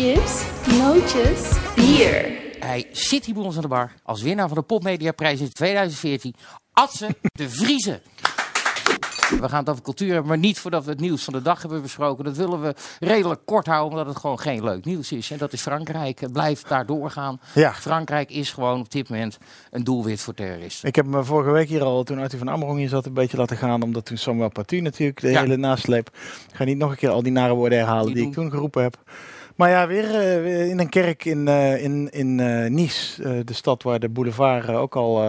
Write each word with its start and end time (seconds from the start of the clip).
chips, 0.00 0.42
nootjes, 0.78 1.50
bier. 1.76 2.38
Hij 2.58 2.86
zit 2.92 3.24
hier 3.24 3.34
bij 3.34 3.42
ons 3.44 3.56
aan 3.56 3.62
de 3.62 3.68
bar 3.68 3.92
als 4.02 4.22
winnaar 4.22 4.48
van 4.48 4.56
de 4.56 4.62
Popmediaprijs 4.62 5.40
in 5.40 5.52
2014. 5.52 6.34
Atze 6.72 7.08
de 7.32 7.50
Vriezen. 7.50 8.00
We 9.40 9.48
gaan 9.48 9.58
het 9.60 9.68
over 9.68 9.82
cultuur 9.82 10.08
hebben, 10.08 10.26
maar 10.28 10.38
niet 10.38 10.58
voordat 10.58 10.84
we 10.84 10.90
het 10.90 11.00
nieuws 11.00 11.24
van 11.24 11.32
de 11.32 11.42
dag 11.42 11.60
hebben 11.60 11.82
besproken. 11.82 12.24
Dat 12.24 12.36
willen 12.36 12.60
we 12.62 12.74
redelijk 12.98 13.40
kort 13.44 13.66
houden, 13.66 13.90
omdat 13.98 14.06
het 14.06 14.16
gewoon 14.22 14.38
geen 14.40 14.64
leuk 14.64 14.84
nieuws 14.84 15.12
is. 15.12 15.30
En 15.30 15.38
dat 15.38 15.52
is 15.52 15.60
Frankrijk. 15.62 16.20
Het 16.20 16.32
blijft 16.32 16.68
daar 16.68 16.86
doorgaan. 16.86 17.40
Ja. 17.54 17.72
Frankrijk 17.72 18.30
is 18.30 18.52
gewoon 18.52 18.80
op 18.80 18.90
dit 18.90 19.08
moment 19.08 19.38
een 19.70 19.84
doelwit 19.84 20.20
voor 20.20 20.34
terroristen. 20.34 20.88
Ik 20.88 20.96
heb 20.96 21.06
me 21.06 21.24
vorige 21.24 21.50
week 21.50 21.68
hier 21.68 21.82
al, 21.82 22.02
toen 22.02 22.18
Arthur 22.18 22.38
van 22.38 22.50
Amerong 22.50 22.78
hier 22.78 22.88
zat, 22.88 23.06
een 23.06 23.14
beetje 23.14 23.36
laten 23.36 23.56
gaan. 23.56 23.82
Omdat 23.82 24.04
toen 24.04 24.16
Samuel 24.16 24.48
Paty 24.50 24.80
natuurlijk 24.80 25.20
de 25.20 25.30
Ja. 25.30 25.40
hele 25.40 25.56
nasleep. 25.56 26.08
Ik 26.48 26.54
ga 26.56 26.64
niet 26.64 26.78
nog 26.78 26.90
een 26.90 26.96
keer 26.96 27.10
al 27.10 27.22
die 27.22 27.32
nare 27.32 27.54
woorden 27.54 27.78
herhalen 27.78 28.14
die 28.14 28.26
ik 28.26 28.32
toen 28.32 28.50
geroepen 28.50 28.82
heb. 28.82 28.96
Maar 29.60 29.70
ja, 29.70 29.86
weer, 29.86 30.04
eh, 30.04 30.42
weer 30.42 30.66
in 30.66 30.78
een 30.78 30.88
kerk 30.88 31.24
in, 31.24 31.48
eh, 31.48 31.82
in, 31.82 32.10
in 32.10 32.40
eh, 32.40 32.70
Nice. 32.70 33.22
de 33.44 33.52
stad 33.52 33.82
waar 33.82 34.00
de 34.00 34.08
boulevard 34.08 34.68
ook 34.68 34.96
al 34.96 35.22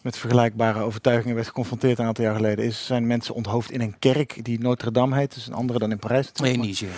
met 0.00 0.18
vergelijkbare 0.18 0.82
overtuigingen 0.82 1.34
werd 1.34 1.46
geconfronteerd 1.46 1.98
een 1.98 2.04
aantal 2.06 2.24
jaar 2.24 2.34
geleden. 2.34 2.64
Is, 2.64 2.86
zijn 2.86 3.06
mensen 3.06 3.34
onthoofd 3.34 3.70
in 3.70 3.80
een 3.80 3.98
kerk 3.98 4.44
die 4.44 4.60
Notre 4.60 4.90
Dame 4.90 5.16
heet. 5.16 5.34
Dus 5.34 5.46
een 5.46 5.54
andere 5.54 5.78
dan 5.78 5.90
in 5.90 5.98
Parijs. 5.98 6.32
Nee, 6.32 6.56
Niger. 6.58 6.88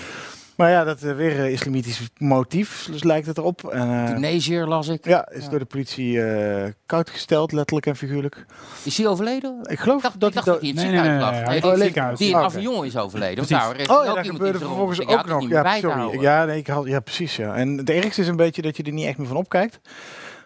Maar 0.62 0.70
ja, 0.70 0.84
dat 0.84 0.96
is 1.02 1.12
weer 1.12 1.38
eh, 1.38 1.52
islamitisch 1.52 2.10
motief, 2.18 2.88
dus 2.90 3.02
lijkt 3.02 3.26
het 3.26 3.38
erop. 3.38 3.64
En, 3.68 3.90
eh, 4.06 4.14
Tunesiër 4.14 4.66
las 4.66 4.88
ik. 4.88 5.04
ja, 5.06 5.28
is 5.30 5.44
Ja. 5.44 5.50
door 5.50 5.58
de 5.58 5.64
politie 5.64 6.22
eh, 6.22 6.70
koud 6.86 7.10
gesteld, 7.10 7.52
letterlijk 7.52 7.86
en 7.86 7.96
figuurlijk. 7.96 8.46
Is 8.82 8.98
hij 8.98 9.06
overleden? 9.06 9.58
Ik 9.62 9.78
geloof 9.78 9.96
Ik 9.96 10.02
dacht, 10.02 10.20
dat 10.20 10.28
ik 10.28 10.34
dacht 10.34 10.46
hij 10.46 10.54
dat 10.54 10.62
hij 10.62 10.70
in 10.70 10.76
het 10.76 10.84
Nee, 10.84 10.94
nee, 10.94 11.02
ziekenhuis 11.02 11.32
nee, 11.34 11.40
lag. 11.40 11.48
nee, 11.50 11.60
Nee, 11.60 11.78
hij 11.80 11.90
die- 11.90 12.26
in. 12.26 12.26
Die. 12.32 12.36
Avignon 12.36 12.84
is 12.84 12.96
overleden. 12.96 13.36
Want 13.36 13.48
Precies. 13.48 13.64
nou, 13.64 13.74
er 13.74 13.80
is 13.80 13.88
Oh 13.88 14.04
ja, 14.04 14.14
dat 14.14 14.26
gebeurde 14.26 14.58
vervolgens 14.58 14.98
ik 14.98 15.10
ook 15.10 15.26
nog. 15.26 15.40
niet 15.40 15.50
Ja, 15.50 15.76
sorry. 15.76 16.20
Ja, 16.20 16.44
nee, 16.44 16.58
ik 16.58 16.66
had, 16.66 16.86
ja, 16.86 17.00
precies. 17.00 17.36
Ja. 17.36 17.54
En 17.54 17.76
het 17.76 17.90
ergste 17.90 18.20
is 18.20 18.28
een 18.28 18.36
beetje 18.36 18.62
dat 18.62 18.76
je 18.76 18.82
er 18.82 18.92
niet 18.92 19.06
echt 19.06 19.18
meer 19.18 19.26
van 19.26 19.36
opkijkt. 19.36 19.80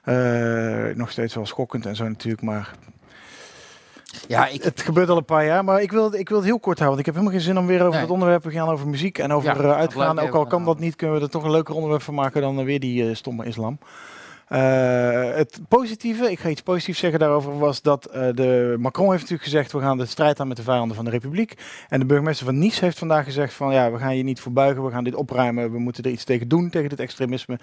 Eh, 0.05 0.85
nog 0.95 1.11
steeds 1.11 1.35
wel 1.35 1.47
schokkend 1.47 1.87
en 1.87 1.97
zo 1.97 2.09
natuurlijk, 2.09 2.43
maar 2.43 2.71
Ja, 4.29 4.47
ik, 4.47 4.63
het 4.63 4.83
gebeurt 4.83 5.09
al 5.09 5.17
een 5.17 5.25
paar 5.25 5.45
jaar. 5.45 5.65
Maar 5.65 5.83
ik 5.83 5.91
wil, 5.93 6.15
ik 6.15 6.29
wil 6.29 6.39
het 6.39 6.47
heel 6.47 6.61
kort 6.61 6.79
houden, 6.79 6.87
want 6.87 6.99
ik 6.99 7.05
heb 7.07 7.15
helemaal 7.15 7.33
geen 7.33 7.47
zin 7.47 7.59
om 7.59 7.67
weer 7.67 7.81
over 7.81 7.91
Nee. 7.93 8.01
het 8.01 8.11
onderwerp 8.11 8.43
te 8.43 8.51
gaan 8.51 8.69
over 8.69 8.89
muziek 8.89 9.19
en 9.19 9.33
over 9.33 9.49
Ja, 9.49 9.65
eh, 9.65 9.77
uitgaan. 9.77 10.19
Ook 10.19 10.35
al 10.35 10.47
kan 10.47 10.65
dat 10.65 10.79
niet, 10.79 10.97
kunnen 10.97 11.17
we 11.17 11.23
er 11.23 11.31
toch 11.31 11.45
een 11.45 11.51
leuker 11.51 11.75
onderwerp 11.75 12.03
van 12.03 12.15
maken 12.15 12.41
dan 12.41 12.59
eh, 12.59 12.65
weer 12.65 12.81
die 12.81 13.09
eh, 13.09 13.15
stomme 13.15 13.45
islam. 13.45 13.79
Het 14.47 15.61
positieve, 15.69 16.31
ik 16.31 16.39
ga 16.39 16.49
iets 16.49 16.63
positiefs 16.63 16.99
zeggen 16.99 17.19
daarover, 17.19 17.59
was 17.59 17.83
dat 17.83 18.03
de 18.13 18.77
Macron 18.79 19.07
heeft 19.07 19.21
natuurlijk 19.21 19.49
gezegd, 19.49 19.73
we 19.73 19.81
gaan 19.81 19.99
de 19.99 20.07
strijd 20.07 20.41
aan 20.41 20.49
met 20.49 20.57
de 20.57 20.63
vijanden 20.63 20.97
van 20.97 21.05
de 21.05 21.11
Republiek. 21.11 21.55
En 21.89 22.01
de 22.01 22.07
burgemeester 22.07 22.47
van 22.47 22.59
Nice 22.59 22.85
heeft 22.85 22.99
vandaag 22.99 23.25
gezegd 23.25 23.55
van, 23.55 23.73
ja, 23.73 23.93
we 23.93 23.99
gaan 23.99 24.11
hier 24.11 24.25
niet 24.25 24.41
voor 24.41 24.53
buigen, 24.53 24.85
we 24.85 24.91
gaan 24.91 25.05
dit 25.05 25.15
opruimen, 25.15 25.73
we 25.73 25.79
moeten 25.79 26.05
er 26.05 26.11
iets 26.11 26.25
tegen 26.25 26.49
doen, 26.49 26.71
tegen 26.71 26.89
dit 26.89 27.01
extremisme. 27.01 27.59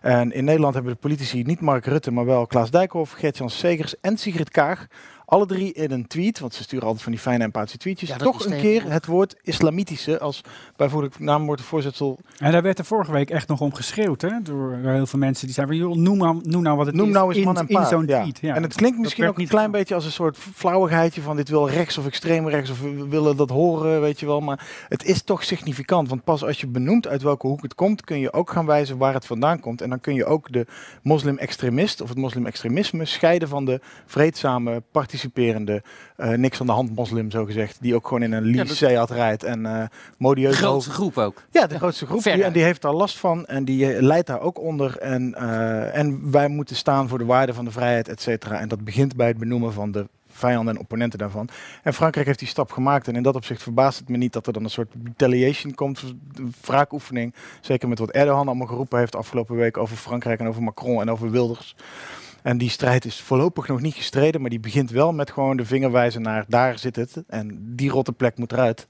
En 0.00 0.32
in 0.32 0.44
Nederland 0.44 0.74
hebben 0.74 0.92
de 0.92 0.98
politici 0.98 1.42
niet 1.42 1.60
Mark 1.60 1.86
Rutte, 1.86 2.10
maar 2.10 2.24
wel 2.26 2.46
Klaas 2.46 2.70
Dijkhoff, 2.70 3.12
Gert-Jan 3.12 3.50
Segers 3.50 4.00
en 4.00 4.16
Sigrid 4.18 4.50
Kaag. 4.50 4.86
Alle 5.30 5.46
drie 5.46 5.72
in 5.72 5.90
een 5.90 6.06
tweet, 6.06 6.38
want 6.38 6.54
ze 6.54 6.62
sturen 6.62 6.84
altijd 6.84 7.02
van 7.02 7.12
die 7.12 7.20
fijne 7.20 7.44
empathische 7.44 7.78
tweetjes, 7.78 8.08
Ja, 8.08 8.16
toch 8.16 8.44
een 8.44 8.60
keer 8.60 8.90
het 8.90 9.06
woord 9.06 9.36
islamitische 9.42 10.18
als 10.18 10.40
bijvoorbeeld 10.76 11.18
naamwoord 11.18 11.60
voorzetsel. 11.60 12.18
En 12.38 12.52
daar 12.52 12.62
werd 12.62 12.78
er 12.78 12.84
vorige 12.84 13.12
week 13.12 13.30
echt 13.30 13.48
nog 13.48 13.60
om 13.60 13.74
geschreeuwd, 13.74 14.20
hè? 14.20 14.42
Door, 14.42 14.78
heel 14.82 15.06
veel 15.06 15.18
mensen 15.18 15.46
die 15.46 15.54
zeiden 15.54 15.76
joh, 15.76 15.94
noem 15.94 16.18
nou, 16.18 16.40
noem 16.42 16.62
nou 16.62 16.76
wat 16.76 16.86
het 16.86 16.94
Noem 16.94 17.08
is 17.08 17.14
nou 17.14 17.28
eens 17.28 17.38
in, 17.38 17.44
man 17.44 17.56
en 17.56 17.68
in 17.68 17.74
paard. 17.74 17.88
zo'n 17.88 18.06
ja. 18.06 18.20
tweet. 18.20 18.38
Ja. 18.40 18.54
En 18.54 18.62
het 18.62 18.74
klinkt 18.74 18.98
misschien 18.98 19.26
ook 19.28 19.38
een 19.38 19.48
klein 19.48 19.70
beetje 19.70 19.94
als 19.94 20.04
een 20.04 20.12
soort 20.12 20.38
flauwigheidje 20.38 21.20
van 21.20 21.36
dit 21.36 21.48
wil 21.48 21.68
rechts 21.68 21.98
of 21.98 22.06
extreem 22.06 22.48
rechts 22.48 22.70
of 22.70 22.80
we 22.80 23.08
willen 23.08 23.36
dat 23.36 23.50
horen, 23.50 24.00
weet 24.00 24.20
je 24.20 24.26
wel. 24.26 24.40
Maar 24.40 24.66
het 24.88 25.04
is 25.04 25.22
toch 25.22 25.44
significant, 25.44 26.08
want 26.08 26.24
pas 26.24 26.44
als 26.44 26.60
je 26.60 26.66
benoemt 26.66 27.06
uit 27.06 27.22
welke 27.22 27.46
hoek 27.46 27.62
het 27.62 27.74
komt, 27.74 28.04
kun 28.04 28.18
je 28.18 28.32
ook 28.32 28.50
gaan 28.50 28.66
wijzen 28.66 28.98
waar 28.98 29.14
het 29.14 29.26
vandaan 29.26 29.60
komt. 29.60 29.80
En 29.80 29.88
dan 29.88 30.00
kun 30.00 30.14
je 30.14 30.24
ook 30.24 30.52
de 30.52 30.66
moslim-extremist 31.02 32.00
of 32.00 32.08
het 32.08 32.18
moslim-extremisme 32.18 33.04
scheiden 33.04 33.48
van 33.48 33.64
de 33.64 33.80
vreedzame, 34.06 34.82
participerende, 35.18 35.82
eh, 36.16 36.30
niks 36.30 36.60
aan 36.60 36.66
de 36.66 36.72
hand 36.72 36.94
moslim 36.94 37.30
zogezegd, 37.30 37.76
die 37.80 37.94
ook 37.94 38.06
gewoon 38.06 38.22
in 38.22 38.32
een 38.32 38.52
dat- 38.56 38.68
Seat 38.68 39.10
rijdt 39.10 39.42
en 39.44 39.66
eh 39.66 39.84
de 40.18 40.52
grootste 40.52 40.90
groep 40.90 41.18
ook. 41.18 41.42
ja, 41.50 41.66
de 41.66 41.76
grootste 41.78 42.06
groep. 42.06 42.22
Die, 42.22 42.44
en 42.44 42.52
die 42.52 42.62
heeft 42.62 42.82
daar 42.82 42.92
last 42.94 43.18
van 43.18 43.46
en 43.46 43.64
die 43.64 43.92
eh, 43.94 44.02
leidt 44.02 44.26
daar 44.26 44.40
ook 44.40 44.60
onder. 44.60 44.98
En, 44.98 45.34
eh, 45.34 45.96
en 45.98 46.30
wij 46.30 46.48
moeten 46.48 46.76
staan 46.76 47.08
voor 47.08 47.18
de 47.18 47.24
waarde 47.24 47.54
van 47.54 47.64
de 47.64 47.70
vrijheid, 47.70 48.08
et 48.08 48.20
cetera. 48.20 48.60
En 48.60 48.68
dat 48.68 48.84
begint 48.84 49.16
bij 49.16 49.26
het 49.26 49.38
benoemen 49.38 49.72
van 49.72 49.90
de 49.92 50.06
vijanden 50.30 50.74
en 50.74 50.80
opponenten 50.80 51.18
daarvan. 51.18 51.48
En 51.82 51.94
Frankrijk 51.94 52.26
heeft 52.26 52.38
die 52.38 52.48
stap 52.48 52.70
gemaakt. 52.72 53.08
En 53.08 53.16
in 53.16 53.22
dat 53.22 53.36
opzicht 53.36 53.62
verbaast 53.62 53.98
het 53.98 54.08
me 54.08 54.16
niet 54.16 54.32
dat 54.32 54.46
er 54.46 54.52
dan 54.52 54.64
een 54.64 54.70
soort 54.70 54.92
retaliation 55.04 55.74
komt, 55.74 56.02
een 56.36 56.54
wraakoefening. 56.60 57.34
Zeker 57.60 57.88
met 57.88 57.98
wat 57.98 58.10
Erdogan 58.10 58.46
allemaal 58.46 58.66
geroepen 58.66 58.98
heeft 58.98 59.16
afgelopen 59.16 59.56
week 59.56 59.76
over 59.76 59.96
Frankrijk 59.96 60.40
en 60.40 60.46
over 60.48 60.62
Macron 60.62 61.00
en 61.00 61.10
over 61.10 61.30
Wilders. 61.30 61.76
En 62.48 62.58
die 62.58 62.70
strijd 62.70 63.04
is 63.04 63.20
voorlopig 63.20 63.68
nog 63.68 63.80
niet 63.80 63.94
gestreden, 63.94 64.40
maar 64.40 64.50
die 64.50 64.60
begint 64.60 64.90
wel 64.90 65.12
met 65.12 65.30
gewoon 65.30 65.56
de 65.56 65.64
vinger 65.64 65.90
wijzen 65.90 66.22
naar 66.22 66.44
daar 66.48 66.78
zit 66.78 66.96
het. 66.96 67.22
En 67.26 67.58
die 67.76 67.90
rotte 67.90 68.12
plek 68.12 68.38
moet 68.38 68.52
eruit. 68.52 68.88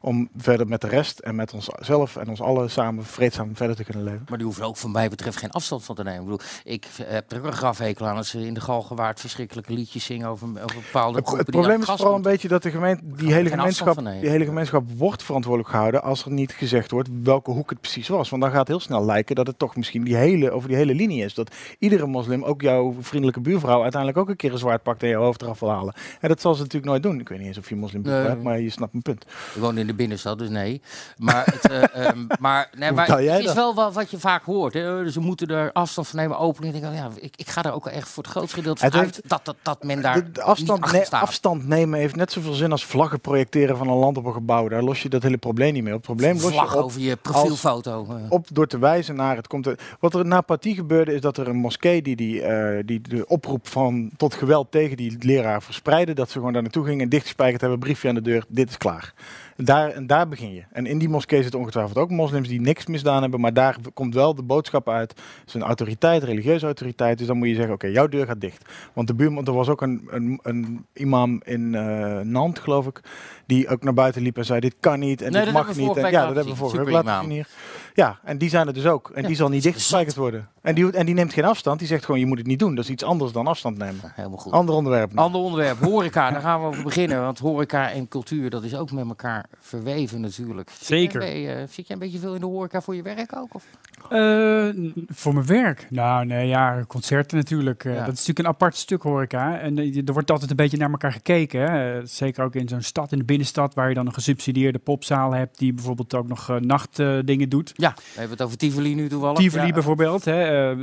Om 0.00 0.28
verder 0.36 0.66
met 0.68 0.80
de 0.80 0.88
rest 0.88 1.18
en 1.18 1.34
met 1.34 1.52
onszelf 1.52 2.16
en 2.16 2.28
ons 2.28 2.40
allen 2.40 2.70
samen 2.70 3.04
vreedzaam 3.04 3.56
verder 3.56 3.76
te 3.76 3.84
kunnen 3.84 4.04
leven. 4.04 4.24
Maar 4.28 4.38
die 4.38 4.46
hoeven 4.46 4.64
ook 4.64 4.76
van 4.76 4.90
mij 4.90 5.08
betreft 5.08 5.36
geen 5.36 5.50
afstand 5.50 5.84
van 5.84 5.94
te 5.94 6.02
nemen. 6.02 6.20
Ik, 6.20 6.24
bedoel, 6.24 6.40
ik 6.64 6.86
heb 7.02 7.32
er 7.32 7.44
een 7.44 7.52
grafhekel 7.52 8.06
aan 8.06 8.16
als 8.16 8.28
ze 8.28 8.46
in 8.46 8.54
de 8.54 8.60
Galgenwaard 8.60 9.20
verschrikkelijke 9.20 9.72
liedjes 9.72 10.04
zingen 10.04 10.28
over, 10.28 10.48
over 10.62 10.76
bepaalde 10.76 11.18
Het, 11.18 11.26
groepen 11.26 11.46
het 11.46 11.54
probleem 11.54 11.80
is 11.80 11.86
vooral 11.86 12.14
een 12.14 12.22
beetje 12.22 12.48
dat 12.48 12.62
de 12.62 12.70
gemeente, 12.70 13.02
die 13.04 13.32
hele 13.32 13.48
gemeenschap, 13.48 14.04
die 14.20 14.30
hele 14.30 14.44
gemeenschap 14.44 14.90
wordt 14.96 15.22
verantwoordelijk 15.22 15.72
gehouden 15.72 16.02
als 16.02 16.24
er 16.24 16.30
niet 16.30 16.52
gezegd 16.52 16.90
wordt 16.90 17.08
welke 17.22 17.50
hoek 17.50 17.70
het 17.70 17.80
precies 17.80 18.08
was. 18.08 18.30
Want 18.30 18.42
dan 18.42 18.50
gaat 18.50 18.60
het 18.60 18.68
heel 18.68 18.80
snel 18.80 19.04
lijken 19.04 19.34
dat 19.34 19.46
het 19.46 19.58
toch 19.58 19.76
misschien 19.76 20.04
die 20.04 20.16
hele, 20.16 20.50
over 20.50 20.68
die 20.68 20.76
hele 20.76 20.94
linie 20.94 21.24
is. 21.24 21.34
Dat 21.34 21.54
iedere 21.78 22.06
moslim, 22.06 22.44
ook 22.44 22.62
jouw 22.62 22.94
vriendelijke 23.00 23.40
buurvrouw, 23.40 23.82
uiteindelijk 23.82 24.20
ook 24.20 24.28
een 24.28 24.36
keer 24.36 24.52
een 24.52 24.58
zwaard 24.58 24.82
pakt 24.82 25.02
en 25.02 25.08
je 25.08 25.14
hoofd 25.14 25.42
eraf 25.42 25.60
wil 25.60 25.70
halen. 25.70 25.94
En 26.20 26.28
dat 26.28 26.40
zal 26.40 26.54
ze 26.54 26.62
natuurlijk 26.62 26.90
nooit 26.90 27.02
doen. 27.02 27.20
Ik 27.20 27.28
weet 27.28 27.38
niet 27.38 27.46
eens 27.46 27.58
of 27.58 27.68
je 27.68 27.76
moslim 27.76 28.06
hebt, 28.06 28.42
maar 28.42 28.60
je 28.60 28.70
snapt 28.70 28.92
mijn 28.92 29.04
punt. 29.04 29.22
Ik 29.54 29.60
woon 29.60 29.78
in 29.78 29.86
de 29.88 29.94
binnenstad, 29.94 30.38
dus 30.38 30.48
nee. 30.48 30.80
Maar, 31.16 31.44
het, 31.44 31.70
eh, 31.70 31.82
ehm, 32.06 32.26
maar, 32.40 32.70
nee, 32.76 32.92
maar 32.92 33.18
het 33.18 33.44
is 33.44 33.52
wel 33.52 33.74
wat, 33.74 33.94
wat 33.94 34.10
je 34.10 34.18
vaak 34.18 34.44
hoort. 34.44 34.74
Hè? 34.74 35.02
Dus 35.04 35.12
ze 35.12 35.20
moeten 35.20 35.48
er 35.48 35.72
afstand 35.72 36.08
van 36.08 36.18
nemen, 36.18 36.38
open. 36.38 36.62
En 36.62 36.74
ik 36.74 36.80
denk, 36.80 36.92
oh 36.92 36.98
ja, 36.98 37.10
ik, 37.20 37.34
ik 37.36 37.48
ga 37.48 37.62
er 37.62 37.72
ook 37.72 37.86
echt 37.86 38.08
voor 38.08 38.22
het 38.22 38.32
grootste 38.32 38.56
gedeelte 38.56 38.90
van 38.90 39.00
uit 39.00 39.20
dat, 39.24 39.44
dat, 39.44 39.56
dat 39.62 39.82
men 39.82 40.02
daar 40.02 40.14
De, 40.14 40.30
de 40.30 40.42
afstand, 40.42 40.78
niet 40.78 40.84
achter 40.84 40.98
ne- 40.98 41.04
staat. 41.04 41.22
afstand 41.22 41.66
nemen 41.66 41.98
heeft 41.98 42.16
net 42.16 42.32
zoveel 42.32 42.52
zin 42.52 42.70
als 42.70 42.84
vlaggen 42.84 43.20
projecteren 43.20 43.76
van 43.76 43.88
een 43.88 43.96
land 43.96 44.16
op 44.16 44.24
een 44.24 44.32
gebouw. 44.32 44.68
Daar 44.68 44.82
los 44.82 45.02
je 45.02 45.08
dat 45.08 45.22
hele 45.22 45.36
probleem 45.36 45.72
niet 45.72 45.82
mee 45.82 45.92
op. 45.94 45.98
Het 45.98 46.06
probleem 46.06 46.40
los 46.40 46.52
Vlag 46.52 46.72
je 46.72 46.78
op 46.78 46.84
over 46.84 47.00
je 47.00 47.16
profielfoto. 47.16 48.06
op 48.28 48.46
door 48.52 48.66
te 48.66 48.78
wijzen 48.78 49.16
naar 49.16 49.36
het 49.36 49.46
komt. 49.46 49.68
Wat 50.00 50.14
er 50.14 50.26
na 50.26 50.40
Paty 50.40 50.74
gebeurde 50.74 51.14
is 51.14 51.20
dat 51.20 51.36
er 51.36 51.48
een 51.48 51.56
moskee 51.56 52.02
die, 52.02 52.16
die, 52.16 52.42
eh, 52.42 52.82
die 52.84 53.00
de 53.00 53.26
oproep 53.26 53.68
van 53.68 54.10
tot 54.16 54.34
geweld 54.34 54.70
tegen 54.70 54.96
die 54.96 55.16
leraar 55.20 55.62
verspreidde, 55.62 56.14
dat 56.14 56.30
ze 56.30 56.38
gewoon 56.38 56.52
daar 56.52 56.62
naartoe 56.62 56.84
gingen 56.84 57.00
en 57.00 57.08
dichtgespijkerd 57.08 57.60
hebben, 57.60 57.78
briefje 57.78 58.08
aan 58.08 58.14
de 58.14 58.22
deur, 58.22 58.44
dit 58.48 58.68
is 58.68 58.76
klaar. 58.76 59.14
Daar, 59.64 59.90
en 59.90 60.06
daar 60.06 60.28
begin 60.28 60.52
je. 60.54 60.64
En 60.72 60.86
in 60.86 60.98
die 60.98 61.08
moskee 61.08 61.42
zitten 61.42 61.60
ongetwijfeld 61.60 61.98
ook 61.98 62.10
moslims 62.10 62.48
die 62.48 62.60
niks 62.60 62.86
misdaan 62.86 63.22
hebben, 63.22 63.40
maar 63.40 63.52
daar 63.52 63.76
komt 63.94 64.14
wel 64.14 64.34
de 64.34 64.42
boodschap 64.42 64.88
uit. 64.88 65.10
Het 65.10 65.46
is 65.46 65.54
een 65.54 65.62
autoriteit, 65.62 66.22
religieuze 66.22 66.64
autoriteit, 66.64 67.18
dus 67.18 67.26
dan 67.26 67.36
moet 67.36 67.48
je 67.48 67.54
zeggen, 67.54 67.74
oké, 67.74 67.86
jouw 67.86 68.08
deur 68.08 68.26
gaat 68.26 68.40
dicht. 68.40 68.64
Want 68.92 69.06
de 69.06 69.14
buurman, 69.14 69.46
er 69.46 69.52
was 69.52 69.68
ook 69.68 69.82
een, 69.82 70.08
een, 70.10 70.38
een 70.42 70.86
imam 70.92 71.40
in 71.44 71.74
eh 71.74 72.20
Nantes, 72.20 72.62
geloof 72.64 72.86
ik, 72.86 73.00
die 73.46 73.68
ook 73.68 73.82
naar 73.82 73.94
buiten 73.94 74.22
liep 74.22 74.36
en 74.36 74.44
zei, 74.44 74.60
dit 74.60 74.74
kan 74.80 74.98
niet 74.98 75.22
en 75.22 75.32
Nee, 75.32 75.44
dit 75.44 75.52
mag 75.52 75.76
niet. 75.76 75.96
En, 75.96 76.10
ja, 76.10 76.26
dat 76.26 76.34
hebben 76.34 76.52
we 76.52 76.58
vorige 76.58 76.84
week 76.84 77.04
laten 77.04 77.30
hier. 77.30 77.48
Ja, 77.94 78.18
en 78.24 78.38
die 78.38 78.48
zijn 78.48 78.66
er 78.66 78.74
dus 78.74 78.86
ook. 78.86 79.10
En 79.14 79.22
Ja, 79.22 79.28
die 79.28 79.36
zal 79.36 79.48
niet 79.48 79.62
dichtgespijkerd 79.62 80.16
worden. 80.16 80.48
En 80.62 80.74
die, 80.74 80.92
en 80.92 81.06
die 81.06 81.14
neemt 81.14 81.32
geen 81.32 81.44
afstand. 81.44 81.78
Die 81.78 81.88
zegt 81.88 82.04
gewoon, 82.04 82.20
je 82.20 82.26
moet 82.26 82.38
het 82.38 82.46
niet 82.46 82.58
doen. 82.58 82.74
Dat 82.74 82.84
is 82.84 82.90
iets 82.90 83.04
anders 83.04 83.32
dan 83.32 83.46
afstand 83.46 83.78
nemen. 83.78 84.12
Helemaal 84.14 84.38
goed. 84.38 84.52
Ander 84.52 84.74
onderwerp. 84.74 85.12
nu. 85.12 85.18
Ander 85.18 85.40
onderwerp, 85.40 85.78
horeca, 85.78 86.30
daar 86.30 86.40
gaan 86.40 86.60
we 86.60 86.66
over 86.66 86.82
beginnen. 86.82 87.20
Want 87.22 87.38
horeca 87.38 87.90
en 87.90 88.08
cultuur, 88.08 88.50
dat 88.50 88.62
is 88.62 88.76
ook 88.76 88.92
met 88.92 89.08
elkaar 89.08 89.47
verweven 89.60 90.20
natuurlijk. 90.20 90.70
Zit 90.70 90.86
Zeker. 90.86 91.20
jij, 91.22 91.40
je- 91.40 91.66
zit 91.70 91.86
jij 91.86 91.96
een 91.96 92.02
beetje 92.02 92.18
veel 92.18 92.34
in 92.34 92.40
de 92.40 92.46
horeca 92.46 92.80
voor 92.80 92.94
je 92.96 93.02
werk 93.02 93.36
ook? 93.36 93.54
Of? 93.54 93.64
Eh, 94.10 94.68
voor 95.08 95.34
mijn 95.34 95.46
werk? 95.46 95.86
Nou, 95.90 96.24
nee, 96.26 96.46
ja, 96.48 96.84
concerten 96.88 97.36
natuurlijk. 97.36 97.84
Eh, 97.84 97.92
Ja. 97.92 97.98
Dat 97.98 98.12
is 98.12 98.18
natuurlijk 98.18 98.38
een 98.38 98.46
apart 98.46 98.76
stuk 98.76 99.02
horeca. 99.02 99.58
En 99.58 99.78
eh, 99.78 99.96
er 100.06 100.12
wordt 100.12 100.30
altijd 100.30 100.50
een 100.50 100.56
beetje 100.56 100.76
naar 100.76 100.90
elkaar 100.90 101.12
gekeken. 101.12 101.60
Hè. 101.60 101.98
Eh, 101.98 102.04
zeker 102.06 102.44
ook 102.44 102.54
in 102.54 102.68
zo'n 102.68 102.82
stad, 102.82 103.12
in 103.12 103.18
de 103.18 103.24
binnenstad, 103.24 103.74
waar 103.74 103.88
je 103.88 103.94
dan 103.94 104.06
een 104.06 104.12
gesubsidieerde 104.14 104.78
popzaal 104.78 105.32
hebt, 105.32 105.58
die 105.58 105.72
bijvoorbeeld 105.72 106.14
ook 106.14 106.28
nog 106.28 106.50
eh, 106.50 106.56
nachtdingen 106.56 107.48
doet. 107.48 107.72
Ja, 107.76 107.94
we 107.96 108.02
hebben 108.20 108.30
het 108.36 108.42
over 108.46 108.56
Tivoli 108.58 108.94
nu 108.94 109.08
toevallig. 109.08 109.38
Tivoli 109.38 109.66
Ja. 109.66 109.72
bijvoorbeeld. 109.72 110.24
Hè. 110.24 110.42
eh, 110.44 110.70
eh, 110.70 110.78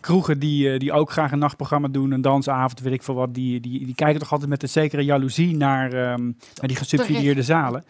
kroegen 0.00 0.38
die, 0.38 0.72
eh, 0.72 0.78
die 0.78 0.92
ook 0.92 1.10
graag 1.10 1.32
een 1.32 1.38
nachtprogramma 1.38 1.88
doen, 1.88 2.10
een 2.10 2.22
dansavond, 2.22 2.80
weet 2.80 2.92
ik 2.92 3.02
veel 3.02 3.14
wat. 3.14 3.34
Die, 3.34 3.60
die, 3.60 3.84
die 3.84 3.94
kijken 3.94 4.20
toch 4.20 4.32
altijd 4.32 4.50
met 4.50 4.62
een 4.62 4.68
zekere 4.68 5.04
jaloezie 5.04 5.56
naar, 5.56 5.92
ehm, 5.92 6.24
naar 6.24 6.68
die 6.68 6.76
gesubsidieerde 6.76 7.42
zalen. 7.42 7.84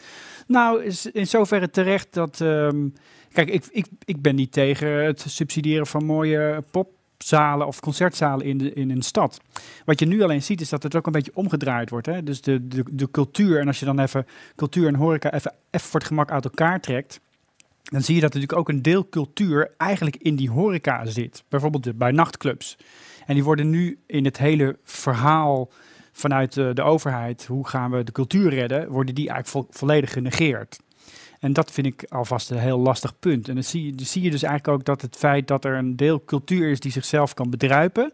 Nou, 0.47 0.85
is 0.85 1.07
in 1.07 1.27
zoverre 1.27 1.71
terecht 1.71 2.13
dat... 2.13 2.41
ehm, 2.41 2.89
kijk, 3.33 3.49
ik, 3.49 3.65
ik, 3.71 3.87
ik 4.05 4.23
ben 4.23 4.35
niet 4.35 4.53
tegen 4.53 4.89
het 4.89 5.25
subsidiëren 5.27 5.87
van 5.87 6.05
mooie 6.05 6.65
popzalen 6.71 7.67
of 7.67 7.81
concertzalen 7.81 8.47
in, 8.47 8.75
in 8.75 8.91
een 8.91 9.03
stad. 9.03 9.41
Wat 9.85 10.01
je 10.01 10.07
nu 10.07 10.23
alleen 10.23 10.43
ziet 10.43 10.61
is 10.61 10.69
dat 10.69 10.83
het 10.83 10.97
ook 10.97 11.07
een 11.07 11.13
beetje 11.13 11.35
omgedraaid 11.35 11.91
wordt. 11.91 12.07
Hè? 12.07 12.23
Dus 12.23 12.41
de, 12.41 12.69
de, 12.69 12.85
de 12.91 13.11
cultuur, 13.11 13.61
en 13.61 13.67
als 13.67 13.79
je 13.79 13.85
dan 13.85 13.99
even 13.99 14.27
cultuur 14.57 14.87
en 14.87 14.95
horeca 14.95 15.33
even, 15.33 15.53
even 15.71 15.89
voor 15.89 16.01
het 16.01 16.09
gemak 16.09 16.31
uit 16.31 16.45
elkaar 16.45 16.81
trekt... 16.81 17.21
dan 17.83 18.03
zie 18.03 18.15
je 18.15 18.21
dat 18.21 18.35
natuurlijk 18.35 18.59
ook 18.59 18.69
een 18.69 18.83
deel 18.83 19.09
cultuur 19.09 19.71
eigenlijk 19.77 20.17
in 20.17 20.37
die 20.37 20.51
horeca 20.51 21.07
zit. 21.07 21.45
Bijvoorbeeld 21.49 21.99
bij 21.99 22.11
nachtclubs. 22.11 22.77
En 23.27 23.35
die 23.35 23.45
worden 23.45 23.71
nu 23.71 23.99
in 24.07 24.25
het 24.25 24.39
hele 24.39 24.77
verhaal 24.85 25.71
vanuit 26.17 26.53
de, 26.53 26.83
overheid, 26.83 27.47
hoe 27.47 27.69
gaan 27.69 27.91
we 27.91 28.05
de 28.05 28.13
cultuur 28.13 28.51
redden, 28.51 28.89
worden 28.89 29.15
die 29.15 29.29
eigenlijk 29.29 29.67
vo- 29.67 29.79
volledig 29.79 30.13
genegeerd. 30.13 30.79
En 31.41 31.53
dat 31.53 31.71
vind 31.71 31.87
ik 31.87 32.05
alvast 32.09 32.51
een 32.51 32.59
heel 32.59 32.79
lastig 32.79 33.19
punt. 33.19 33.49
En 33.49 33.55
dan 33.55 33.65
zie, 33.65 33.87
je, 33.87 33.95
dan 33.95 34.07
zie 34.07 34.23
je 34.23 34.31
dus 34.31 34.43
eigenlijk 34.43 34.79
ook 34.79 34.85
dat 34.85 35.03
het 35.03 35.17
feit 35.17 35.49
dat 35.49 35.65
er 35.65 35.75
een 35.77 35.97
deel 35.97 36.25
cultuur 36.25 36.71
is 36.71 36.81
die 36.81 36.93
zichzelf 36.93 37.35
kan 37.35 37.51
bedruipen, 37.51 38.13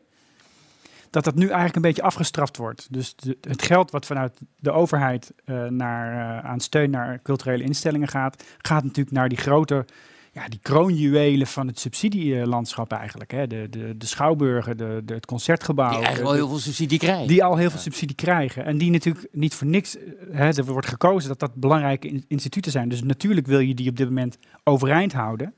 dat 1.11 1.25
dat 1.25 1.35
nu 1.35 1.45
eigenlijk 1.45 1.77
een 1.77 1.83
beetje 1.83 2.03
afgestraft 2.03 2.57
wordt. 2.57 2.87
Dus 2.91 3.15
het 3.41 3.63
geld 3.63 3.91
wat 3.91 4.07
vanuit 4.07 4.41
de 4.57 4.71
overheid 4.71 5.33
eh, 5.45 5.65
naar, 5.65 6.39
eh, 6.39 6.51
aan 6.51 6.61
steun 6.61 6.91
naar 6.91 7.21
culturele 7.23 7.63
instellingen 7.63 8.09
gaat, 8.09 8.45
gaat 8.59 8.83
natuurlijk 8.83 9.17
naar 9.17 9.29
die 9.29 9.39
grote, 9.39 9.85
ja, 10.33 10.49
die 10.49 10.59
kroonjuwelen 10.63 11.47
van 11.47 11.67
het 11.67 11.79
subsidielandschap 11.79 12.93
eigenlijk. 12.93 13.31
Hè? 13.31 13.47
De, 13.47 13.67
de, 13.71 13.95
de 13.97 14.07
schouwburgen, 14.07 14.77
de, 14.77 15.03
de, 15.05 15.15
het 15.15 15.27
concertgebouw. 15.27 15.89
Die 15.89 15.97
eigenlijk 16.05 16.25
wel 16.25 16.33
de- 16.33 16.39
heel 16.39 16.49
veel 16.49 16.59
subsidie 16.59 16.99
krijgen. 16.99 17.27
die 17.29 17.45
al 17.45 17.57
heel 17.57 17.71
veel 17.71 17.79
subsidie 17.81 18.17
krijgen. 18.17 18.65
En 18.65 18.79
die 18.79 18.91
natuurlijk 18.91 19.29
niet 19.33 19.55
voor 19.55 19.67
niks, 19.67 19.97
hè, 20.31 20.49
er 20.49 20.65
wordt 20.65 20.87
gekozen 20.89 21.29
dat 21.29 21.39
dat 21.39 21.55
belangrijke 21.55 22.09
in- 22.09 22.25
instituten 22.29 22.73
zijn. 22.73 22.89
Dus 22.89 23.03
natuurlijk 23.03 23.47
wil 23.47 23.59
je 23.59 23.75
die 23.75 23.89
op 23.91 23.97
dit 23.97 24.07
moment 24.07 24.39
overeind 24.65 25.13
houden. 25.13 25.55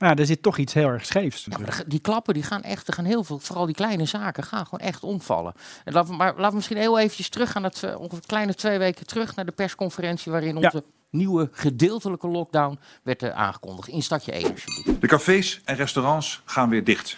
Maar 0.00 0.08
ja, 0.10 0.16
er 0.16 0.26
zit 0.26 0.42
toch 0.42 0.58
iets 0.58 0.74
heel 0.74 0.88
erg 0.88 1.06
scheefs. 1.06 1.44
Ja, 1.50 1.58
maar 1.58 1.76
de- 1.76 1.84
die 1.88 2.00
klappen 2.00 2.34
die 2.34 2.42
gaan 2.42 2.62
echt, 2.62 2.88
er 2.88 2.94
gaan 2.94 3.04
heel 3.04 3.24
veel, 3.24 3.38
vooral 3.38 3.66
die 3.66 3.74
kleine 3.74 4.04
zaken, 4.04 4.42
gaan 4.44 4.64
gewoon 4.66 4.86
echt 4.86 5.02
omvallen. 5.02 5.54
En 5.84 5.92
laten 5.92 6.10
we, 6.10 6.16
maar 6.16 6.32
laten 6.34 6.48
we 6.48 6.54
misschien 6.54 6.76
heel 6.76 6.98
eventjes 6.98 7.28
terug 7.28 7.50
gaan, 7.52 7.62
het, 7.64 7.96
ongeveer 7.96 8.26
kleine 8.26 8.54
twee 8.54 8.78
weken 8.78 9.06
terug 9.06 9.34
naar 9.36 9.44
de 9.44 9.52
persconferentie 9.52 10.32
waarin 10.32 10.58
Ja. 10.58 10.64
onze 10.64 10.84
nieuwe 11.10 11.48
gedeeltelijke 11.52 12.28
lockdown 12.28 12.78
werd 13.02 13.22
eh, 13.22 13.30
aangekondigd. 13.30 13.88
In 13.88 14.02
stadje 14.02 14.32
1 14.32 14.50
alsjeblieft. 14.50 15.00
De 15.00 15.06
cafés 15.06 15.60
en 15.64 15.76
restaurants 15.76 16.42
gaan 16.44 16.68
weer 16.68 16.84
dicht. 16.84 17.16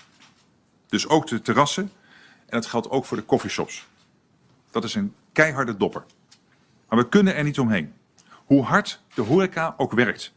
Dus 0.89 1.09
ook 1.09 1.27
de 1.27 1.41
terrassen. 1.43 1.83
En 2.47 2.61
dat 2.61 2.67
geldt 2.67 2.91
ook 2.91 3.05
voor 3.05 3.17
de 3.17 3.25
coffeeshops. 3.25 3.87
Dat 4.71 4.85
is 4.85 4.95
een 4.95 5.15
keiharde 5.33 5.77
dopper. 5.77 6.05
Maar 6.89 6.99
we 6.99 7.09
kunnen 7.09 7.35
er 7.35 7.45
niet 7.45 7.59
omheen. 7.59 7.93
Hoe 8.45 8.63
hard 8.63 9.01
de 9.15 9.23
horeca 9.23 9.75
ook 9.77 9.93
werkt 9.93 10.33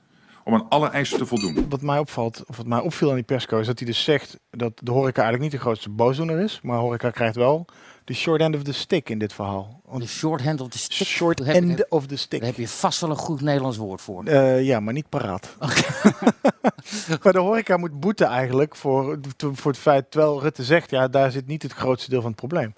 om 0.46 0.54
aan 0.54 0.66
alle 0.70 0.90
eisen 0.90 1.18
te 1.18 1.26
voldoen. 1.26 1.66
Wat 1.70 1.82
mij 1.82 2.00
opvalt, 2.00 2.44
of 2.48 2.58
wat 2.58 2.66
mij 2.66 2.80
opviel 2.80 3.10
aan 3.10 3.16
die 3.16 3.24
persco, 3.24 3.60
is 3.60 3.68
dat 3.68 3.78
hij 3.80 3.88
dus 3.88 4.04
zegt 4.04 4.40
dat 4.50 4.72
de 4.84 4.92
horeca 4.92 5.22
eigenlijk 5.22 5.42
niet 5.52 5.52
de 5.62 5.66
grootste 5.68 5.90
boosdoener 5.90 6.40
is. 6.40 6.60
Maar 6.64 6.78
horeca 6.78 7.10
krijgt 7.10 7.36
wel 7.36 7.66
de 8.04 8.14
short 8.14 8.42
end 8.42 8.56
of 8.56 8.62
the 8.64 8.74
stick 8.74 9.10
in 9.10 9.20
dit 9.20 9.34
verhaal. 9.34 9.82
Want 9.86 10.02
De 10.02 10.08
short 10.08 10.44
hand 10.44 10.62
of 10.62 10.68
the 10.68 10.78
stick. 10.78 11.08
short 11.08 11.38
Daar 11.38 11.48
heb 11.48 11.56
je- 11.64 11.70
end 11.70 11.90
of 11.90 12.06
the 12.08 12.16
stick. 12.16 12.40
Daar 12.40 12.50
heb 12.50 12.58
je 12.58 12.68
vast 12.68 13.02
wel 13.02 13.10
een 13.10 13.16
goed 13.16 13.42
Nederlands 13.42 13.78
woord 13.78 14.02
voor. 14.02 14.24
Eh, 14.24 14.64
ja, 14.66 14.80
maar 14.80 14.94
niet 14.94 15.10
paraat. 15.10 15.56
maar 17.24 17.34
de 17.34 17.40
horeca 17.40 17.78
moet 17.78 18.00
boeten 18.00 18.28
eigenlijk 18.28 18.76
voor, 18.76 19.20
voor 19.38 19.72
het 19.72 19.80
feit, 19.80 20.12
terwijl 20.12 20.42
Rutte 20.42 20.64
zegt, 20.64 20.90
ja, 20.90 21.08
daar 21.08 21.32
zit 21.32 21.48
niet 21.48 21.62
het 21.64 21.74
grootste 21.74 22.10
deel 22.10 22.22
van 22.22 22.30
het 22.30 22.40
probleem. 22.40 22.74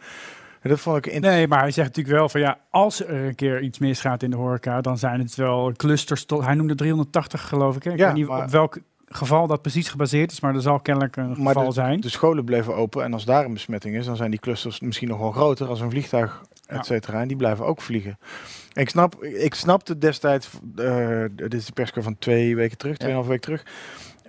En 0.67 0.73
dat 0.73 0.81
vond 0.81 1.05
ik 1.05 1.19
Nee, 1.19 1.47
maar 1.47 1.59
hij 1.59 1.71
zegt 1.71 1.87
natuurlijk 1.87 2.17
wel 2.17 2.29
van 2.29 2.39
ja, 2.41 2.57
als 2.69 3.03
er 3.05 3.25
een 3.25 3.35
keer 3.35 3.61
iets 3.61 3.79
misgaat 3.79 4.23
in 4.23 4.29
de 4.29 4.35
horeca, 4.35 4.81
dan 4.81 4.97
zijn 4.97 5.19
het 5.19 5.35
wel 5.35 5.71
clusters. 5.75 6.25
Tot, 6.25 6.43
hij 6.45 6.53
noemde 6.53 6.75
380 6.75 7.47
geloof 7.47 7.75
ik. 7.75 7.83
Hè? 7.83 7.91
Ik 7.91 7.97
Ja, 7.97 8.05
weet 8.05 8.15
niet 8.15 8.27
maar- 8.27 8.43
op 8.43 8.49
welk 8.49 8.77
geval 9.09 9.47
dat 9.47 9.61
precies 9.61 9.89
gebaseerd 9.89 10.31
is, 10.31 10.39
maar 10.39 10.55
er 10.55 10.61
zal 10.61 10.79
kennelijk 10.79 11.15
een 11.15 11.27
Maar 11.43 11.53
geval 11.55 11.71
zijn. 11.71 11.99
De 12.01 12.09
scholen 12.09 12.43
bleven 12.45 12.75
open 12.75 13.03
en 13.03 13.13
als 13.13 13.25
daar 13.25 13.45
een 13.45 13.53
besmetting 13.53 13.95
is, 13.95 14.05
dan 14.05 14.15
zijn 14.15 14.31
die 14.31 14.39
clusters 14.39 14.79
misschien 14.79 15.07
nog 15.07 15.19
wel 15.19 15.31
groter 15.31 15.67
als 15.67 15.81
een 15.81 15.89
vliegtuig, 15.89 16.41
Ja. 16.67 16.75
et 16.77 16.85
cetera. 16.85 17.21
En 17.21 17.27
die 17.27 17.37
blijven 17.37 17.65
ook 17.65 17.81
vliegen. 17.81 18.17
Ik, 18.73 18.89
snap, 18.89 19.23
ik 19.23 19.53
snapte 19.55 19.97
destijds, 19.97 20.49
eh, 20.75 21.23
dit 21.31 21.53
is 21.53 21.65
de 21.65 21.71
persco 21.71 22.01
van 22.01 22.15
twee 22.19 22.55
weken 22.55 22.77
terug, 22.77 22.97
tweeënhalve 22.97 23.29
weken 23.29 23.43
terug, 23.43 23.65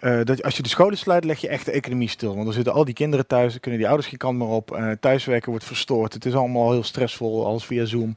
eh, 0.00 0.24
dat 0.24 0.42
als 0.42 0.56
je 0.56 0.62
de 0.62 0.68
scholen 0.68 0.98
sluit, 0.98 1.24
leg 1.24 1.40
je 1.40 1.48
echt 1.48 1.64
de 1.64 1.70
economie 1.70 2.08
stil. 2.08 2.34
Want 2.34 2.48
er 2.48 2.54
zitten 2.54 2.72
al 2.72 2.84
die 2.84 2.94
kinderen 2.94 3.26
thuis, 3.26 3.50
dan 3.50 3.60
kunnen 3.60 3.80
die 3.80 3.88
ouders 3.88 4.08
geen 4.08 4.18
kant 4.18 4.38
meer 4.38 4.46
op. 4.46 4.70
eh, 4.70 4.90
thuiswerken 5.00 5.50
wordt 5.50 5.64
verstoord. 5.64 6.12
Het 6.12 6.24
is 6.24 6.34
allemaal 6.34 6.70
heel 6.70 6.82
stressvol, 6.82 7.46
alles 7.46 7.64
via 7.64 7.84
Zoom. 7.84 8.16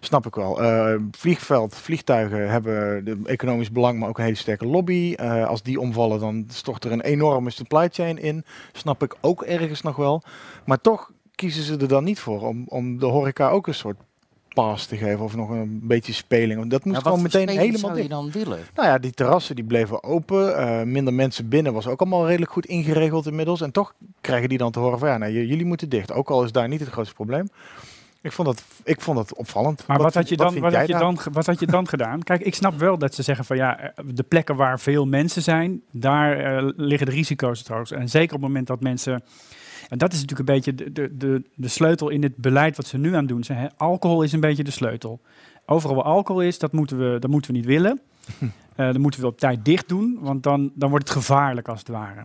Snap 0.00 0.26
ik 0.26 0.34
wel. 0.34 0.62
Eh, 0.62 0.94
vliegveld, 1.10 1.74
vliegtuigen 1.74 2.50
hebben 2.50 3.04
de 3.04 3.18
economisch 3.24 3.72
belang, 3.72 3.98
maar 3.98 4.08
ook 4.08 4.18
een 4.18 4.24
hele 4.24 4.36
sterke 4.36 4.66
lobby. 4.66 5.14
Als 5.46 5.62
die 5.62 5.80
omvallen, 5.80 6.20
dan 6.20 6.44
stort 6.48 6.84
er 6.84 6.92
een 6.92 7.00
enorme 7.00 7.50
supply 7.50 7.88
chain 7.92 8.18
in. 8.18 8.44
Snap 8.72 9.02
ik 9.02 9.16
ook 9.20 9.42
ergens 9.42 9.82
nog 9.82 9.96
wel. 9.96 10.22
Maar 10.64 10.80
toch 10.80 11.10
kiezen 11.34 11.62
ze 11.62 11.76
er 11.76 11.88
dan 11.88 12.04
niet 12.04 12.20
voor 12.20 12.46
om, 12.46 12.64
om 12.68 12.98
de 12.98 13.06
horeca 13.06 13.48
ook 13.50 13.66
een 13.66 13.74
soort 13.74 13.96
pass 14.54 14.86
te 14.86 14.96
geven 14.96 15.20
of 15.24 15.36
nog 15.36 15.50
een 15.50 15.80
beetje 15.82 16.12
speling. 16.12 16.58
Want 16.58 16.70
dat 16.70 16.84
moest 16.84 16.96
Ja, 16.96 17.02
gewoon 17.02 17.22
meteen 17.22 17.48
helemaal 17.48 17.78
zou 17.78 17.92
je 17.92 17.98
dicht. 17.98 18.10
dan 18.10 18.30
willen? 18.30 18.58
Nou 18.74 18.88
ja, 18.88 18.98
die 18.98 19.12
terrassen 19.12 19.54
die 19.54 19.64
bleven 19.64 20.02
open. 20.04 20.56
eh, 20.56 20.82
minder 20.82 21.14
mensen 21.14 21.48
binnen 21.48 21.72
was 21.72 21.86
ook 21.86 22.00
allemaal 22.00 22.26
redelijk 22.26 22.52
goed 22.52 22.66
ingeregeld 22.66 23.26
inmiddels. 23.26 23.60
En 23.60 23.70
toch 23.70 23.94
krijgen 24.20 24.48
die 24.48 24.58
dan 24.58 24.72
te 24.72 24.78
horen 24.78 24.98
van 24.98 25.08
ja, 25.08 25.18
nou, 25.18 25.32
jullie 25.32 25.64
moeten 25.64 25.88
dicht. 25.88 26.12
Ook 26.12 26.30
al 26.30 26.44
is 26.44 26.52
daar 26.52 26.68
niet 26.68 26.80
het 26.80 26.88
grootste 26.88 27.14
probleem. 27.14 27.48
Ik 28.22 28.32
vond 28.32 28.48
dat, 28.48 28.62
ik 28.84 29.00
vond 29.00 29.16
dat 29.16 29.34
opvallend. 29.34 29.84
Maar 29.86 29.98
wat, 29.98 30.14
had 30.14 30.28
je 30.28 30.36
dan, 30.36 30.46
had 30.46 30.54
je 30.54 30.60
wat 31.32 31.46
had 31.46 31.60
je 31.60 31.66
dan 31.66 31.88
gedaan? 31.88 32.22
Kijk, 32.22 32.40
ik 32.40 32.54
snap 32.54 32.78
wel 32.78 32.98
dat 32.98 33.14
ze 33.14 33.22
zeggen 33.22 33.44
van 33.44 33.56
ja, 33.56 33.78
eh, 33.80 34.04
de 34.14 34.22
plekken 34.22 34.56
waar 34.56 34.80
veel 34.80 35.06
mensen 35.06 35.42
zijn, 35.42 35.82
daar 35.90 36.38
eh, 36.38 36.68
liggen 36.76 37.06
de 37.06 37.12
risico's 37.12 37.58
het 37.58 37.68
hoogst. 37.68 37.92
En 37.92 38.08
zeker 38.08 38.34
op 38.34 38.40
het 38.40 38.48
moment 38.48 38.66
dat 38.66 38.80
mensen. 38.80 39.22
En 39.90 39.98
dat 39.98 40.12
is 40.12 40.20
natuurlijk 40.20 40.48
een 40.48 40.54
beetje 40.54 40.74
de, 40.74 40.92
de, 40.92 41.16
de, 41.16 41.42
de 41.54 41.68
sleutel 41.68 42.08
in 42.08 42.22
het 42.22 42.36
beleid 42.36 42.76
wat 42.76 42.86
ze 42.86 42.98
nu 42.98 43.14
aan 43.14 43.26
doen 43.26 43.44
zijn. 43.44 43.70
Alcohol 43.76 44.22
is 44.22 44.32
een 44.32 44.40
beetje 44.40 44.64
de 44.64 44.70
sleutel. 44.70 45.20
Overal 45.66 45.96
waar 45.96 46.04
alcohol 46.04 46.42
is, 46.42 46.58
dat 46.58 46.72
moeten 46.72 46.98
we, 46.98 47.18
dat 47.18 47.30
moeten 47.30 47.50
we 47.50 47.56
niet 47.56 47.66
willen. 47.66 48.00
Eh 48.76 48.92
dan 48.92 49.00
moeten 49.00 49.20
we 49.20 49.26
op 49.26 49.38
tijd 49.38 49.64
dicht 49.64 49.88
doen, 49.88 50.18
want 50.20 50.42
dan, 50.42 50.72
dan 50.74 50.90
wordt 50.90 51.08
het 51.08 51.16
gevaarlijk 51.16 51.68
als 51.68 51.78
het 51.78 51.88
ware. 51.88 52.22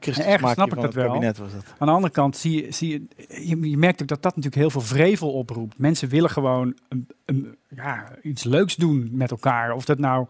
Christus 0.00 0.24
ergens 0.24 0.52
snap 0.52 0.72
ik 0.72 0.80
dat 0.80 0.94
wel. 0.94 1.06
kabinet 1.06 1.38
was 1.38 1.52
dat. 1.52 1.64
Aan 1.78 1.86
de 1.86 1.92
andere 1.92 2.12
kant 2.12 2.36
zie 2.36 2.64
je, 2.64 2.72
zie 2.72 2.90
je, 2.90 3.06
je, 3.48 3.70
je 3.70 3.76
merkt 3.76 4.02
ook 4.02 4.08
dat 4.08 4.22
dat 4.22 4.36
natuurlijk 4.36 4.62
heel 4.62 4.70
veel 4.70 4.80
vrevel 4.80 5.32
oproept. 5.32 5.78
Mensen 5.78 6.08
willen 6.08 6.30
gewoon 6.30 6.76
een, 6.88 7.08
een, 7.24 7.56
ja, 7.68 8.08
iets 8.22 8.44
leuks 8.44 8.76
doen 8.76 9.08
met 9.12 9.30
elkaar. 9.30 9.72
Of 9.72 9.84
dat 9.84 9.98
nou 9.98 10.26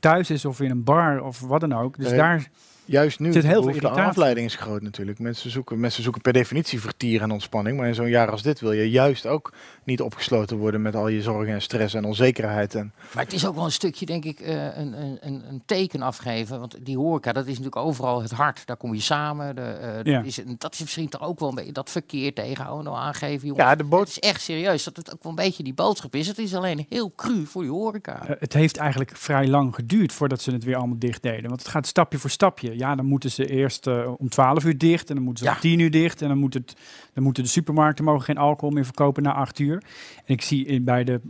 thuis 0.00 0.30
is 0.30 0.44
of 0.44 0.60
in 0.60 0.70
een 0.70 0.84
bar 0.84 1.22
of 1.22 1.40
wat 1.40 1.60
dan 1.60 1.72
ook. 1.72 1.96
Dus 1.96 2.08
Nee. 2.08 2.16
daar, 2.16 2.50
Juist 2.88 3.18
nu, 3.18 3.32
zit 3.32 3.42
heel 3.42 3.54
de 3.54 3.66
veel 3.66 3.74
irritatie. 3.74 4.02
afleiding 4.02 4.46
is 4.46 4.54
groot 4.54 4.82
natuurlijk. 4.82 5.18
Mensen 5.18 5.50
zoeken, 5.50 5.80
mensen 5.80 6.02
zoeken 6.02 6.20
per 6.22 6.32
definitie 6.32 6.80
vertier 6.80 7.22
en 7.22 7.30
ontspanning. 7.30 7.76
Maar 7.76 7.86
in 7.88 7.94
zo'n 7.94 8.08
jaar 8.08 8.30
als 8.30 8.42
dit 8.42 8.60
wil 8.60 8.72
je 8.72 8.90
juist 8.90 9.26
ook 9.26 9.52
niet 9.84 10.00
opgesloten 10.00 10.56
worden 10.56 10.82
met 10.82 10.94
al 10.94 11.08
je 11.08 11.22
zorgen 11.22 11.52
en 11.52 11.62
stress 11.62 11.94
en 11.94 12.04
onzekerheid. 12.04 12.74
En 12.74 12.92
Maar 13.14 13.24
het 13.24 13.32
is 13.32 13.46
ook 13.46 13.54
wel 13.54 13.64
een 13.64 13.72
stukje, 13.72 14.06
denk 14.06 14.24
ik, 14.24 14.40
eh, 14.40 14.76
een, 14.76 15.02
een, 15.02 15.18
een, 15.48 15.62
teken 15.66 16.02
afgeven. 16.02 16.60
Want 16.60 16.76
die 16.82 16.96
horeca, 16.96 17.32
dat 17.32 17.42
is 17.46 17.58
natuurlijk 17.58 17.76
overal 17.76 18.22
het 18.22 18.30
hart. 18.30 18.66
Daar 18.66 18.76
kom 18.76 18.94
je 18.94 19.00
samen. 19.00 19.54
De, 19.54 19.60
eh, 19.62 20.02
Ja. 20.02 20.16
dat, 20.16 20.26
is, 20.26 20.40
dat 20.58 20.72
is 20.74 20.80
misschien 20.80 21.08
toch 21.08 21.22
ook 21.22 21.38
wel 21.38 21.48
een 21.48 21.54
beetje 21.54 21.72
dat 21.72 21.90
verkeer 21.90 22.34
tegenhouden. 22.34 22.84
Nou 22.84 22.96
aangeven, 22.96 23.46
jongen. 23.48 23.64
ja, 23.64 23.74
de 23.74 23.80
Het 23.82 23.88
boot 23.90 24.08
is 24.08 24.18
echt 24.18 24.40
serieus 24.40 24.84
dat 24.84 24.96
het 24.96 25.12
ook 25.12 25.22
wel 25.22 25.32
een 25.32 25.38
beetje 25.44 25.62
die 25.62 25.74
boodschap 25.74 26.14
is. 26.14 26.26
Het 26.26 26.38
is 26.38 26.54
alleen 26.54 26.86
heel 26.88 27.12
cru 27.16 27.46
voor 27.46 27.62
die 27.62 27.70
horeca. 27.70 28.26
eh, 28.26 28.36
het 28.38 28.52
heeft 28.52 28.76
eigenlijk 28.76 29.16
vrij 29.16 29.46
lang 29.48 29.74
geduurd 29.74 30.12
voordat 30.12 30.40
ze 30.40 30.50
het 30.52 30.64
weer 30.64 30.76
allemaal 30.76 30.98
dicht 30.98 31.22
deden. 31.22 31.48
Want 31.48 31.60
het 31.60 31.70
gaat 31.70 31.86
stapje 31.86 32.18
voor 32.18 32.30
stapje. 32.30 32.76
Ja, 32.78 32.94
dan 32.94 33.06
moeten 33.06 33.30
ze 33.30 33.46
eerst 33.46 33.86
eh, 33.86 34.12
om 34.18 34.28
12 34.28 34.64
uur 34.64 34.78
dicht 34.78 35.08
en 35.08 35.14
dan 35.14 35.24
moeten 35.24 35.44
ze 35.44 35.50
Ja. 35.50 35.56
om 35.56 35.60
10 35.62 35.78
uur 35.78 35.90
dicht. 35.90 36.22
En 36.22 36.28
dan, 36.28 36.38
moet 36.38 36.54
het, 36.54 36.76
dan 37.14 37.22
moeten 37.24 37.42
de 37.42 37.48
supermarkten 37.48 38.04
mogen 38.04 38.22
geen 38.24 38.38
alcohol 38.38 38.70
meer 38.74 38.84
verkopen 38.84 39.22
na 39.22 39.32
8 39.32 39.58
uur. 39.58 39.82
En 40.24 40.34
ik 40.34 40.42
zie 40.42 40.66
in, 40.66 40.84
bij, 40.84 41.04
de, 41.04 41.20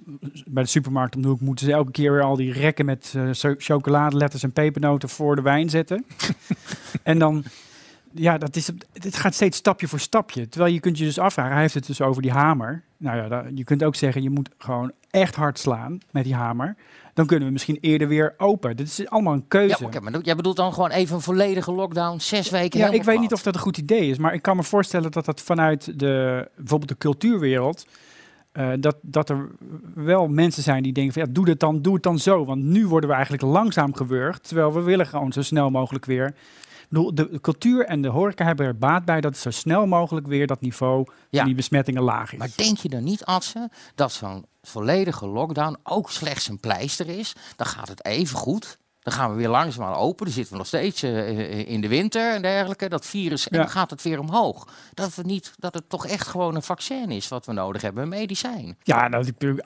bij 0.46 0.62
de 0.62 0.68
supermarkt 0.68 1.16
om 1.16 1.22
de 1.22 1.28
hoek 1.28 1.40
moeten 1.40 1.66
ze 1.66 1.72
elke 1.72 1.90
keer 1.90 2.12
weer 2.12 2.22
al 2.22 2.36
die 2.36 2.52
rekken 2.52 2.84
met 2.84 3.12
eh, 3.16 3.28
cho- 3.32 3.54
chocoladeletters 3.58 4.42
en 4.42 4.52
pepernoten 4.52 5.08
voor 5.08 5.36
de 5.36 5.42
wijn 5.42 5.70
zetten. 5.70 6.04
en 7.02 7.18
dan, 7.18 7.44
ja, 8.12 8.38
dat 8.38 8.56
is, 8.56 8.70
het 8.92 9.16
gaat 9.16 9.34
steeds 9.34 9.56
stapje 9.56 9.88
voor 9.88 10.00
stapje. 10.00 10.48
Terwijl 10.48 10.72
je 10.72 10.80
kunt 10.80 10.98
je 10.98 11.04
dus 11.04 11.18
afvragen, 11.18 11.52
hij 11.52 11.60
heeft 11.62 11.74
het 11.74 11.86
dus 11.86 12.00
over 12.00 12.22
die 12.22 12.30
hamer. 12.32 12.82
Nou 12.96 13.16
ja, 13.16 13.44
je 13.54 13.64
kunt 13.64 13.84
ook 13.84 13.94
zeggen, 13.94 14.22
je 14.22 14.30
moet 14.30 14.48
gewoon 14.58 14.92
echt 15.10 15.34
hard 15.34 15.58
slaan 15.58 15.98
met 16.10 16.24
die 16.24 16.34
hamer. 16.34 16.76
Dan 17.18 17.26
kunnen 17.26 17.46
we 17.46 17.52
misschien 17.52 17.78
eerder 17.80 18.08
weer 18.08 18.34
open. 18.36 18.76
Dit 18.76 18.86
is 18.86 19.08
allemaal 19.08 19.32
een 19.32 19.48
keuze. 19.48 19.76
Ja, 19.80 19.86
oké, 19.86 20.00
maar 20.00 20.20
jij 20.22 20.36
bedoelt 20.36 20.56
dan 20.56 20.72
gewoon 20.72 20.90
even 20.90 21.14
een 21.14 21.22
volledige 21.22 21.72
lockdown, 21.72 22.18
zes 22.18 22.50
weken 22.50 22.78
Ja, 22.78 22.90
ik 22.90 23.02
weet 23.02 23.20
niet 23.20 23.32
of 23.32 23.42
dat 23.42 23.54
een 23.54 23.60
goed 23.60 23.78
idee 23.78 24.10
is, 24.10 24.18
maar 24.18 24.34
ik 24.34 24.42
kan 24.42 24.56
me 24.56 24.62
voorstellen 24.62 25.10
dat 25.10 25.24
dat 25.24 25.40
vanuit 25.40 25.98
de, 25.98 26.48
bijvoorbeeld 26.56 26.90
de 26.90 26.98
cultuurwereld, 26.98 27.86
eh, 28.52 28.70
dat, 28.80 28.96
dat 29.02 29.30
er 29.30 29.48
wel 29.94 30.28
mensen 30.28 30.62
zijn 30.62 30.82
die 30.82 30.92
denken 30.92 31.12
van 31.12 31.22
ja, 31.22 31.28
doe 31.32 31.48
het 31.48 31.60
dan, 31.60 31.82
doe 31.82 31.94
het 31.94 32.02
dan 32.02 32.18
zo. 32.18 32.44
Want 32.44 32.62
nu 32.62 32.86
worden 32.86 33.08
we 33.08 33.14
eigenlijk 33.14 33.44
langzaam 33.44 33.94
gewurgd, 33.94 34.48
terwijl 34.48 34.72
we 34.72 34.80
willen 34.80 35.06
gewoon 35.06 35.32
zo 35.32 35.42
snel 35.42 35.70
mogelijk 35.70 36.04
weer. 36.04 36.34
Bedoel, 36.88 37.14
De, 37.14 37.40
cultuur 37.40 37.84
en 37.86 38.02
de 38.02 38.08
horeca 38.08 38.44
hebben 38.44 38.66
er 38.66 38.78
baat 38.78 39.04
bij 39.04 39.20
dat 39.20 39.36
zo 39.36 39.50
snel 39.50 39.86
mogelijk 39.86 40.26
weer 40.26 40.46
dat 40.46 40.60
niveau 40.60 41.04
Ja. 41.30 41.38
van 41.38 41.46
die 41.46 41.54
besmettingen 41.56 42.02
laag 42.02 42.32
is. 42.32 42.38
Maar 42.38 42.50
denk 42.56 42.78
je 42.78 42.88
dan 42.88 43.04
niet, 43.04 43.24
Adse, 43.24 43.70
dat 43.94 44.12
zo'n 44.12 44.44
volledige 44.62 45.26
lockdown 45.26 45.76
ook 45.82 46.10
slechts 46.10 46.48
een 46.48 46.60
pleister 46.60 47.08
is? 47.08 47.32
Dan 47.56 47.66
gaat 47.66 47.88
het 47.88 48.04
even 48.04 48.36
goed. 48.36 48.78
Dan 49.08 49.16
gaan 49.18 49.30
we 49.30 49.36
weer 49.36 49.48
langzaam 49.48 49.92
open. 49.92 50.24
Dan 50.24 50.34
zitten 50.34 50.52
we 50.52 50.58
nog 50.58 50.66
steeds 50.66 51.02
eh, 51.02 51.68
in 51.68 51.80
de 51.80 51.88
winter 51.88 52.34
en 52.34 52.42
dergelijke. 52.42 52.88
Dat 52.88 53.06
virus, 53.06 53.48
en 53.48 53.58
dan 53.58 53.68
gaat 53.68 53.90
het 53.90 54.02
weer 54.02 54.18
omhoog. 54.20 54.68
Dat, 54.94 55.14
we 55.14 55.22
niet, 55.22 55.52
dat 55.58 55.74
het 55.74 55.88
toch 55.88 56.06
echt 56.06 56.26
gewoon 56.26 56.54
een 56.54 56.62
vaccin 56.62 57.10
is 57.10 57.28
wat 57.28 57.46
we 57.46 57.52
nodig 57.52 57.82
hebben. 57.82 58.02
Een 58.02 58.08
medicijn. 58.08 58.76
Ja, 58.82 59.08
nou, 59.08 59.32
u- 59.38 59.56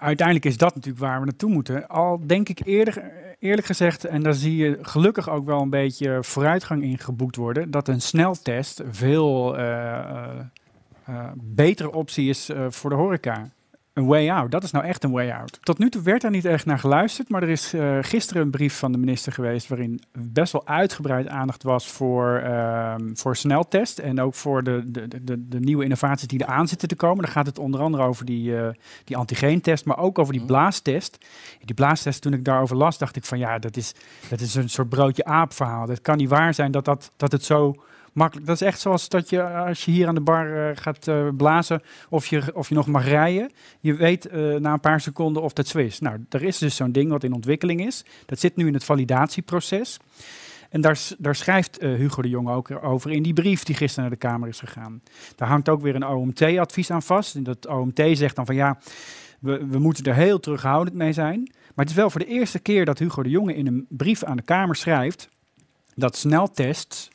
uiteindelijk 0.00 0.44
is 0.44 0.56
dat 0.56 0.74
natuurlijk 0.74 1.04
waar 1.04 1.18
we 1.18 1.24
naartoe 1.24 1.50
moeten. 1.50 1.88
Al 1.88 2.20
denk 2.26 2.48
ik 2.48 2.60
eerder, 2.64 3.10
eerlijk 3.38 3.66
gezegd, 3.66 4.04
en 4.04 4.22
daar 4.22 4.34
zie 4.34 4.56
je 4.56 4.78
gelukkig 4.82 5.28
ook 5.30 5.46
wel 5.46 5.60
een 5.60 5.70
beetje 5.70 6.18
vooruitgang 6.20 6.82
in 6.82 6.98
geboekt 6.98 7.36
worden, 7.36 7.70
dat 7.70 7.88
een 7.88 8.00
sneltest 8.00 8.82
veel 8.90 9.56
eh, 9.56 9.98
eh, 9.98 10.28
eh, 11.04 11.24
betere 11.34 11.92
optie 11.92 12.28
is 12.28 12.48
eh, 12.48 12.66
voor 12.68 12.90
de 12.90 12.96
horeca. 12.96 13.48
Een 13.92 14.06
way 14.06 14.30
out, 14.30 14.50
dat 14.50 14.62
is 14.62 14.70
nou 14.70 14.84
echt 14.84 15.04
een 15.04 15.10
way 15.10 15.30
out. 15.30 15.58
Tot 15.62 15.78
nu 15.78 15.90
toe 15.90 16.02
werd 16.02 16.20
daar 16.22 16.30
niet 16.30 16.44
echt 16.44 16.66
naar 16.66 16.78
geluisterd, 16.78 17.28
maar 17.28 17.42
er 17.42 17.48
is 17.48 17.72
eh, 17.74 17.98
gisteren 18.00 18.42
een 18.42 18.50
brief 18.50 18.78
van 18.78 18.92
de 18.92 18.98
minister 18.98 19.32
geweest 19.32 19.68
waarin 19.68 20.00
best 20.12 20.52
wel 20.52 20.66
uitgebreid 20.66 21.28
aandacht 21.28 21.62
was 21.62 21.88
voor, 21.88 22.36
ehm, 22.36 23.14
voor 23.14 23.36
sneltest 23.36 23.98
en 23.98 24.20
ook 24.20 24.34
voor 24.34 24.62
de, 24.62 24.82
de, 24.86 25.08
de, 25.22 25.48
de 25.48 25.60
nieuwe 25.60 25.84
innovaties 25.84 26.28
die 26.28 26.42
eraan 26.42 26.68
zitten 26.68 26.88
te 26.88 26.96
komen. 26.96 27.22
Dan 27.22 27.32
gaat 27.32 27.46
het 27.46 27.58
onder 27.58 27.80
andere 27.80 28.02
over 28.02 28.24
die, 28.24 28.56
eh, 28.56 28.68
die 29.04 29.16
antigeentest, 29.16 29.84
maar 29.84 29.98
ook 29.98 30.18
over 30.18 30.32
die 30.32 30.42
Mhm. 30.42 30.50
blaastest. 30.50 31.18
Die 31.64 31.74
blaastest, 31.74 32.22
toen 32.22 32.32
ik 32.32 32.44
daarover 32.44 32.76
las, 32.76 32.98
dacht 32.98 33.16
ik 33.16 33.24
van 33.24 33.38
ja, 33.38 33.58
dat 33.58 33.76
is, 33.76 33.94
dat 34.28 34.40
is 34.40 34.54
een 34.54 34.70
soort 34.70 34.88
broodje 34.88 35.24
aap 35.24 35.52
verhaal. 35.52 35.86
Dat 35.86 36.02
kan 36.02 36.16
niet 36.16 36.28
waar 36.28 36.54
zijn 36.54 36.70
dat, 36.72 36.84
dat, 36.84 37.10
dat 37.16 37.32
het 37.32 37.44
zo 37.44 37.74
makkelijk... 38.12 38.46
Dat 38.46 38.60
is 38.60 38.66
echt 38.66 38.80
zoals 38.80 39.08
dat 39.08 39.30
je 39.30 39.42
als 39.42 39.84
je 39.84 39.90
hier 39.90 40.08
aan 40.08 40.14
de 40.14 40.20
bar 40.20 40.68
eh, 40.68 40.76
gaat 40.76 41.08
eh, 41.08 41.28
blazen 41.36 41.82
of 42.08 42.26
je, 42.26 42.54
of 42.54 42.68
je 42.68 42.74
nog 42.74 42.86
mag 42.86 43.04
rijden. 43.08 43.50
Je 43.80 43.94
weet 43.94 44.26
eh, 44.26 44.54
na 44.54 44.72
een 44.72 44.80
paar 44.80 45.00
seconden 45.00 45.42
of 45.42 45.52
dat 45.52 45.68
zo 45.68 45.78
is. 45.78 46.00
Nou, 46.00 46.24
er 46.28 46.42
is 46.42 46.58
dus 46.58 46.76
zo'n 46.76 46.92
ding 46.92 47.10
wat 47.10 47.24
in 47.24 47.32
ontwikkeling 47.32 47.86
is. 47.86 48.04
Dat 48.26 48.40
zit 48.40 48.56
nu 48.56 48.66
in 48.66 48.74
het 48.74 48.84
validatieproces. 48.84 49.98
En 50.72 50.80
daar, 50.80 51.00
daar 51.18 51.34
schrijft 51.34 51.78
eh, 51.78 51.94
Hugo 51.94 52.22
de 52.22 52.28
Jong 52.28 52.48
ook 52.48 52.84
over 52.84 53.10
in 53.10 53.22
die 53.22 53.32
brief 53.32 53.62
die 53.62 53.74
gisteren 53.74 54.08
naar 54.08 54.18
de 54.18 54.26
Kamer 54.26 54.48
is 54.48 54.58
gegaan. 54.58 55.02
Daar 55.36 55.48
hangt 55.48 55.68
ook 55.68 55.80
weer 55.80 55.94
een 55.94 56.06
OMT-advies 56.06 56.90
aan 56.90 57.02
vast. 57.02 57.34
En 57.34 57.42
dat 57.42 57.66
OMT 57.66 58.00
zegt 58.12 58.36
dan 58.36 58.46
van 58.46 58.54
ja, 58.54 58.78
we, 59.40 59.66
we 59.66 59.78
moeten 59.78 60.04
er 60.04 60.14
heel 60.14 60.40
terughoudend 60.40 60.96
mee 60.96 61.12
zijn. 61.12 61.40
Maar 61.42 61.84
het 61.84 61.90
is 61.90 61.94
wel 61.94 62.10
voor 62.10 62.20
de 62.20 62.26
eerste 62.26 62.58
keer 62.58 62.84
dat 62.84 62.98
Hugo 62.98 63.22
de 63.22 63.30
Jonge 63.30 63.54
in 63.54 63.66
een 63.66 63.86
brief 63.88 64.24
aan 64.24 64.36
de 64.36 64.42
Kamer 64.42 64.76
schrijft 64.76 65.28
dat 65.94 66.16
sneltests 66.16 67.10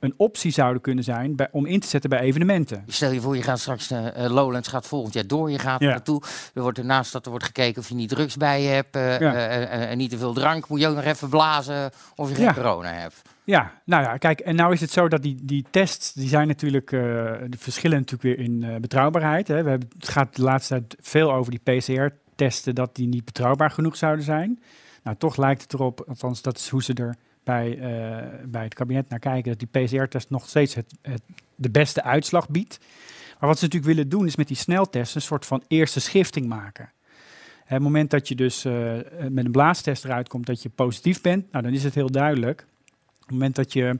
een 0.00 0.14
optie 0.16 0.50
zouden 0.52 0.82
kunnen 0.82 1.04
zijn 1.04 1.36
bij, 1.36 1.48
om 1.52 1.66
in 1.66 1.80
te 1.80 1.88
zetten 1.88 2.10
bij 2.10 2.18
evenementen. 2.20 2.84
Stel 2.86 3.10
je 3.10 3.20
voor, 3.20 3.36
je 3.36 3.42
gaat 3.42 3.58
straks 3.60 3.88
naar 3.88 4.12
eh, 4.12 4.30
Lowlands, 4.30 4.68
gaat 4.68 4.86
volgend 4.86 5.14
jaar 5.14 5.26
door. 5.26 5.50
Je 5.50 5.58
gaat 5.58 5.80
Ja. 5.80 5.90
naartoe. 5.90 6.22
Er 6.54 6.62
wordt 6.62 6.78
ernaast 6.78 7.12
dat 7.12 7.24
er 7.24 7.30
wordt 7.30 7.46
gekeken 7.46 7.82
of 7.82 7.88
je 7.88 7.94
niet 7.94 8.08
drugs 8.08 8.36
bij 8.36 8.62
je 8.62 8.68
hebt. 8.68 8.96
eh, 8.96 9.18
Ja. 9.18 9.32
en 9.68 9.98
niet 9.98 10.10
te 10.10 10.18
veel 10.18 10.32
drank. 10.32 10.68
Moet 10.68 10.80
je 10.80 10.88
ook 10.88 10.94
nog 10.94 11.04
even 11.04 11.28
blazen 11.28 11.90
of 12.16 12.28
je 12.28 12.34
geen 12.34 12.44
Ja. 12.44 12.54
corona 12.54 12.92
hebt. 12.92 13.22
Ja, 13.44 13.72
nou 13.84 14.02
ja, 14.02 14.16
kijk, 14.16 14.40
en 14.40 14.54
nou 14.54 14.72
is 14.72 14.80
het 14.80 14.90
zo 14.90 15.08
dat 15.08 15.22
die, 15.22 15.36
die 15.42 15.64
tests, 15.70 16.12
die 16.12 16.28
zijn 16.28 16.48
natuurlijk, 16.48 16.90
de 16.90 17.48
verschillen 17.58 17.98
natuurlijk 17.98 18.36
weer 18.36 18.46
in 18.46 18.80
betrouwbaarheid. 18.80 19.48
Hè. 19.48 19.62
We 19.62 19.70
hebben, 19.70 19.88
het 19.98 20.08
gaat 20.08 20.36
de 20.36 20.42
laatste 20.42 20.74
tijd 20.74 20.96
veel 21.00 21.32
over 21.32 21.50
die 21.50 21.60
PCR-testen, 22.04 22.74
dat 22.74 22.94
die 22.96 23.08
niet 23.08 23.24
betrouwbaar 23.24 23.70
genoeg 23.70 23.96
zouden 23.96 24.24
zijn. 24.24 24.62
Nou, 25.02 25.16
toch 25.16 25.36
lijkt 25.36 25.62
het 25.62 25.72
erop, 25.72 26.04
althans 26.08 26.42
dat 26.42 26.56
is 26.58 26.68
hoe 26.68 26.82
ze 26.82 26.94
er 26.94 27.16
bij, 27.44 27.78
eh, 27.78 28.26
bij 28.46 28.62
het 28.64 28.74
kabinet 28.74 29.08
naar 29.08 29.18
kijken, 29.18 29.56
dat 29.56 29.70
die 29.72 29.84
PCR-test 29.86 30.30
nog 30.30 30.48
steeds 30.48 30.74
het, 30.74 30.94
het, 31.02 31.22
de 31.54 31.70
beste 31.70 32.02
uitslag 32.02 32.48
biedt. 32.48 32.78
Maar 33.40 33.48
wat 33.48 33.58
ze 33.58 33.64
natuurlijk 33.64 33.92
willen 33.94 34.08
doen, 34.10 34.26
is 34.26 34.36
met 34.36 34.48
die 34.48 34.56
sneltest 34.56 35.14
een 35.14 35.22
soort 35.22 35.46
van 35.46 35.62
eerste 35.68 36.00
schifting 36.00 36.46
maken. 36.46 36.92
Hè, 37.64 37.74
Het 37.74 37.82
moment 37.82 38.10
dat 38.10 38.28
je 38.28 38.34
dus 38.34 38.64
eh, 38.64 38.92
met 39.28 39.44
een 39.44 39.50
blaastest 39.52 40.04
eruit 40.04 40.28
komt 40.28 40.46
dat 40.46 40.62
je 40.62 40.68
positief 40.68 41.20
bent, 41.20 41.52
nou, 41.52 41.64
dan 41.64 41.72
is 41.72 41.84
het 41.84 41.94
heel 41.94 42.10
duidelijk. 42.10 42.66
Op 43.14 43.20
het 43.20 43.30
moment 43.30 43.56
dat 43.56 43.72
je. 43.72 43.98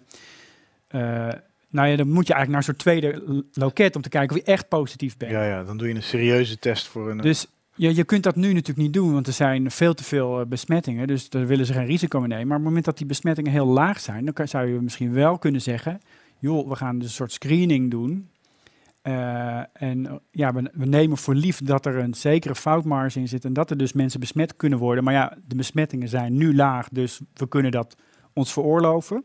eh, 0.89 1.29
nou 1.69 1.89
ja, 1.89 1.97
dan 1.97 2.09
moet 2.11 2.27
je 2.27 2.35
eigenlijk 2.35 2.49
naar 2.49 2.57
een 2.57 2.63
soort 2.63 2.79
tweede 2.79 3.45
loket 3.53 3.97
om 3.97 4.03
te 4.03 4.09
kijken 4.09 4.37
of 4.37 4.43
je 4.45 4.53
echt 4.53 4.69
positief 4.69 5.17
bent. 5.17 5.33
Ja, 5.33 5.45
ja, 5.45 5.65
dan 5.65 5.77
doe 5.77 5.89
je 5.89 5.95
een 5.95 6.03
serieuze 6.03 6.59
test 6.59 6.87
voor 6.87 7.11
een... 7.11 7.17
Dus 7.19 7.47
je, 7.81 7.95
je 7.95 8.05
kunt 8.05 8.23
dat 8.23 8.37
nu 8.37 8.53
natuurlijk 8.53 8.79
niet 8.79 8.93
doen, 8.93 9.13
want 9.13 9.27
er 9.27 9.33
zijn 9.33 9.71
veel 9.71 9.95
te 9.95 10.05
veel 10.05 10.41
eh, 10.41 10.47
besmettingen. 10.47 11.07
Dus 11.07 11.29
daar 11.29 11.47
willen 11.47 11.67
ze 11.67 11.73
geen 11.73 11.87
risico 11.87 12.19
mee 12.19 12.29
nemen. 12.29 12.47
Maar 12.47 12.57
op 12.57 12.63
het 12.63 12.69
moment 12.69 12.85
dat 12.85 12.99
die 12.99 13.07
besmettingen 13.07 13.53
heel 13.53 13.67
laag 13.67 14.01
zijn, 14.01 14.25
dan 14.25 14.49
zou 14.49 14.67
je 14.67 14.81
misschien 14.81 15.13
wel 15.13 15.39
kunnen 15.39 15.61
zeggen: 15.61 16.01
joh, 16.39 16.69
we 16.69 16.77
gaan 16.77 16.99
dus 16.99 17.09
een 17.09 17.15
soort 17.15 17.33
screening 17.33 17.91
doen. 17.91 18.29
Eh, 19.03 19.61
en 19.73 20.21
ja, 20.31 20.53
we, 20.53 20.71
we 20.73 20.87
nemen 20.87 21.17
voor 21.17 21.35
lief 21.35 21.61
dat 21.61 21.87
er 21.87 21.97
een 21.97 22.15
zekere 22.15 22.55
foutmarge 22.55 23.19
in 23.19 23.29
zit 23.29 23.45
en 23.45 23.53
dat 23.53 23.71
er 23.71 23.77
dus 23.77 23.93
mensen 23.93 24.21
besmet 24.21 24.57
kunnen 24.57 24.79
worden. 24.79 25.05
Maar 25.05 25.15
ja, 25.15 25.37
de 25.47 25.57
besmettingen 25.57 26.09
zijn 26.09 26.37
nu 26.37 26.55
laag, 26.55 26.89
dus 26.89 27.21
we 27.35 27.49
kunnen 27.49 27.71
dat 27.71 27.97
ons 28.33 28.53
veroorloven. 28.53 29.25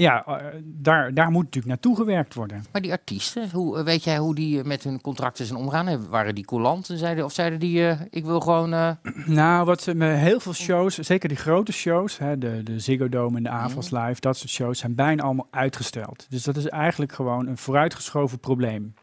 Ja, 0.00 0.24
eh, 0.26 0.46
daar, 0.64 1.14
daar 1.14 1.30
moet 1.30 1.44
natuurlijk 1.44 1.66
naartoe 1.66 1.96
gewerkt 1.96 2.34
worden. 2.34 2.64
Maar 2.72 2.80
die 2.80 2.92
artiesten, 2.92 3.50
hoe, 3.50 3.78
eh, 3.78 3.84
weet 3.84 4.04
jij 4.04 4.18
hoe 4.18 4.34
die 4.34 4.58
eh, 4.58 4.64
met 4.64 4.84
hun 4.84 5.00
contracten 5.00 5.46
zijn 5.46 5.58
omgaan? 5.58 6.08
Waren 6.08 6.34
die 6.34 6.44
coulant? 6.44 6.90
en 6.90 6.98
Zeiden, 6.98 7.24
of 7.24 7.32
zeiden 7.32 7.58
die, 7.58 7.96
ik 8.10 8.24
wil 8.24 8.40
gewoon... 8.40 8.70
Nou, 9.26 9.64
wat 9.64 9.82
ze 9.82 9.94
met 9.94 10.18
heel 10.18 10.40
veel 10.40 10.54
shows, 10.54 10.98
zeker 10.98 11.28
die 11.28 11.38
grote 11.38 11.72
shows, 11.72 12.18
hè, 12.18 12.38
de, 12.38 12.62
de 12.62 12.78
Ziggo 12.78 13.08
Dome 13.08 13.36
en 13.36 13.42
de 13.42 13.48
Avals 13.48 13.90
Live, 13.90 14.20
dat 14.20 14.36
soort 14.36 14.50
shows, 14.50 14.78
zijn 14.78 14.94
bijna 14.94 15.22
allemaal 15.22 15.48
uitgesteld. 15.50 16.26
Dus 16.28 16.44
dat 16.44 16.56
is 16.56 16.68
eigenlijk 16.68 17.12
gewoon 17.12 17.46
een 17.46 17.58
vooruitgeschoven 17.58 18.38
probleem. 18.38 18.94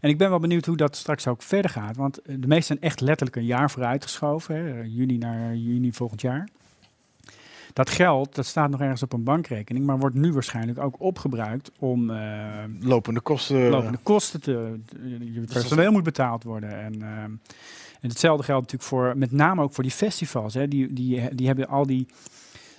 En 0.00 0.10
ik 0.10 0.18
ben 0.18 0.30
wel 0.30 0.38
benieuwd 0.38 0.66
hoe 0.66 0.76
dat 0.76 0.96
straks 0.96 1.26
ook 1.26 1.42
verder 1.42 1.70
gaat. 1.70 1.96
Want 1.96 2.20
de 2.24 2.46
meeste 2.46 2.66
zijn 2.66 2.80
echt 2.80 3.00
letterlijk 3.00 3.36
een 3.36 3.44
jaar 3.44 3.70
vooruitgeschoven. 3.70 4.54
Hè, 4.54 4.80
juni 4.82 5.18
naar 5.18 5.54
juni 5.54 5.92
volgend 5.92 6.20
jaar. 6.20 6.48
Dat 7.80 7.90
geld, 7.90 8.34
dat 8.34 8.46
staat 8.46 8.70
nog 8.70 8.80
ergens 8.80 9.02
op 9.02 9.12
een 9.12 9.24
bankrekening, 9.24 9.86
maar 9.86 9.98
wordt 9.98 10.16
nu 10.16 10.32
waarschijnlijk 10.32 10.78
ook 10.78 11.00
opgebruikt 11.00 11.70
om 11.78 12.10
eh, 12.10 12.64
lopende 12.80 13.20
kosten... 13.20 13.68
lopende 13.68 13.98
kosten 14.02 14.40
te. 14.40 14.80
Je 15.34 15.44
personeel 15.52 15.92
moet 15.92 16.02
betaald 16.02 16.42
worden. 16.44 16.80
En, 16.80 17.02
ehm, 17.02 17.30
en 18.00 18.08
hetzelfde 18.08 18.44
geldt 18.44 18.62
natuurlijk 18.62 18.90
voor, 18.90 19.18
met 19.18 19.32
name 19.32 19.62
ook 19.62 19.72
voor 19.72 19.82
die 19.82 19.92
festivals. 19.92 20.54
Hè. 20.54 20.68
Die, 20.68 20.92
die, 20.92 21.34
die 21.34 21.46
hebben 21.46 21.68
al 21.68 21.86
die. 21.86 22.06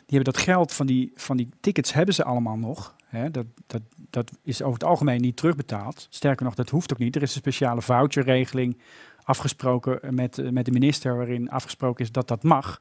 Die 0.06 0.20
hebben 0.20 0.34
dat 0.34 0.44
geld 0.44 0.74
van 0.74 0.86
die, 0.86 1.12
van 1.16 1.38
die 1.38 1.50
tickets 1.60 1.94
hebben 1.94 2.16
ze 2.16 2.24
allemaal 2.24 2.58
nog. 2.58 2.96
Hè. 3.06 3.32
Dat, 3.32 3.46
dat, 3.68 3.82
dat 4.10 4.32
is 4.44 4.62
over 4.62 4.74
het 4.74 4.90
algemeen 4.90 5.22
niet 5.22 5.38
terugbetaald. 5.38 6.08
Sterker 6.10 6.46
nog, 6.46 6.56
dat 6.56 6.70
hoeft 6.70 6.94
ook 6.94 7.00
niet. 7.00 7.16
Er 7.16 7.22
is 7.22 7.36
een 7.36 7.42
speciale 7.42 7.82
voucherregeling 7.82 8.78
afgesproken 9.24 10.16
met, 10.16 10.38
eh, 10.38 10.50
met 10.50 10.66
de 10.66 10.72
minister, 10.72 11.16
waarin 11.16 11.50
afgesproken 11.50 12.06
is 12.06 12.12
dat 12.12 12.28
dat 12.28 12.44
mag. 12.44 12.80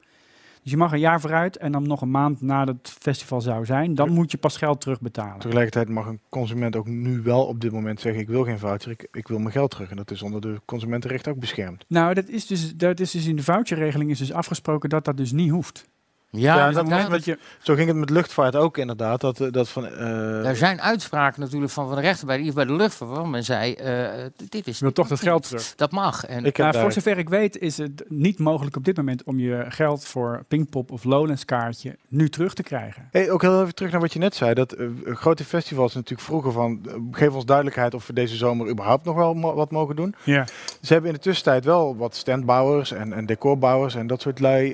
Dus 0.61 0.71
je 0.71 0.77
mag 0.77 0.91
een 0.91 0.99
jaar 0.99 1.21
vooruit 1.21 1.57
en 1.57 1.71
dan 1.71 1.87
nog 1.87 2.01
een 2.01 2.11
maand 2.11 2.41
nadat 2.41 2.75
het 2.75 2.89
festival 2.89 3.41
zou 3.41 3.65
zijn, 3.65 3.95
dan 3.95 4.11
moet 4.11 4.31
je 4.31 4.37
pas 4.37 4.57
geld 4.57 4.81
terugbetalen. 4.81 5.39
Tegelijkertijd 5.39 5.89
mag 5.89 6.05
een 6.05 6.19
consument 6.29 6.75
ook 6.75 6.87
nu 6.87 7.21
wel 7.21 7.45
op 7.45 7.61
dit 7.61 7.71
moment 7.71 8.01
zeggen: 8.01 8.21
ik 8.21 8.27
wil 8.27 8.43
geen 8.43 8.59
voucher, 8.59 8.91
ik, 8.91 9.07
ik 9.11 9.27
wil 9.27 9.39
mijn 9.39 9.51
geld 9.51 9.71
terug. 9.71 9.89
En 9.89 9.95
dat 9.95 10.11
is 10.11 10.21
onder 10.21 10.41
de 10.41 10.61
consumentenrecht 10.65 11.27
ook 11.27 11.39
beschermd. 11.39 11.85
Nou, 11.87 12.13
dat 12.13 12.29
is 12.29 12.47
dus, 12.47 12.75
dat 12.75 12.99
is 12.99 13.11
dus 13.11 13.25
in 13.25 13.35
de 13.35 13.43
voucherregeling 13.43 14.09
is 14.09 14.17
dus 14.17 14.33
afgesproken 14.33 14.89
dat 14.89 15.05
dat 15.05 15.17
dus 15.17 15.31
niet 15.31 15.49
hoeft. 15.49 15.89
Ja, 16.31 16.55
Ja, 16.55 16.65
dat 16.65 16.73
daar- 16.75 16.85
moment 16.85 17.09
Dat 17.09 17.25
je, 17.25 17.37
Zo 17.59 17.75
ging 17.75 17.87
het 17.87 17.97
met 17.97 18.09
luchtvaart 18.09 18.55
ook 18.55 18.77
inderdaad. 18.77 19.21
Dat, 19.21 19.39
eh, 19.39 19.51
dat 19.51 19.69
van, 19.69 19.85
eh, 19.87 20.45
Er 20.47 20.55
zijn 20.55 20.81
uitspraken 20.81 21.41
natuurlijk 21.41 21.71
van, 21.71 21.87
van 21.87 21.95
de 21.95 22.01
rechter 22.01 22.25
bij 22.27 22.43
de, 22.43 22.53
bij 22.53 22.65
de 22.65 22.73
luchtvaart. 22.73 23.11
waarvan 23.11 23.29
men 23.29 23.43
zei, 23.43 23.73
eh, 23.73 24.07
dit 24.49 24.67
is... 24.67 24.77
je 24.77 24.83
wil 24.85 24.93
toch 24.93 25.07
dat 25.07 25.19
geld 25.19 25.47
terug. 25.47 25.75
Dat 25.75 25.91
mag. 25.91 26.25
En 26.25 26.45
ik 26.45 26.57
Nou, 26.57 26.77
voor 26.77 26.91
zover 26.91 27.17
ik 27.17 27.29
weet 27.29 27.57
is 27.57 27.77
het 27.77 28.03
niet 28.07 28.39
mogelijk 28.39 28.75
op 28.75 28.85
dit 28.85 28.97
moment 28.97 29.23
om 29.23 29.39
je 29.39 29.65
geld 29.67 30.05
voor 30.05 30.43
Pinkpop 30.47 30.91
of 30.91 31.03
Lowlands 31.03 31.45
kaartje 31.45 31.95
nu 32.07 32.29
terug 32.29 32.53
te 32.53 32.63
krijgen. 32.63 33.07
Hey, 33.11 33.31
ook 33.31 33.41
heel 33.41 33.61
even 33.61 33.75
terug 33.75 33.91
naar 33.91 34.01
wat 34.01 34.13
je 34.13 34.19
net 34.19 34.35
zei. 34.35 34.53
Dat 34.53 34.75
grote 35.05 35.43
festivals 35.43 35.93
natuurlijk 35.93 36.21
vroegen 36.21 36.51
van... 36.53 36.81
geef 37.11 37.33
ons 37.33 37.45
duidelijkheid 37.45 37.93
of 37.93 38.07
we 38.07 38.13
deze 38.13 38.35
zomer 38.35 38.69
überhaupt 38.69 39.05
nog 39.05 39.15
wel 39.15 39.33
mo- 39.33 39.53
wat 39.53 39.71
mogen 39.71 39.95
doen. 39.95 40.15
Ja. 40.23 40.45
Ze 40.81 40.93
hebben 40.93 41.09
in 41.11 41.15
de 41.15 41.21
tussentijd 41.23 41.65
wel 41.65 41.95
wat 41.97 42.15
standbouwers 42.15 42.91
en, 42.91 43.13
en 43.13 43.25
decorbouwers 43.25 43.95
en 43.95 44.07
dat 44.07 44.21
soort 44.21 44.39
lui, 44.39 44.73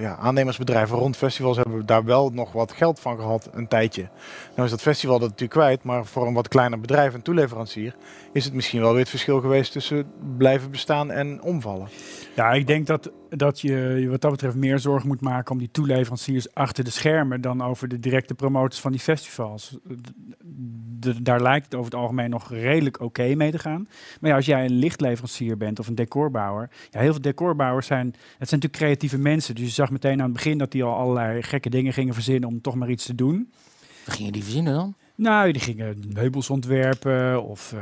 ja, 0.00 0.16
aannemersbedrijven 0.26 0.98
rond 0.98 1.16
festivals 1.16 1.56
hebben 1.56 1.86
daar 1.86 2.04
wel 2.04 2.30
nog 2.30 2.52
wat 2.52 2.72
geld 2.72 3.00
van 3.00 3.16
gehad 3.16 3.48
een 3.52 3.68
tijdje. 3.68 4.08
Nou 4.54 4.64
is 4.64 4.70
dat 4.70 4.82
festival 4.82 5.18
dat 5.18 5.28
natuurlijk 5.28 5.60
kwijt, 5.60 5.82
maar 5.82 6.06
voor 6.06 6.26
een 6.26 6.34
wat 6.34 6.48
kleiner 6.48 6.80
bedrijf 6.80 7.14
en 7.14 7.22
toeleverancier 7.22 7.94
is 8.32 8.44
het 8.44 8.54
misschien 8.54 8.80
wel 8.80 8.90
weer 8.90 9.00
het 9.00 9.08
verschil 9.08 9.40
geweest 9.40 9.72
tussen 9.72 10.06
blijven 10.36 10.70
bestaan 10.70 11.10
en 11.10 11.42
omvallen. 11.42 11.88
Ja, 12.36 12.52
ik 12.52 12.66
denk 12.66 12.86
dat, 12.86 13.10
dat 13.28 13.60
je 13.60 14.06
wat 14.10 14.20
dat 14.20 14.30
betreft 14.30 14.56
meer 14.56 14.78
zorgen 14.78 15.08
moet 15.08 15.20
maken 15.20 15.52
om 15.52 15.58
die 15.58 15.70
toeleveranciers 15.70 16.54
achter 16.54 16.84
de 16.84 16.90
schermen 16.90 17.40
dan 17.40 17.62
over 17.62 17.88
de 17.88 18.00
directe 18.00 18.34
promotors 18.34 18.80
van 18.80 18.92
die 18.92 19.00
festivals. 19.00 19.78
Daar 21.22 21.42
lijkt 21.42 21.64
het 21.64 21.74
over 21.74 21.90
het 21.90 22.00
algemeen 22.00 22.30
nog 22.30 22.50
redelijk 22.50 23.00
oké 23.00 23.34
mee 23.34 23.50
te 23.50 23.58
gaan. 23.58 23.88
Maar 24.20 24.30
ja, 24.30 24.36
als 24.36 24.46
jij 24.46 24.64
een 24.64 24.78
lichtleverancier 24.78 25.56
bent 25.56 25.78
of 25.78 25.86
een 25.86 25.94
decorbouwer. 25.94 26.70
Ja, 26.90 27.00
heel 27.00 27.12
veel 27.12 27.22
decorbouwers 27.22 27.86
zijn, 27.86 28.06
het 28.06 28.48
zijn 28.48 28.60
natuurlijk 28.60 28.82
creatieve 28.82 29.18
mensen. 29.18 29.54
Dus 29.54 29.64
je 29.64 29.70
zag 29.70 29.90
meteen 29.90 30.18
aan 30.18 30.24
het 30.24 30.32
begin 30.32 30.58
dat 30.58 30.72
die 30.72 30.84
al 30.84 30.96
allerlei 30.96 31.42
gekke 31.42 31.70
dingen 31.70 31.92
gingen 31.92 32.14
verzinnen 32.14 32.48
om 32.48 32.60
toch 32.60 32.74
maar 32.74 32.90
iets 32.90 33.06
te 33.06 33.14
doen. 33.14 33.52
Wat 34.04 34.14
gingen 34.14 34.32
die 34.32 34.42
verzinnen 34.42 34.74
dan? 34.74 34.94
Nou, 35.16 35.52
die 35.52 35.62
gingen 35.62 36.02
meubels 36.14 36.50
ontwerpen 36.50 37.42
of 37.42 37.72
eh, 37.72 37.80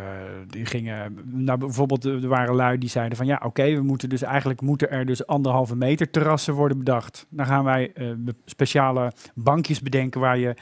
die 0.48 0.66
gingen, 0.66 1.18
nou 1.24 1.58
bijvoorbeeld 1.58 2.04
er 2.04 2.28
waren 2.28 2.54
lui 2.54 2.78
die 2.78 2.88
zeiden 2.88 3.16
van 3.16 3.26
ja, 3.26 3.40
oké, 3.44 3.74
we 3.74 3.82
moeten 3.82 4.08
dus 4.08 4.22
eigenlijk 4.22 4.60
moeten 4.60 4.90
er 4.90 5.06
dus 5.06 5.26
anderhalve 5.26 5.76
meter 5.76 6.10
terrassen 6.10 6.54
worden 6.54 6.78
bedacht. 6.78 7.26
Dan 7.28 7.46
gaan 7.46 7.64
wij 7.64 7.92
eh, 7.94 8.08
speciale 8.44 9.12
bankjes 9.34 9.80
bedenken 9.80 10.20
waar 10.20 10.38
je 10.38 10.54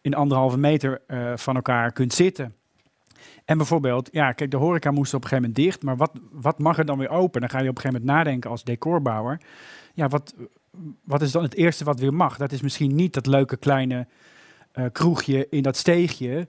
in 0.00 0.14
anderhalve 0.14 0.58
meter 0.58 1.02
eh, 1.06 1.36
van 1.36 1.54
elkaar 1.54 1.92
kunt 1.92 2.12
zitten. 2.12 2.54
En 3.44 3.56
bijvoorbeeld, 3.56 4.08
ja, 4.12 4.32
kijk, 4.32 4.50
de 4.50 4.56
horeca 4.56 4.90
moest 4.90 5.14
op 5.14 5.22
een 5.22 5.28
gegeven 5.28 5.48
moment 5.50 5.64
dicht, 5.64 5.82
maar 5.82 5.96
wat, 5.96 6.12
wat 6.32 6.58
mag 6.58 6.78
er 6.78 6.84
dan 6.86 6.98
weer 6.98 7.10
open? 7.10 7.40
Dan 7.40 7.50
ga 7.50 7.60
je 7.60 7.68
op 7.68 7.76
een 7.76 7.82
gegeven 7.82 8.02
moment 8.02 8.18
nadenken 8.18 8.50
als 8.50 8.64
decorbouwer. 8.64 9.40
Ja, 9.94 10.08
wat, 10.08 10.34
wat 11.04 11.22
is 11.22 11.32
dan 11.32 11.42
het 11.42 11.54
eerste 11.54 11.84
wat 11.84 12.00
weer 12.00 12.14
mag? 12.14 12.36
Dat 12.36 12.52
is 12.52 12.60
misschien 12.60 12.94
niet 12.94 13.14
dat 13.14 13.26
leuke 13.26 13.56
kleine 13.56 14.06
eh, 14.72 14.84
kroegje 14.92 15.46
in 15.50 15.62
dat 15.62 15.76
steegje 15.76 16.48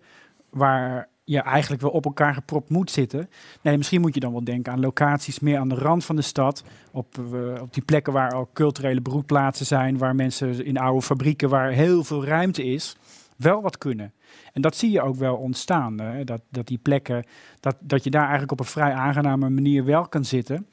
waar 0.49 1.09
je 1.23 1.41
eigenlijk 1.41 1.81
wel 1.81 1.91
op 1.91 2.05
elkaar 2.05 2.33
gepropt 2.33 2.69
moet 2.69 2.91
zitten. 2.91 3.29
Nee, 3.61 3.77
misschien 3.77 4.01
moet 4.01 4.13
je 4.13 4.19
dan 4.19 4.31
wel 4.31 4.43
denken 4.43 4.71
aan 4.71 4.79
locaties 4.79 5.39
meer 5.39 5.57
aan 5.57 5.69
de 5.69 5.75
rand 5.75 6.05
van 6.05 6.15
de 6.15 6.21
stad, 6.21 6.63
op, 6.91 7.17
eh, 7.17 7.61
op 7.61 7.73
die 7.73 7.83
plekken 7.83 8.13
waar 8.13 8.31
al 8.31 8.49
culturele 8.53 9.01
broedplaatsen 9.01 9.65
zijn, 9.65 9.97
waar 9.97 10.15
mensen 10.15 10.65
in 10.65 10.77
oude 10.77 11.01
fabrieken 11.01 11.49
waar 11.49 11.71
heel 11.71 12.03
veel 12.03 12.25
ruimte 12.25 12.63
is, 12.63 12.95
wel 13.35 13.61
wat 13.61 13.77
kunnen. 13.77 14.13
En 14.53 14.61
dat 14.61 14.75
zie 14.75 14.91
je 14.91 15.01
ook 15.01 15.15
wel 15.15 15.35
ontstaan, 15.35 15.99
hè, 15.99 16.23
dat, 16.23 16.41
dat 16.49 16.67
die 16.67 16.77
plekken, 16.77 17.25
dat, 17.59 17.75
dat 17.79 18.03
je 18.03 18.09
daar 18.09 18.21
eigenlijk 18.21 18.51
op 18.51 18.59
een 18.59 18.65
vrij 18.65 18.93
aangename 18.93 19.49
manier 19.49 19.85
wel 19.85 20.07
kan 20.07 20.25
zitten. 20.25 20.67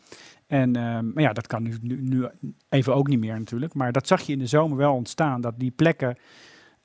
En 0.46 0.76
ehm, 0.76 1.12
maar 1.12 1.22
ja, 1.22 1.32
dat 1.32 1.46
kan 1.46 1.62
nu, 1.62 1.78
nu 1.80 2.26
even 2.68 2.94
ook 2.94 3.08
niet 3.08 3.18
meer 3.18 3.38
natuurlijk. 3.38 3.74
Maar 3.74 3.92
dat 3.92 4.06
zag 4.06 4.20
je 4.20 4.32
in 4.32 4.38
de 4.38 4.46
zomer 4.46 4.76
wel 4.76 4.94
ontstaan, 4.94 5.40
dat 5.40 5.54
die 5.58 5.70
plekken 5.70 6.16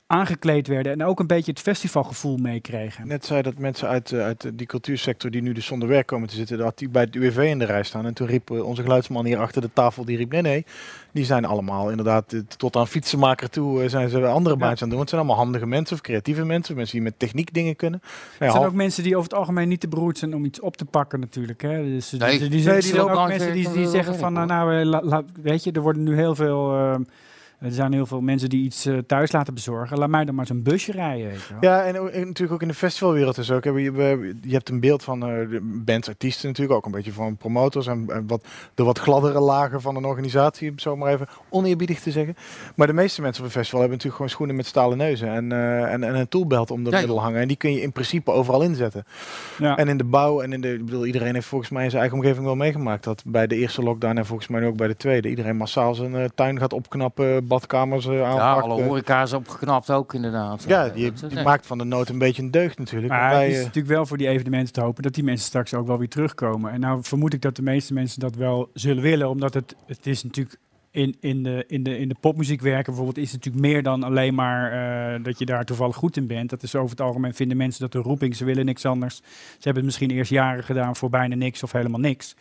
aangekleed 0.07 0.67
werden 0.67 0.91
en 0.91 1.03
ook 1.03 1.19
een 1.19 1.27
beetje 1.27 1.51
het 1.51 1.59
festivalgevoel 1.59 2.37
meekregen. 2.37 3.07
Net 3.07 3.25
zei 3.25 3.41
dat 3.41 3.57
mensen 3.57 3.87
uit, 3.87 4.11
eh, 4.11 4.23
uit 4.23 4.51
die 4.53 4.67
cultuursector 4.67 5.31
die 5.31 5.41
nu 5.41 5.51
dus 5.53 5.65
zonder 5.65 5.87
werk 5.87 6.07
komen 6.07 6.27
te 6.27 6.35
zitten, 6.35 6.57
dat 6.57 6.77
die 6.77 6.89
bij 6.89 7.01
het 7.01 7.15
UWV 7.15 7.37
in 7.37 7.59
de 7.59 7.65
rij 7.65 7.83
staan. 7.83 8.05
En 8.05 8.13
toen 8.13 8.27
riep 8.27 8.51
eh, 8.51 8.65
onze 8.65 8.81
geluidsman 8.81 9.25
hier 9.25 9.39
achter 9.39 9.61
de 9.61 9.69
tafel, 9.73 10.05
die 10.05 10.17
riep 10.17 10.31
nee 10.31 10.41
nee, 10.41 10.65
die 11.13 11.25
zijn 11.25 11.45
allemaal 11.45 11.89
inderdaad 11.89 12.33
eh, 12.33 12.39
tot 12.57 12.75
aan 12.75 12.87
fietsenmaker 12.87 13.49
toe 13.49 13.83
eh, 13.83 13.89
zijn 13.89 14.09
ze 14.09 14.25
andere 14.25 14.55
baantjes 14.55 14.63
aan 14.63 14.69
het 14.69 14.79
doen. 14.79 14.89
Want 14.89 14.99
het 14.99 15.09
zijn 15.09 15.21
allemaal 15.21 15.43
handige 15.43 15.65
mensen 15.65 15.95
of 15.95 16.01
creatieve 16.01 16.45
mensen, 16.45 16.75
mensen 16.75 16.95
die 16.95 17.03
met 17.03 17.19
techniek 17.19 17.53
dingen 17.53 17.75
kunnen. 17.75 17.99
Nou 18.01 18.13
ja, 18.39 18.45
Er 18.45 18.51
zijn 18.51 18.65
ook 18.65 18.73
mensen 18.73 19.03
die 19.03 19.17
over 19.17 19.29
het 19.29 19.39
algemeen 19.39 19.67
niet 19.67 19.79
te 19.79 19.87
beroerd 19.87 20.17
zijn 20.17 20.35
om 20.35 20.45
iets 20.45 20.59
op 20.59 20.77
te 20.77 20.85
pakken 20.85 21.19
natuurlijk. 21.19 21.61
Hè. 21.61 21.83
Dus, 21.83 22.11
Nee. 22.11 22.39
die, 22.39 22.49
die, 22.49 22.65
Nee, 22.65 22.79
die 22.79 22.89
zijn 22.89 23.01
ook 23.01 23.27
mensen 23.27 23.53
die, 23.53 23.87
zeggen 23.87 24.15
van, 24.15 24.33
nou, 24.33 24.47
nou, 24.85 25.23
weet 25.41 25.63
je, 25.63 25.71
er 25.71 25.81
worden 25.81 26.03
nu 26.03 26.15
heel 26.15 26.35
veel, 26.35 26.73
eh, 26.73 26.95
er 27.63 27.71
zijn 27.71 27.93
heel 27.93 28.05
veel 28.05 28.21
mensen 28.21 28.49
die 28.49 28.63
iets 28.63 28.85
eh, 28.85 28.97
thuis 28.97 29.31
laten 29.31 29.53
bezorgen. 29.53 29.97
Laat 29.97 30.09
mij 30.09 30.25
dan 30.25 30.35
maar 30.35 30.45
zo'n 30.45 30.63
busje 30.63 30.91
rijden. 30.91 31.27
Weet 31.27 31.41
je 31.41 31.53
wel. 31.59 31.71
Ja, 31.71 31.83
en, 31.83 31.93
natuurlijk 31.93 32.51
ook 32.51 32.61
in 32.61 32.67
de 32.67 32.73
festivalwereld 32.73 33.37
is 33.37 33.51
ook. 33.51 33.63
Je, 33.63 34.35
je 34.41 34.53
hebt 34.53 34.69
een 34.69 34.79
beeld 34.79 35.03
van 35.03 35.23
eh, 35.23 35.49
de 35.49 35.81
bands, 35.85 36.07
artiesten 36.07 36.47
natuurlijk, 36.47 36.77
ook 36.77 36.85
een 36.85 36.91
beetje 36.91 37.11
van 37.11 37.37
promotors 37.37 37.87
en, 37.87 38.05
en 38.07 38.27
wat, 38.27 38.45
de 38.73 38.83
wat 38.83 38.99
gladdere 38.99 39.39
lagen 39.39 39.81
van 39.81 39.95
een 39.95 40.05
organisatie, 40.05 40.69
om 40.69 40.79
zo 40.79 40.95
maar 40.95 41.13
even 41.13 41.27
oneerbiedig 41.49 41.99
te 41.99 42.11
zeggen. 42.11 42.35
Maar 42.75 42.87
de 42.87 42.93
meeste 42.93 43.21
mensen 43.21 43.43
op 43.43 43.47
een 43.47 43.55
festival 43.55 43.79
hebben 43.79 43.97
natuurlijk 43.97 44.21
gewoon 44.21 44.35
schoenen 44.35 44.55
met 44.55 44.65
stalen 44.65 44.97
neuzen 44.97 45.27
en, 45.27 45.51
eh, 45.51 45.93
en, 45.93 46.03
en 46.03 46.15
een 46.15 46.27
toolbelt 46.27 46.71
om 46.71 46.83
de 46.83 46.89
Ja, 46.89 46.97
middel 46.97 47.21
hangen. 47.21 47.41
En 47.41 47.47
die 47.47 47.57
kun 47.57 47.73
je 47.73 47.81
in 47.81 47.91
principe 47.91 48.31
overal 48.31 48.61
inzetten. 48.61 49.05
Ja. 49.57 49.77
En 49.77 49.87
in 49.87 49.97
de 49.97 50.03
bouw 50.03 50.41
en 50.41 50.53
in 50.53 50.61
de, 50.61 50.73
ik 50.73 50.85
bedoel, 50.85 51.05
iedereen 51.05 51.33
heeft 51.33 51.47
volgens 51.47 51.69
mij 51.69 51.83
in 51.83 51.89
zijn 51.89 52.01
eigen 52.01 52.19
omgeving 52.19 52.45
wel 52.45 52.55
meegemaakt 52.55 53.03
dat 53.03 53.23
bij 53.25 53.47
de 53.47 53.55
eerste 53.55 53.83
lockdown 53.83 54.17
en 54.17 54.25
volgens 54.25 54.47
mij 54.47 54.59
nu 54.61 54.67
ook 54.67 54.77
bij 54.77 54.87
de 54.87 54.97
tweede, 54.97 55.29
iedereen 55.29 55.57
massaal 55.57 55.95
zijn 55.95 56.15
eh, 56.15 56.25
tuin 56.35 56.59
gaat 56.59 56.73
opknappen, 56.73 57.47
badkamers 57.53 58.05
eh, 58.05 58.13
Ja, 58.13 58.53
alle 58.53 58.81
eh. 58.81 58.87
horeca's 58.87 59.33
opgeknapt 59.33 59.91
ook 59.91 60.13
inderdaad. 60.13 60.63
ja, 60.67 60.89
die, 60.89 61.11
die 61.27 61.43
maakt 61.43 61.65
van 61.65 61.77
de 61.77 61.83
nood 61.83 62.09
een 62.09 62.17
beetje 62.17 62.41
een 62.41 62.51
deugd 62.51 62.79
natuurlijk. 62.79 63.11
Maar 63.13 63.29
het 63.29 63.37
wij, 63.37 63.49
is 63.49 63.57
eh, 63.57 63.63
natuurlijk 63.63 63.93
wel 63.93 64.05
voor 64.05 64.17
die 64.17 64.27
evenementen 64.27 64.73
te 64.73 64.81
hopen 64.81 65.03
dat 65.03 65.13
die 65.13 65.23
mensen 65.23 65.45
straks 65.45 65.73
ook 65.73 65.87
wel 65.87 65.97
weer 65.97 66.09
terugkomen. 66.09 66.71
En 66.71 66.79
nou 66.79 67.03
vermoed 67.03 67.33
ik 67.33 67.41
dat 67.41 67.55
de 67.55 67.61
meeste 67.61 67.93
mensen 67.93 68.19
dat 68.19 68.35
wel 68.35 68.69
zullen 68.73 69.03
willen, 69.03 69.29
omdat 69.29 69.53
het, 69.53 69.75
het 69.85 70.07
is 70.07 70.23
natuurlijk 70.23 70.57
in, 70.91 71.15
in, 71.19 71.43
de, 71.43 71.63
in, 71.67 71.83
de, 71.83 71.97
in 71.97 72.07
de 72.07 72.15
popmuziek 72.19 72.61
werken 72.61 72.85
bijvoorbeeld 72.85 73.17
is 73.17 73.31
het 73.31 73.45
natuurlijk 73.45 73.73
meer 73.73 73.83
dan 73.83 74.03
alleen 74.03 74.35
maar 74.35 74.71
eh, 74.71 75.23
dat 75.23 75.39
je 75.39 75.45
daar 75.45 75.65
toevallig 75.65 75.95
goed 75.95 76.17
in 76.17 76.27
bent. 76.27 76.49
Dat 76.49 76.63
is 76.63 76.75
over 76.75 76.89
het 76.89 77.01
algemeen 77.01 77.33
vinden 77.33 77.57
mensen 77.57 77.81
dat 77.81 77.93
een 77.93 78.01
roeping, 78.01 78.35
ze 78.35 78.45
willen 78.45 78.65
niks 78.65 78.85
anders. 78.85 79.15
Ze 79.15 79.23
hebben 79.63 79.75
het 79.75 79.85
misschien 79.85 80.11
eerst 80.11 80.31
jaren 80.31 80.63
gedaan 80.63 80.95
voor 80.95 81.09
bijna 81.09 81.35
niks 81.35 81.63
of 81.63 81.71
helemaal 81.71 81.99
niks. 81.99 82.35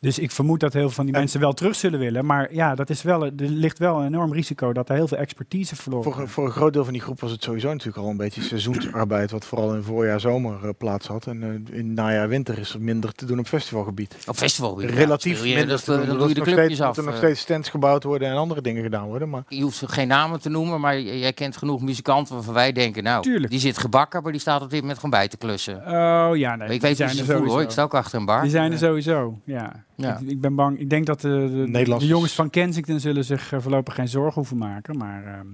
Dus 0.00 0.18
ik 0.18 0.30
vermoed 0.30 0.60
dat 0.60 0.72
heel 0.72 0.82
veel 0.82 0.90
van 0.90 1.04
die 1.04 1.14
En- 1.14 1.20
mensen 1.20 1.40
wel 1.40 1.52
terug 1.52 1.74
zullen 1.74 1.98
willen. 1.98 2.26
Maar 2.26 2.54
ja, 2.54 2.74
dat 2.74 2.90
is 2.90 3.02
wel, 3.02 3.24
er 3.24 3.32
ligt 3.36 3.78
wel 3.78 3.98
een 4.00 4.06
enorm 4.06 4.32
risico 4.32 4.72
dat 4.72 4.88
er 4.88 4.94
heel 4.94 5.08
veel 5.08 5.18
expertise 5.18 5.76
verloren 5.76 6.04
Voor, 6.12 6.20
gaat. 6.22 6.30
voor 6.30 6.44
een 6.44 6.50
groot 6.50 6.72
deel 6.72 6.84
van 6.84 6.92
die 6.92 7.02
groep 7.02 7.20
was 7.20 7.30
het 7.30 7.42
sowieso 7.42 7.68
natuurlijk 7.70 7.96
al 7.98 8.08
een 8.10 8.16
beetje 8.16 8.42
seizoensarbeid, 8.42 9.30
wat 9.30 9.44
vooral 9.44 9.74
in 9.74 9.82
voorjaar, 9.82 10.20
zomer 10.20 10.64
eh, 10.64 10.70
plaats 10.78 11.06
had. 11.06 11.26
En 11.26 11.42
eh, 11.70 11.78
in 11.78 11.94
najaar, 11.94 12.28
winter 12.28 12.58
is 12.58 12.74
er 12.74 12.80
minder 12.80 13.12
te 13.12 13.24
doen 13.24 13.38
op 13.38 13.46
festivalgebied. 13.46 14.16
Op 14.26 14.36
festival. 14.36 14.80
ja, 14.80 14.88
Relatief 14.88 15.42
minder. 15.42 15.82
Dan 15.84 16.00
Er 16.00 16.06
doe 16.18 16.28
je 16.28 16.34
de 16.34 16.40
clubjes 16.40 16.64
steeds, 16.64 16.80
af. 16.80 16.86
moeten 16.86 17.04
nog 17.04 17.12
eh. 17.14 17.18
steeds 17.18 17.40
stands 17.40 17.68
gebouwd 17.68 18.02
worden 18.04 18.28
en 18.28 18.36
andere 18.36 18.60
dingen 18.60 18.82
gedaan 18.82 19.06
worden. 19.06 19.28
Maar 19.30 19.42
Je 19.48 19.62
hoeft 19.62 19.82
geen 19.86 20.08
namen 20.08 20.40
te 20.40 20.48
noemen, 20.48 20.80
maar 20.80 21.00
jij 21.00 21.32
kent 21.32 21.56
genoeg 21.56 21.80
muzikanten 21.82 22.34
waarvan 22.34 22.54
wij 22.54 22.72
denken, 22.72 23.02
nou, 23.02 23.22
Tuurlijk. 23.22 23.50
die 23.50 23.60
zit 23.60 23.78
gebakken, 23.78 24.22
maar 24.22 24.32
die 24.32 24.40
staat 24.40 24.62
op 24.62 24.70
dit 24.70 24.80
moment 24.80 24.98
gewoon 24.98 25.10
bij 25.18 25.28
te 25.28 25.36
klussen. 25.36 25.76
Oh 25.76 25.82
ja, 25.86 26.48
nee. 26.48 26.56
Maar 26.56 26.60
ik 26.62 26.70
die 26.70 26.80
weet 26.80 26.96
zijn 26.96 27.08
niet 27.10 27.18
er 27.18 27.24
ze 27.24 27.32
voelen 27.32 27.38
hoor, 27.40 27.48
sowieso. 27.48 27.60
ik 27.60 27.70
sta 27.70 27.82
ook 27.82 27.94
achter 27.94 28.18
een 28.18 28.24
bar. 28.26 28.42
Die 28.42 28.50
zijn 28.50 28.72
er 28.72 28.78
sowieso, 28.78 29.38
ja. 29.44 29.86
Ja. 30.06 30.18
Ik, 30.18 30.28
ik 30.28 30.40
ben 30.40 30.54
bang. 30.54 30.78
Ik 30.78 30.90
denk 30.90 31.06
dat 31.06 31.20
de, 31.20 31.66
de, 31.72 32.06
jongens 32.06 32.32
van 32.34 32.50
Kensington 32.50 33.00
zullen 33.00 33.24
zich 33.24 33.52
eh, 33.52 33.60
voorlopig 33.60 33.94
geen 33.94 34.08
zorgen 34.08 34.34
hoeven 34.34 34.56
maken. 34.56 34.96
Maar 34.96 35.24
ehm, 35.24 35.46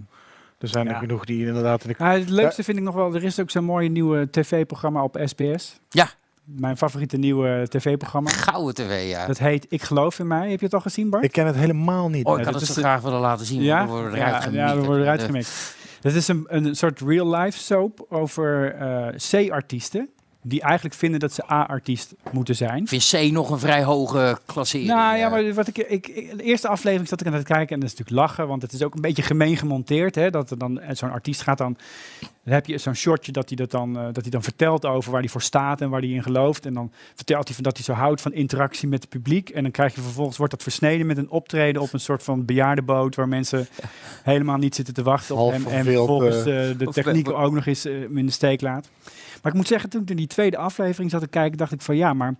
er 0.59 0.69
zijn 0.69 0.87
Ja. 0.87 0.93
er 0.93 0.99
genoeg 0.99 1.25
die 1.25 1.47
inderdaad 1.47 1.85
in 1.85 1.95
de 1.99 2.05
het 2.05 2.29
leukste 2.29 2.63
vind 2.63 2.77
ik 2.79 2.83
nog 2.83 2.95
wel, 2.95 3.15
er 3.15 3.25
is 3.25 3.41
ook 3.41 3.51
zo'n 3.51 3.65
mooie 3.65 3.89
nieuwe 3.89 4.31
tv-programma 4.31 5.03
op 5.03 5.21
SBS. 5.25 5.81
Ja. 5.89 6.09
Mijn 6.45 6.77
favoriete 6.77 7.17
nieuwe 7.17 7.67
tv-programma. 7.69 8.31
Gouden 8.31 8.75
tv, 8.75 9.09
ja. 9.09 9.27
Dat 9.27 9.39
heet 9.39 9.67
Ik 9.69 9.83
geloof 9.83 10.19
in 10.19 10.27
mij. 10.27 10.51
Heb 10.51 10.59
je 10.59 10.65
het 10.65 10.75
al 10.75 10.81
gezien, 10.81 11.11
Bart? 11.11 11.25
Ik 11.25 11.33
ken 11.33 11.47
het 11.47 11.57
helemaal 11.57 12.09
niet. 12.09 12.25
oh, 12.27 12.39
ik 12.39 12.45
had 12.45 12.53
dat 12.53 12.61
het 12.61 12.63
is 12.63 12.69
zo 12.69 12.81
de- 12.81 12.87
graag 12.87 13.01
willen 13.03 13.21
laten 13.21 13.47
zien. 13.47 13.63
ja? 13.63 13.79
Dan 13.79 13.89
worden 13.89 14.11
we 14.13 14.17
eruit 14.19 14.43
gemieterd. 14.43 14.69
ja, 14.71 14.77
we 14.77 14.85
worden 14.87 15.03
eruit 15.03 15.23
gemikt. 15.23 15.77
Dat 16.01 16.13
is 16.15 16.29
een, 16.29 16.45
een 16.49 16.75
soort 16.75 17.01
real-life 17.01 17.59
soap 17.59 18.07
over 18.09 18.75
eh, 18.75 19.07
C-artiesten. 19.49 20.09
Die 20.47 20.61
eigenlijk 20.63 20.95
vinden 20.95 21.21
dat 21.21 21.33
ze 21.33 21.51
A-artiest 21.53 22.15
moeten 22.31 22.57
zijn. 22.57 22.89
Vind 22.89 23.09
C 23.11 23.33
nog 23.33 23.51
een 23.51 23.59
vrij 23.59 23.85
hoge 23.85 24.39
klassering. 24.47 24.89
Nou 24.89 25.17
ja, 25.17 25.25
eh. 25.25 25.31
maar 25.31 25.55
wat 25.55 25.69
ik, 25.69 25.79
ik, 25.79 26.09
ik- 26.09 26.37
de 26.37 26.43
eerste 26.43 26.69
aflevering 26.69 27.09
zat 27.09 27.21
ik 27.21 27.27
aan 27.27 27.33
het 27.33 27.45
kijken 27.47 27.75
en 27.75 27.81
dat 27.81 27.91
is 27.91 27.97
natuurlijk 27.97 28.27
lachen, 28.27 28.49
want 28.49 28.63
het 28.63 28.73
is 28.73 28.83
ook 28.83 28.95
een 28.95 29.01
beetje 29.01 29.23
gemeen 29.23 29.57
gemonteerd. 29.57 30.15
Hè, 30.15 30.31
dat 30.31 30.51
er 30.51 30.59
dan 30.59 30.81
en 30.81 30.97
zo'n 30.97 31.11
artiest 31.11 31.43
gaat 31.43 31.59
dan, 31.59 31.77
dan 32.45 32.55
heb 32.55 32.67
je 32.67 32.79
zo'n 32.79 32.95
shotje 32.95 33.33
dat 33.33 33.49
hij 33.49 33.57
dat 33.57 33.71
dan, 33.71 33.97
eh, 33.99 34.05
dat 34.05 34.23
hij 34.23 34.31
dan 34.31 34.43
vertelt 34.43 34.85
over 34.87 35.11
waar 35.13 35.21
hij 35.21 35.29
voor 35.31 35.43
staat 35.43 35.81
en 35.81 35.91
waar 35.91 36.01
hij 36.01 36.09
in 36.11 36.23
gelooft. 36.23 36.67
En 36.67 36.75
dan 36.75 36.93
vertelt 37.15 37.47
hij 37.47 37.55
van 37.55 37.65
dat 37.65 37.77
hij 37.77 37.85
zo 37.85 37.93
houdt 37.93 38.21
van 38.21 38.33
interactie 38.33 38.89
met 38.89 39.01
het 39.01 39.11
publiek. 39.11 39.49
En 39.49 39.63
dan 39.63 39.71
krijg 39.73 39.95
je 39.95 40.01
vervolgens 40.01 40.37
wordt 40.37 40.53
dat 40.53 40.63
versneden 40.63 41.07
met 41.07 41.17
een 41.19 41.31
optreden 41.31 41.83
op 41.83 41.93
een 41.93 42.01
soort 42.01 42.23
van 42.23 42.45
bejaardenboot 42.45 43.15
waar 43.15 43.29
mensen 43.29 43.67
helemaal 44.23 44.57
niet 44.57 44.75
zitten 44.75 44.95
te 44.95 45.03
wachten 45.03 45.35
op 45.35 45.41
Half 45.41 45.53
hem 45.53 45.73
en 45.73 45.85
vervolgens 45.85 46.45
eh, 46.45 46.71
eh, 46.71 46.79
de 46.79 46.87
techniek 46.87 47.31
ook 47.31 47.53
nog 47.53 47.67
eens 47.67 47.85
eh, 47.85 47.93
hem 47.93 48.19
in 48.19 48.27
de 48.27 48.33
steek 48.33 48.61
laat. 48.61 48.89
Maar 49.45 49.53
ik 49.53 49.59
moet 49.59 49.69
zeggen, 49.69 49.91
toen 49.91 50.03
ik 50.03 50.11
in 50.11 50.17
die 50.17 50.27
tweede 50.27 50.57
aflevering 50.57 51.11
zat 51.11 51.21
te 51.21 51.29
kijken, 51.29 51.59
dacht 51.59 51.73
ik 51.73 51.81
van 51.81 51.97
ja, 51.97 52.15
maar 52.15 52.35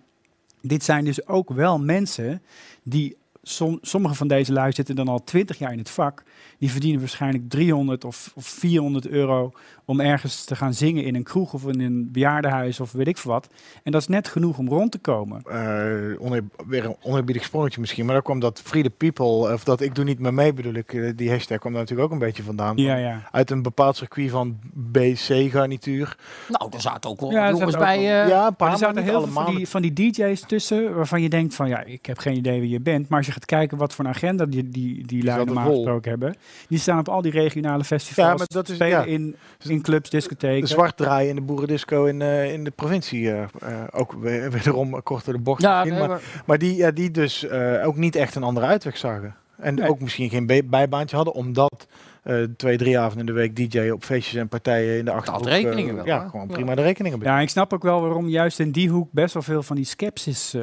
dit 0.61 0.83
zijn 0.83 1.05
dus 1.05 1.27
ook 1.27 1.49
wel 1.49 1.79
mensen 1.79 2.41
die, 2.83 3.17
som, 3.43 3.77
sommige 3.81 4.15
van 4.15 4.27
deze 4.27 4.53
lui 4.53 4.71
zitten 4.71 4.95
dan 4.95 5.07
al 5.07 5.23
20 5.23 5.57
jaar 5.57 5.71
in 5.71 5.77
het 5.77 5.89
vak. 5.89 6.23
Die 6.57 6.71
verdienen 6.71 6.99
waarschijnlijk 6.99 7.49
300 7.49 8.03
of, 8.05 8.31
of 8.35 8.45
400 8.45 9.07
euro 9.07 9.51
om 9.85 9.99
ergens 9.99 10.43
te 10.45 10.55
gaan 10.55 10.73
zingen 10.73 11.03
in 11.03 11.15
een 11.15 11.23
kroeg 11.23 11.53
of 11.53 11.67
in 11.67 11.79
een 11.81 12.09
bejaardenhuis 12.11 12.79
of 12.79 12.91
weet 12.91 13.07
ik 13.07 13.17
veel 13.17 13.31
wat. 13.31 13.47
En 13.83 13.91
dat 13.91 14.01
is 14.01 14.07
net 14.07 14.27
genoeg 14.27 14.57
om 14.57 14.67
rond 14.67 14.91
te 14.91 14.97
komen. 14.97 15.41
eh, 15.45 16.21
oneer- 16.21 16.43
weer 16.67 16.85
een 16.85 16.95
oneerbiedig 17.01 17.43
sprongetje 17.43 17.79
misschien, 17.79 18.05
maar 18.05 18.13
daar 18.13 18.23
kwam 18.23 18.39
dat 18.39 18.61
Free 18.63 18.83
the 18.83 18.89
People, 18.89 19.53
of 19.53 19.63
dat 19.63 19.81
ik 19.81 19.95
doe 19.95 20.05
niet 20.05 20.19
meer 20.19 20.33
mee 20.33 20.53
bedoel 20.53 20.73
ik, 20.73 20.93
eh, 20.93 21.11
die 21.15 21.29
hashtag 21.29 21.57
kwam 21.59 21.71
daar 21.71 21.81
natuurlijk 21.81 22.07
ook 22.07 22.13
een 22.13 22.25
beetje 22.25 22.43
vandaan. 22.43 22.77
Ja, 22.77 22.95
ja. 22.95 23.21
Uit 23.31 23.51
een 23.51 23.61
bepaald 23.61 23.95
circuit 23.95 24.29
van 24.29 24.57
BC-garnituur. 24.73 26.17
Nou, 26.49 26.69
er 26.73 26.81
zaten 26.81 27.09
ook 27.09 27.19
wel 27.19 27.31
Ja, 27.31 27.49
jongens 27.49 27.71
zaten 27.73 27.79
ook 27.79 27.85
bij. 27.95 27.97
wel- 28.03 28.23
eh, 28.23 28.29
ja, 28.29 28.47
een 28.47 28.55
paar, 28.55 28.69
Maar 28.69 28.79
er 28.79 28.83
maar 28.85 28.93
zaten 28.93 29.03
heel 29.03 29.11
veel 29.11 29.21
allemaal. 29.21 29.45
van 29.45 29.55
die, 29.55 29.67
van 29.67 29.81
die 29.81 29.93
DJ's 29.93 30.41
tussen 30.47 30.95
waarvan 30.95 31.21
je 31.21 31.29
denkt 31.29 31.55
van 31.55 31.67
ja, 31.67 31.83
ik 31.83 32.05
heb 32.05 32.17
geen 32.17 32.35
idee 32.37 32.59
wie 32.59 32.69
je 32.69 32.79
bent. 32.79 33.09
Maar 33.09 33.17
als 33.17 33.27
je 33.27 33.33
gaat 33.33 33.45
kijken 33.45 33.77
wat 33.77 33.93
voor 33.93 34.05
een 34.05 34.11
agenda 34.11 34.45
die, 34.45 34.69
die, 34.69 35.05
die 35.07 35.23
lui 35.23 35.37
zaten 35.37 35.45
normaal 35.53 35.65
vol. 35.73 35.75
gesproken 35.83 36.09
hebben. 36.09 36.35
Die 36.69 36.79
staan 36.79 36.99
op 36.99 37.09
al 37.09 37.21
die 37.21 37.31
regionale 37.31 37.83
festivals. 37.83 38.27
Ja, 38.31 38.35
maar 38.37 38.47
dat 38.49 38.69
is- 38.69 38.75
spelen 38.75 38.97
ja. 38.97 39.03
in, 39.03 39.35
in 39.67 39.81
clubs, 39.81 40.09
discotheken. 40.09 40.61
De 40.61 40.67
zwart 40.67 40.97
draaien 40.97 41.29
in 41.29 41.35
de 41.35 41.41
boerendisco 41.41 42.05
in, 42.05 42.21
eh, 42.21 42.53
in 42.53 42.63
de 42.63 42.71
provincie. 42.71 43.31
eh, 43.31 43.41
eh, 43.41 43.47
ook 43.91 44.11
weer- 44.19 44.51
wederom 44.51 45.03
kort 45.03 45.25
door 45.25 45.33
de 45.33 45.39
bocht. 45.39 45.61
ja, 45.61 45.83
nee, 45.83 45.99
maar, 45.99 46.07
maar- 46.09 46.21
maar 46.45 46.57
die, 46.57 46.75
ja, 46.75 46.91
die 46.91 47.11
dus 47.11 47.47
eh, 47.47 47.87
ook 47.87 47.95
niet 47.95 48.15
echt 48.15 48.35
een 48.35 48.43
andere 48.43 48.65
uitweg 48.65 48.97
zagen. 48.97 49.35
En 49.57 49.75
Nee. 49.75 49.89
ook 49.89 49.99
misschien 49.99 50.29
geen 50.29 50.45
bij- 50.45 50.65
bijbaantje 50.65 51.15
hadden, 51.15 51.33
omdat 51.33 51.87
eh, 52.23 52.43
twee, 52.57 52.77
drie 52.77 52.99
avonden 52.99 53.19
in 53.19 53.25
de 53.33 53.39
week 53.39 53.55
DJ 53.55 53.89
op 53.89 54.03
feestjes 54.03 54.35
en 54.35 54.47
partijen 54.47 54.97
in 54.97 55.05
de 55.05 55.11
achterhoek. 55.11 55.45
rekeningen 55.45 55.89
eh, 55.89 55.95
wel, 55.95 56.05
Ja, 56.05 56.23
hè? 56.23 56.29
gewoon 56.29 56.47
Ja. 56.47 56.53
prima 56.53 56.75
de 56.75 56.81
rekeningen 56.81 57.17
betalen. 57.17 57.39
Ja, 57.39 57.45
ik 57.45 57.51
snap 57.51 57.73
ook 57.73 57.83
wel 57.83 58.01
waarom 58.01 58.27
juist 58.29 58.59
in 58.59 58.71
die 58.71 58.89
hoek 58.89 59.07
best 59.11 59.33
wel 59.33 59.43
veel 59.43 59.63
van 59.63 59.75
die 59.75 59.85
skepsis 59.85 60.53
eh, 60.53 60.61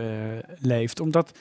leeft. 0.61 1.01
Omdat 1.01 1.33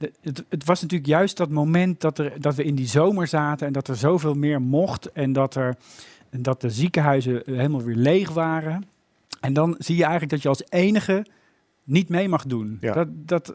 de- 0.00 0.12
het, 0.20 0.44
het 0.48 0.64
was 0.64 0.80
natuurlijk 0.80 1.10
juist 1.10 1.36
dat 1.36 1.50
moment 1.50 2.00
dat, 2.00 2.18
er, 2.18 2.40
dat 2.40 2.54
we 2.54 2.64
in 2.64 2.74
die 2.74 2.86
zomer 2.86 3.26
zaten 3.26 3.66
en 3.66 3.72
dat 3.72 3.88
er 3.88 3.96
zoveel 3.96 4.34
meer 4.34 4.62
mocht 4.62 5.12
en 5.12 5.32
dat 5.32 5.54
er 5.54 5.76
dat 6.30 6.60
de 6.60 6.70
ziekenhuizen 6.70 7.44
eh, 7.44 7.56
helemaal 7.56 7.82
weer 7.82 7.94
leeg 7.96 8.30
waren. 8.30 8.84
En 9.40 9.52
dan 9.52 9.74
zie 9.78 9.96
je 9.96 10.02
eigenlijk 10.02 10.32
dat 10.32 10.42
je 10.42 10.48
als 10.48 10.62
enige 10.68 11.26
niet 11.84 12.08
mee 12.08 12.28
mag 12.28 12.44
doen. 12.44 12.78
Ja. 12.80 12.92
Dat, 12.92 13.08
dat, 13.10 13.54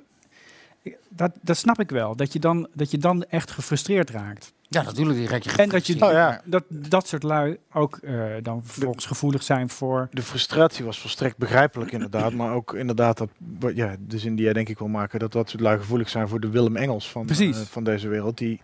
dat, 1.10 1.32
dat 1.42 1.58
snap 1.58 1.80
ik 1.80 1.90
wel. 1.90 2.16
Dat 2.16 2.34
je, 2.34 2.40
dan, 2.40 2.68
dat 2.74 2.92
je 2.92 2.98
dan 2.98 3.24
echt 3.24 3.52
gefrustreerd 3.52 4.10
raakt. 4.10 4.54
Ja, 4.76 4.84
natuurlijk. 4.84 5.18
Die 5.18 5.28
raak 5.28 5.42
je 5.42 5.52
En 5.52 5.70
dat 5.70 5.88
je 5.88 5.94
Oh 6.06 6.12
ja. 6.12 6.42
dat, 6.46 6.64
dat 6.70 7.08
soort 7.08 7.24
lui 7.24 7.58
ook 7.74 7.98
eh, 7.98 8.14
dan 8.42 8.62
vervolgens 8.64 9.06
gevoelig 9.06 9.44
zijn 9.44 9.70
voor... 9.70 10.08
De 10.12 10.22
frustratie 10.22 10.86
was 10.86 11.00
volstrekt 11.00 11.38
begrijpelijk 11.38 11.92
inderdaad, 11.92 12.34
maar 12.40 12.54
ook 12.54 12.74
inderdaad 12.74 13.18
dat, 13.18 13.30
wat- 13.60 13.76
ja, 13.76 13.96
de 14.00 14.18
zin 14.20 14.36
die 14.36 14.44
jij 14.46 14.54
denk 14.54 14.70
ik 14.70 14.78
wil 14.78 14.88
maken, 14.88 15.20
dat 15.20 15.32
dat 15.32 15.50
soort 15.50 15.62
lui 15.62 15.78
gevoelig 15.80 16.10
zijn 16.10 16.28
voor 16.28 16.40
de 16.40 16.50
Willem 16.50 16.76
Engels 16.76 17.12
van, 17.12 17.30
eh, 17.30 17.52
van 17.52 17.84
deze 17.84 18.08
wereld, 18.08 18.38
die 18.38 18.62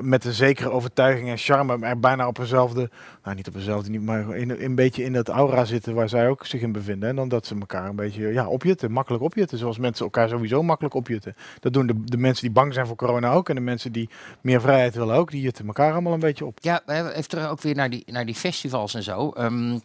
met 0.00 0.24
een 0.24 0.32
zekere 0.32 0.70
overtuiging 0.70 1.28
en 1.28 1.38
charme 1.38 1.86
er 1.86 2.00
bijna 2.00 2.26
op 2.26 2.38
eenzelfde, 2.38 2.90
nou 3.24 3.36
niet 3.36 3.48
op 3.48 3.54
eenzelfde, 3.54 3.90
niet, 3.90 4.02
maar 4.02 4.36
in, 4.36 4.50
in 4.58 4.64
een 4.64 4.74
beetje 4.74 5.04
in 5.04 5.12
dat 5.12 5.28
aura 5.28 5.64
zitten 5.64 5.94
waar 5.94 6.08
zij 6.08 6.28
ook 6.28 6.46
zich 6.46 6.60
in 6.60 6.72
bevinden. 6.72 7.08
En 7.08 7.16
dan 7.16 7.28
dat 7.28 7.46
ze 7.46 7.54
elkaar 7.60 7.88
een 7.88 7.96
beetje 7.96 8.26
ja, 8.26 8.46
opjutten, 8.48 8.92
makkelijk 8.92 9.22
opjutten, 9.22 9.58
zoals 9.58 9.78
mensen 9.78 10.04
elkaar 10.04 10.28
sowieso 10.28 10.62
makkelijk 10.62 10.94
opjutten. 10.94 11.34
Dat 11.60 11.72
doen 11.72 11.86
de, 11.86 11.94
de 12.04 12.16
mensen 12.16 12.42
die 12.44 12.52
bang 12.54 12.74
zijn 12.74 12.86
voor 12.86 12.96
corona 12.96 13.32
ook 13.32 13.48
en 13.48 13.54
de 13.54 13.60
mensen 13.60 13.92
die 13.92 14.08
meer 14.40 14.60
vrijheid 14.60 14.94
willen 14.94 15.14
ook, 15.14 15.30
die 15.30 15.39
jutten 15.40 15.66
elkaar 15.66 15.92
allemaal 15.92 16.12
een 16.12 16.20
beetje 16.20 16.46
op. 16.46 16.58
Ja, 16.60 16.82
even 16.86 17.28
terug 17.28 17.48
ook 17.48 17.60
weer 17.60 17.74
naar 17.74 17.90
die, 17.90 18.02
naar 18.06 18.26
die 18.26 18.34
festivals 18.34 18.94
en 18.94 19.02
zo. 19.02 19.30
Ehm, 19.30 19.78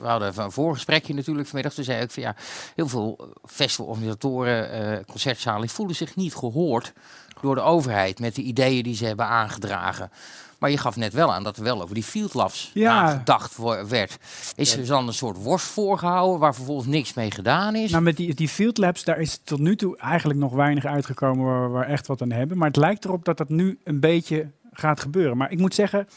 we 0.00 0.06
hadden 0.06 0.34
van 0.34 0.44
een 0.44 0.52
voorgesprekje 0.52 1.14
natuurlijk 1.14 1.46
vanmiddag. 1.46 1.74
Toen 1.74 1.84
zei 1.84 2.02
ik 2.02 2.10
van 2.10 2.22
ja, 2.22 2.36
heel 2.74 2.88
veel 2.88 3.34
festivalorganisatoren, 3.44 4.70
eh 4.70 5.04
concertzalen, 5.06 5.68
voelen 5.68 5.96
zich 5.96 6.16
niet 6.16 6.34
gehoord 6.34 6.92
door 7.40 7.54
de 7.54 7.60
overheid 7.60 8.20
met 8.20 8.34
de 8.34 8.42
ideeën 8.42 8.82
die 8.82 8.94
ze 8.94 9.04
hebben 9.04 9.26
aangedragen. 9.26 10.10
Maar 10.62 10.70
je 10.70 10.78
gaf 10.78 10.96
net 10.96 11.12
wel 11.12 11.32
aan 11.32 11.42
dat 11.42 11.56
er 11.56 11.62
wel 11.62 11.82
over 11.82 11.94
die 11.94 12.04
field 12.04 12.34
labs 12.34 12.70
Ja. 12.74 13.22
wo- 13.56 13.86
werd. 13.86 14.18
Is 14.56 14.76
er 14.76 14.86
dan 14.86 15.06
een 15.06 15.14
soort 15.14 15.42
worst 15.42 15.66
voorgehouden 15.66 16.38
waar 16.40 16.54
vervolgens 16.54 16.86
niks 16.88 17.14
mee 17.14 17.30
gedaan 17.30 17.74
is? 17.74 17.90
Nou, 17.90 18.02
met 18.02 18.16
die, 18.16 18.34
die 18.34 18.48
field 18.48 18.78
labs, 18.78 19.04
daar 19.04 19.20
is 19.20 19.40
tot 19.44 19.58
nu 19.58 19.76
toe 19.76 19.96
eigenlijk 19.96 20.38
nog 20.38 20.52
weinig 20.52 20.84
uitgekomen 20.84 21.44
waar 21.44 21.72
we 21.72 21.84
echt 21.84 22.06
wat 22.06 22.22
aan 22.22 22.30
hebben. 22.30 22.58
Maar 22.58 22.68
het 22.68 22.76
lijkt 22.76 23.04
erop 23.04 23.24
dat 23.24 23.36
dat 23.36 23.48
nu 23.48 23.78
een 23.84 24.00
beetje 24.00 24.50
gaat 24.72 25.00
gebeuren. 25.00 25.36
Maar 25.36 25.50
ik 25.50 25.58
moet 25.58 25.74
zeggen, 25.74 26.08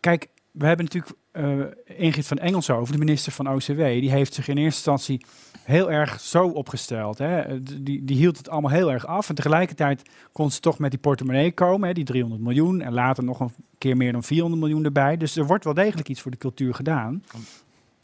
kijk, 0.00 0.28
we 0.54 0.66
hebben 0.66 0.84
natuurlijk 0.84 1.14
eh 1.30 1.60
Ingrid 1.98 2.26
van 2.26 2.38
Engelshoven, 2.38 2.92
de 2.92 2.98
minister 2.98 3.32
van 3.32 3.48
OCW, 3.48 3.76
die 3.76 4.10
heeft 4.10 4.34
zich 4.34 4.48
in 4.48 4.56
eerste 4.56 4.90
instantie 4.90 5.24
heel 5.62 5.90
erg 5.90 6.20
zo 6.20 6.48
opgesteld. 6.48 7.18
Hè. 7.18 7.40
Eh, 7.40 7.56
Die, 7.80 8.04
die 8.04 8.16
hield 8.16 8.36
het 8.36 8.48
allemaal 8.48 8.70
heel 8.70 8.92
erg 8.92 9.06
af. 9.06 9.28
En 9.28 9.34
tegelijkertijd 9.34 10.02
kon 10.32 10.50
ze 10.50 10.60
toch 10.60 10.78
met 10.78 10.90
die 10.90 11.00
portemonnee 11.00 11.52
komen, 11.52 11.88
hè, 11.88 11.94
die 11.94 12.04
300 12.04 12.42
miljoen. 12.42 12.80
En 12.80 12.92
later 12.92 13.24
nog 13.24 13.40
een 13.40 13.52
keer 13.78 13.96
meer 13.96 14.12
dan 14.12 14.22
400 14.22 14.62
miljoen 14.62 14.84
erbij. 14.84 15.16
Dus 15.16 15.36
er 15.36 15.46
wordt 15.46 15.64
wel 15.64 15.74
degelijk 15.74 16.08
iets 16.08 16.20
voor 16.20 16.30
de 16.30 16.36
cultuur 16.36 16.74
gedaan. 16.74 17.24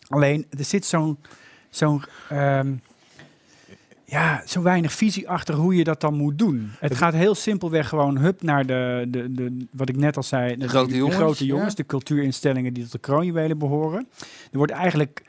Alleen, 0.08 0.46
er 0.58 0.64
zit 0.64 0.84
zo'n 0.84 1.18
zo'n 1.70 2.02
ehm, 2.28 2.74
ja, 4.10 4.42
zo 4.46 4.62
weinig 4.62 4.92
visie 4.92 5.28
achter 5.28 5.54
hoe 5.54 5.74
je 5.74 5.84
dat 5.84 6.00
dan 6.00 6.14
moet 6.14 6.38
doen. 6.38 6.70
Het 6.78 6.96
gaat 6.96 7.12
heel 7.14 7.34
simpelweg 7.34 7.88
gewoon 7.88 8.18
hup 8.18 8.42
naar 8.42 8.66
de, 8.66 9.06
de, 9.08 9.32
de 9.32 9.66
wat 9.70 9.88
ik 9.88 9.96
net 9.96 10.16
al 10.16 10.22
zei, 10.22 10.56
de, 10.56 10.68
grote 10.68 10.90
de 10.90 10.96
jongens, 10.96 11.16
grote 11.16 11.46
ja. 11.46 11.54
jongens 11.54 11.74
de 11.74 11.86
cultuurinstellingen 11.86 12.72
die 12.72 12.82
tot 12.82 12.92
de 12.92 12.98
kroonjuwelen 12.98 13.58
behoren. 13.58 14.08
Er 14.52 14.58
wordt 14.58 14.72
eigenlijk 14.72 15.22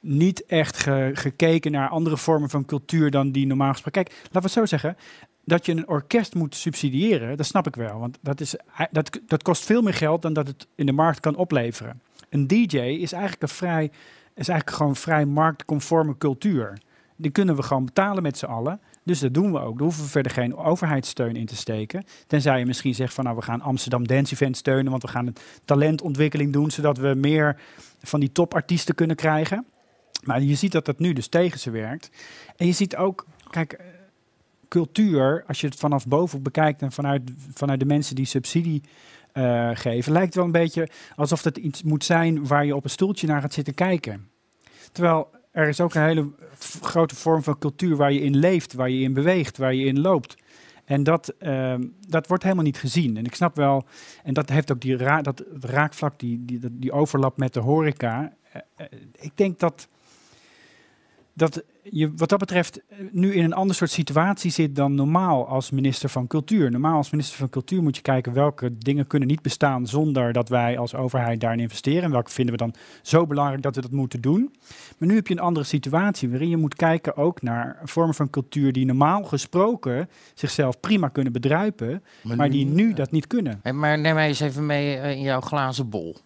niet 0.00 0.46
echt 0.46 0.78
ge- 0.78 1.10
gekeken 1.14 1.72
naar 1.72 1.88
andere 1.88 2.16
vormen 2.16 2.50
van 2.50 2.64
cultuur 2.64 3.10
dan 3.10 3.30
die 3.32 3.46
normaal 3.46 3.72
gesproken. 3.72 4.04
Kijk, 4.04 4.16
laten 4.16 4.32
we 4.32 4.40
het 4.40 4.52
zo 4.52 4.66
zeggen. 4.66 4.96
Dat 5.44 5.66
je 5.66 5.72
een 5.72 5.88
orkest 5.88 6.34
moet 6.34 6.54
subsidiëren, 6.54 7.36
dat 7.36 7.46
snap 7.46 7.66
ik 7.66 7.76
wel. 7.76 7.98
Want 7.98 8.18
dat, 8.20 8.40
is, 8.40 8.54
dat, 8.90 9.20
dat 9.26 9.42
kost 9.42 9.64
veel 9.64 9.82
meer 9.82 9.94
geld 9.94 10.22
dan 10.22 10.32
dat 10.32 10.46
het 10.46 10.66
in 10.74 10.86
de 10.86 10.92
markt 10.92 11.20
kan 11.20 11.36
opleveren. 11.36 12.00
Een 12.28 12.46
DJ 12.46 12.78
is 12.78 13.12
eigenlijk, 13.12 13.42
een 13.42 13.48
vrij, 13.48 13.90
is 14.34 14.48
eigenlijk 14.48 14.70
gewoon 14.78 14.96
vrij 14.96 15.26
marktconforme 15.26 16.18
cultuur. 16.18 16.78
Die 17.20 17.30
kunnen 17.30 17.56
we 17.56 17.62
gewoon 17.62 17.84
betalen 17.84 18.22
met 18.22 18.38
z'n 18.38 18.46
allen. 18.46 18.80
Dus 19.02 19.18
dat 19.18 19.34
doen 19.34 19.52
we 19.52 19.58
ook. 19.58 19.74
Daar 19.74 19.86
hoeven 19.86 20.02
we 20.02 20.10
verder 20.10 20.32
geen 20.32 20.56
overheidssteun 20.56 21.36
in 21.36 21.46
te 21.46 21.56
steken. 21.56 22.04
Tenzij 22.26 22.58
je 22.58 22.66
misschien 22.66 22.94
zegt 22.94 23.14
van 23.14 23.24
nou 23.24 23.36
we 23.36 23.42
gaan 23.42 23.60
Amsterdam 23.60 24.06
Dance 24.06 24.32
Event 24.32 24.56
steunen. 24.56 24.90
Want 24.90 25.02
we 25.02 25.08
gaan 25.08 25.26
een 25.26 25.36
talentontwikkeling 25.64 26.52
doen. 26.52 26.70
Zodat 26.70 26.98
we 26.98 27.14
meer 27.14 27.60
van 28.02 28.20
die 28.20 28.32
topartiesten 28.32 28.94
kunnen 28.94 29.16
krijgen. 29.16 29.66
Maar 30.24 30.42
je 30.42 30.54
ziet 30.54 30.72
dat 30.72 30.84
dat 30.84 30.98
nu 30.98 31.12
dus 31.12 31.28
tegen 31.28 31.60
ze 31.60 31.70
werkt. 31.70 32.10
En 32.56 32.66
je 32.66 32.72
ziet 32.72 32.96
ook, 32.96 33.26
kijk, 33.50 33.72
eh, 33.72 33.86
cultuur, 34.68 35.44
als 35.46 35.60
je 35.60 35.66
het 35.66 35.76
vanaf 35.76 36.06
boven 36.06 36.42
bekijkt 36.42 36.82
en 36.82 36.92
vanuit, 36.92 37.22
vanuit 37.54 37.80
de 37.80 37.86
mensen 37.86 38.14
die 38.14 38.24
subsidie 38.24 38.82
eh, 39.32 39.70
geven, 39.74 40.12
lijkt 40.12 40.34
wel 40.34 40.44
een 40.44 40.52
beetje 40.52 40.88
alsof 41.16 41.44
het 41.44 41.56
iets 41.56 41.82
moet 41.82 42.04
zijn 42.04 42.46
waar 42.46 42.64
je 42.64 42.76
op 42.76 42.84
een 42.84 42.90
stoeltje 42.90 43.26
naar 43.26 43.40
gaat 43.40 43.52
zitten 43.52 43.74
kijken. 43.74 44.28
Terwijl 44.92 45.30
er 45.58 45.68
is 45.68 45.80
ook 45.80 45.94
een 45.94 46.02
hele 46.02 46.30
grote 46.80 47.14
vorm 47.14 47.42
van 47.42 47.58
cultuur 47.58 47.96
waar 47.96 48.12
je 48.12 48.20
in 48.20 48.36
leeft, 48.36 48.72
waar 48.72 48.90
je 48.90 49.00
in 49.00 49.12
beweegt, 49.12 49.56
waar 49.56 49.74
je 49.74 49.84
in 49.84 50.00
loopt. 50.00 50.36
En 50.84 51.02
dat, 51.02 51.28
ehm, 51.38 51.86
dat 52.08 52.26
wordt 52.26 52.42
helemaal 52.42 52.64
niet 52.64 52.78
gezien. 52.78 53.16
En 53.16 53.24
ik 53.24 53.34
snap 53.34 53.56
wel, 53.56 53.84
en 54.22 54.34
dat 54.34 54.48
heeft 54.48 54.72
ook 54.72 54.80
die 54.80 54.96
ra 54.96 55.22
dat 55.22 55.44
raakvlak, 55.60 56.18
die, 56.18 56.44
die, 56.44 56.60
die 56.70 56.92
overlap 56.92 57.36
met 57.36 57.54
de 57.54 57.60
horeca. 57.60 58.32
Eh, 58.52 58.60
eh, 58.76 58.86
ik 59.18 59.32
denk 59.34 59.58
dat, 59.58 59.88
dat 61.38 61.62
je 61.82 62.12
wat 62.16 62.28
dat 62.28 62.38
betreft 62.38 62.80
eh, 62.88 62.98
nu 63.12 63.34
in 63.34 63.44
een 63.44 63.52
ander 63.52 63.76
soort 63.76 63.90
situatie 63.90 64.50
zit 64.50 64.76
dan 64.76 64.94
normaal 64.94 65.46
als 65.46 65.70
minister 65.70 66.08
van 66.08 66.26
Cultuur. 66.26 66.70
Normaal 66.70 66.96
als 66.96 67.10
minister 67.10 67.36
van 67.38 67.48
Cultuur 67.48 67.82
moet 67.82 67.96
je 67.96 68.02
kijken 68.02 68.32
welke 68.32 68.78
dingen 68.78 69.06
kunnen 69.06 69.28
niet 69.28 69.42
bestaan 69.42 69.86
zonder 69.86 70.32
dat 70.32 70.48
wij 70.48 70.78
als 70.78 70.94
overheid 70.94 71.40
daarin 71.40 71.60
investeren. 71.60 72.02
En 72.02 72.10
welke 72.10 72.30
vinden 72.30 72.54
we 72.54 72.60
dan 72.60 72.74
zo 73.02 73.26
belangrijk 73.26 73.62
dat 73.62 73.74
we 73.74 73.80
dat 73.80 73.90
moeten 73.90 74.20
doen. 74.20 74.54
Maar 74.98 75.08
nu 75.08 75.14
heb 75.14 75.26
je 75.26 75.34
een 75.34 75.40
andere 75.40 75.66
situatie 75.66 76.28
waarin 76.28 76.48
je 76.48 76.56
moet 76.56 76.74
kijken 76.74 77.16
ook 77.16 77.42
naar 77.42 77.78
vormen 77.84 78.14
van 78.14 78.30
cultuur 78.30 78.72
die 78.72 78.86
normaal 78.86 79.22
gesproken 79.22 80.08
zichzelf 80.34 80.80
prima 80.80 81.08
kunnen 81.08 81.32
bedruipen, 81.32 82.02
maar 82.22 82.50
die 82.50 82.66
nu 82.66 82.92
dat 82.92 83.10
niet 83.10 83.26
kunnen. 83.26 83.60
Hey, 83.62 83.72
maar 83.72 83.98
neem 83.98 84.14
mij 84.14 84.28
eens 84.28 84.40
even 84.40 84.66
mee 84.66 84.96
eh, 84.96 85.10
in 85.10 85.22
jouw 85.22 85.40
glazen 85.40 85.88
bol. 85.88 86.16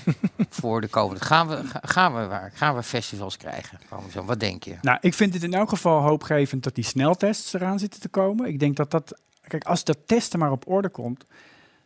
voor 0.60 0.80
de 0.80 0.88
komende. 0.88 1.24
Gaan 1.24 1.48
we, 1.48 1.56
ga- 1.64 1.80
gaan 1.82 2.14
we, 2.14 2.26
waar? 2.26 2.50
Gaan 2.54 2.74
we 2.74 2.82
festivals 2.82 3.36
krijgen? 3.36 3.78
Wat 4.24 4.40
denk 4.40 4.64
je? 4.64 4.74
Nou, 4.82 4.98
ik 5.00 5.14
vind 5.14 5.34
het 5.34 5.42
in 5.42 5.54
elk 5.54 5.68
geval 5.68 6.00
hoopgevend 6.00 6.62
dat 6.62 6.74
die 6.74 6.84
sneltests 6.84 7.52
eraan 7.52 7.78
zitten 7.78 8.00
te 8.00 8.08
komen. 8.08 8.46
Ik 8.46 8.58
denk 8.58 8.76
dat 8.76 8.90
dat, 8.90 9.20
kijk, 9.46 9.64
als 9.64 9.84
dat 9.84 9.98
testen 10.06 10.38
maar 10.38 10.50
op 10.50 10.68
orde 10.68 10.88
komt, 10.88 11.24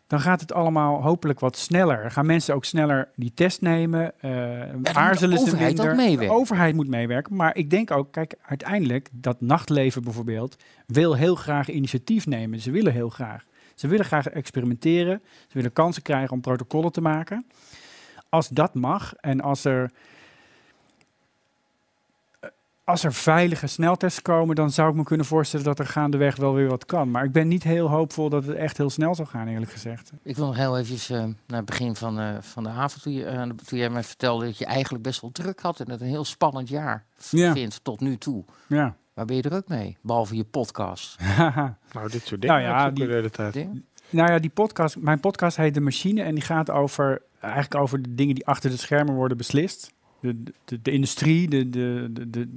dan 0.06 0.20
gaat 0.20 0.40
het 0.40 0.52
allemaal 0.52 1.02
hopelijk 1.02 1.40
wat 1.40 1.56
sneller. 1.56 2.10
Gaan 2.10 2.26
mensen 2.26 2.54
ook 2.54 2.64
sneller 2.64 3.08
die 3.16 3.32
test 3.34 3.60
nemen? 3.60 4.12
eh 4.20 4.30
moet 4.74 4.94
aarzelen 4.94 5.38
ze 5.38 5.56
minder? 5.56 5.96
De 6.18 6.30
overheid 6.30 6.74
moet 6.74 6.88
meewerken. 6.88 7.36
Maar 7.36 7.56
ik 7.56 7.70
denk 7.70 7.90
ook, 7.90 8.12
kijk, 8.12 8.34
uiteindelijk 8.42 9.08
dat 9.12 9.40
nachtleven 9.40 10.02
bijvoorbeeld 10.02 10.56
wil 10.86 11.14
heel 11.14 11.34
graag 11.34 11.68
initiatief 11.68 12.26
nemen. 12.26 12.60
Ze 12.60 12.70
willen 12.70 12.92
heel 12.92 13.08
graag. 13.08 13.44
Ze 13.74 13.88
willen 13.88 14.04
graag 14.04 14.28
experimenteren. 14.28 15.22
Ze 15.46 15.52
willen 15.52 15.72
kansen 15.72 16.02
krijgen 16.02 16.30
om 16.32 16.40
protocollen 16.40 16.92
te 16.92 17.00
maken. 17.00 17.46
Als 18.28 18.48
dat 18.48 18.74
mag 18.74 19.14
en 19.14 19.40
als 19.40 19.64
er 19.64 19.90
als 22.84 23.04
er 23.04 23.12
veilige 23.12 23.66
sneltests 23.66 24.22
komen, 24.22 24.54
dan 24.56 24.70
zou 24.70 24.90
ik 24.90 24.94
me 24.96 25.02
kunnen 25.04 25.26
voorstellen 25.26 25.64
dat 25.66 25.78
er 25.78 25.86
gaandeweg 25.86 26.36
wel 26.36 26.54
weer 26.54 26.68
wat 26.68 26.84
kan. 26.84 27.10
Maar 27.10 27.24
ik 27.24 27.32
ben 27.32 27.48
niet 27.48 27.62
heel 27.62 27.88
hoopvol 27.90 28.28
dat 28.28 28.44
het 28.46 28.56
echt 28.56 28.76
heel 28.76 28.90
snel 28.90 29.14
zal 29.14 29.24
gaan, 29.26 29.48
eerlijk 29.48 29.70
gezegd. 29.72 30.12
Ik 30.22 30.36
wil 30.36 30.46
nog 30.46 30.56
heel 30.56 30.78
even 30.78 31.38
naar 31.46 31.56
het 31.56 31.66
begin 31.66 31.96
van, 31.96 32.18
eh, 32.20 32.36
van 32.40 32.62
de 32.62 32.68
avond, 32.68 33.02
toen, 33.02 33.12
je, 33.12 33.24
eh, 33.24 33.42
toen 33.42 33.78
jij 33.78 33.90
mij 33.90 34.02
vertelde 34.04 34.44
dat 34.44 34.58
je 34.58 34.64
eigenlijk 34.66 35.04
best 35.04 35.20
wel 35.20 35.30
druk 35.32 35.60
had 35.60 35.80
en 35.80 35.90
het 35.90 36.00
een 36.00 36.06
heel 36.06 36.24
spannend 36.24 36.68
jaar 36.68 37.04
Ja. 37.30 37.52
vindt 37.52 37.84
tot 37.84 38.00
nu 38.00 38.16
toe. 38.18 38.44
Ja. 38.66 38.94
Waar 39.14 39.24
ben 39.24 39.36
je 39.36 39.42
druk 39.42 39.68
mee? 39.68 39.96
Behalve 40.00 40.36
je 40.36 40.44
podcast. 40.44 41.16
Nou, 41.92 42.10
dit 42.10 42.26
soort 42.26 42.40
dingen. 42.40 42.56
Nou 42.56 42.60
ja, 42.68 42.90
die- 42.90 43.06
de 43.06 43.12
hele 43.12 43.30
tijd. 43.30 43.52
Dingen? 43.52 43.86
Nou 44.10 44.30
ja, 44.30 44.38
die 44.38 44.50
podcast, 44.50 44.96
mijn 44.96 45.20
podcast 45.20 45.56
heet 45.56 45.74
De 45.74 45.80
Machine 45.80 46.22
en 46.22 46.34
die 46.34 46.44
gaat 46.44 46.70
over, 46.70 47.22
eigenlijk 47.40 47.74
over 47.74 48.02
de 48.02 48.14
dingen 48.14 48.34
die 48.34 48.46
achter 48.46 48.70
de 48.70 48.76
schermen 48.76 49.14
worden 49.14 49.36
beslist. 49.36 49.94
De, 50.20 50.42
de, 50.64 50.82
de 50.82 50.90
industrie, 50.90 51.48
de, 51.48 51.70
de, 51.70 52.08
de, 52.30 52.48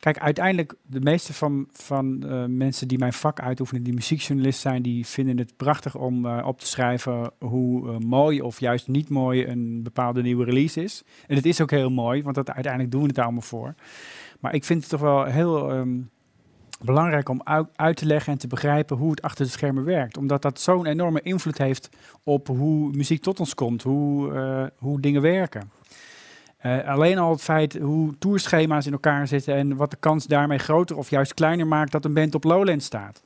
Kijk, 0.00 0.18
uiteindelijk, 0.18 0.74
de 0.86 1.00
meeste 1.00 1.34
van, 1.34 1.68
van 1.72 2.24
eh, 2.28 2.44
mensen 2.44 2.88
die 2.88 2.98
mijn 2.98 3.12
vak 3.12 3.40
uitoefenen, 3.40 3.82
die 3.82 3.94
muziekjournalist 3.94 4.60
zijn, 4.60 4.82
die 4.82 5.06
vinden 5.06 5.38
het 5.38 5.56
prachtig 5.56 5.96
om 5.96 6.26
eh, 6.26 6.46
op 6.46 6.60
te 6.60 6.66
schrijven 6.66 7.30
hoe 7.38 7.88
eh, 7.88 7.98
mooi 7.98 8.40
of 8.40 8.60
juist 8.60 8.88
niet 8.88 9.08
mooi 9.08 9.46
een 9.46 9.82
bepaalde 9.82 10.22
nieuwe 10.22 10.44
release 10.44 10.82
is. 10.82 11.04
En 11.26 11.36
het 11.36 11.46
is 11.46 11.60
ook 11.60 11.70
heel 11.70 11.90
mooi, 11.90 12.22
want 12.22 12.34
dat, 12.34 12.50
uiteindelijk 12.50 12.92
doen 12.92 13.02
we 13.02 13.08
het 13.08 13.18
allemaal 13.18 13.42
voor. 13.42 13.74
Maar 14.40 14.54
ik 14.54 14.64
vind 14.64 14.80
het 14.80 14.90
toch 14.90 15.00
wel 15.00 15.24
heel 15.24 15.70
ehm, 15.70 15.98
belangrijk 16.78 17.28
om 17.28 17.42
uit, 17.74 17.96
te 17.96 18.06
leggen 18.06 18.32
en 18.32 18.38
te 18.38 18.46
begrijpen 18.46 18.96
hoe 18.96 19.10
het 19.10 19.22
achter 19.22 19.44
de 19.44 19.50
schermen 19.50 19.84
werkt. 19.84 20.16
Omdat 20.16 20.42
dat 20.42 20.60
zo'n 20.60 20.86
enorme 20.86 21.20
invloed 21.22 21.58
heeft 21.58 21.88
op 22.22 22.46
hoe 22.46 22.90
muziek 22.92 23.22
tot 23.22 23.40
ons 23.40 23.54
komt, 23.54 23.82
hoe, 23.82 24.34
eh, 24.34 24.64
hoe 24.78 25.00
dingen 25.00 25.22
werken. 25.22 25.70
Eh, 26.58 26.88
alleen 26.88 27.18
al 27.18 27.30
het 27.30 27.42
feit 27.42 27.78
hoe 27.78 28.18
tourschema's 28.18 28.86
in 28.86 28.92
elkaar 28.92 29.28
zitten 29.28 29.54
en 29.54 29.76
wat 29.76 29.90
de 29.90 29.96
kans 30.00 30.26
daarmee 30.26 30.58
groter 30.58 30.96
of 30.96 31.10
juist 31.10 31.34
kleiner 31.34 31.66
maakt 31.66 31.92
dat 31.92 32.04
een 32.04 32.14
band 32.14 32.34
op 32.34 32.44
Lowland 32.44 32.82
staat. 32.82 33.22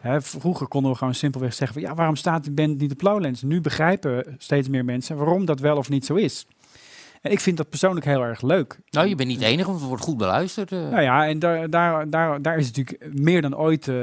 Hè, 0.00 0.22
vroeger 0.22 0.68
konden 0.68 0.90
we 0.90 0.96
gewoon 0.98 1.14
simpelweg 1.14 1.54
zeggen 1.54 1.80
van 1.80 1.88
ja, 1.90 1.94
waarom 1.96 2.16
staat 2.16 2.44
die 2.44 2.52
band 2.52 2.78
niet 2.78 2.92
op 2.92 3.02
Lowlands? 3.02 3.42
Nu 3.42 3.60
begrijpen 3.60 4.34
steeds 4.38 4.68
meer 4.68 4.84
mensen 4.84 5.16
waarom 5.16 5.44
dat 5.44 5.60
wel 5.60 5.76
of 5.76 5.88
niet 5.88 6.06
zo 6.06 6.14
is. 6.14 6.46
En 7.20 7.30
ik 7.30 7.40
vind 7.40 7.56
dat 7.56 7.68
persoonlijk 7.68 8.06
heel 8.06 8.22
erg 8.22 8.42
leuk. 8.42 8.78
Nou, 8.90 9.08
je 9.08 9.14
bent 9.14 9.28
niet 9.28 9.38
de 9.38 9.44
enige, 9.44 9.66
want 9.68 9.78
het 9.78 9.88
wordt 9.88 10.04
goed 10.04 10.16
beluisterd. 10.16 10.72
eh. 10.72 10.78
Nou 10.78 11.02
ja, 11.02 11.26
en 11.26 11.38
daar, 11.38 11.70
daar, 11.70 12.10
daar, 12.10 12.42
daar 12.42 12.58
is 12.58 12.66
het 12.66 12.76
natuurlijk 12.76 13.18
meer 13.18 13.42
dan 13.42 13.56
ooit 13.56 13.88
eh, 13.88 13.94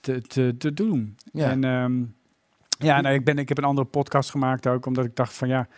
te, 0.00 0.20
te, 0.22 0.54
te 0.58 0.72
doen. 0.74 1.16
Ja. 1.32 1.50
En 1.50 1.64
ehm, 1.64 2.02
ja, 2.86 3.00
nou, 3.00 3.14
ik, 3.14 3.24
ben, 3.24 3.38
ik 3.38 3.48
heb 3.48 3.58
een 3.58 3.64
andere 3.64 3.86
podcast 3.86 4.30
gemaakt 4.30 4.66
ook, 4.66 4.86
omdat 4.86 5.04
ik 5.04 5.16
dacht 5.16 5.32
van 5.34 5.48
ja, 5.48 5.68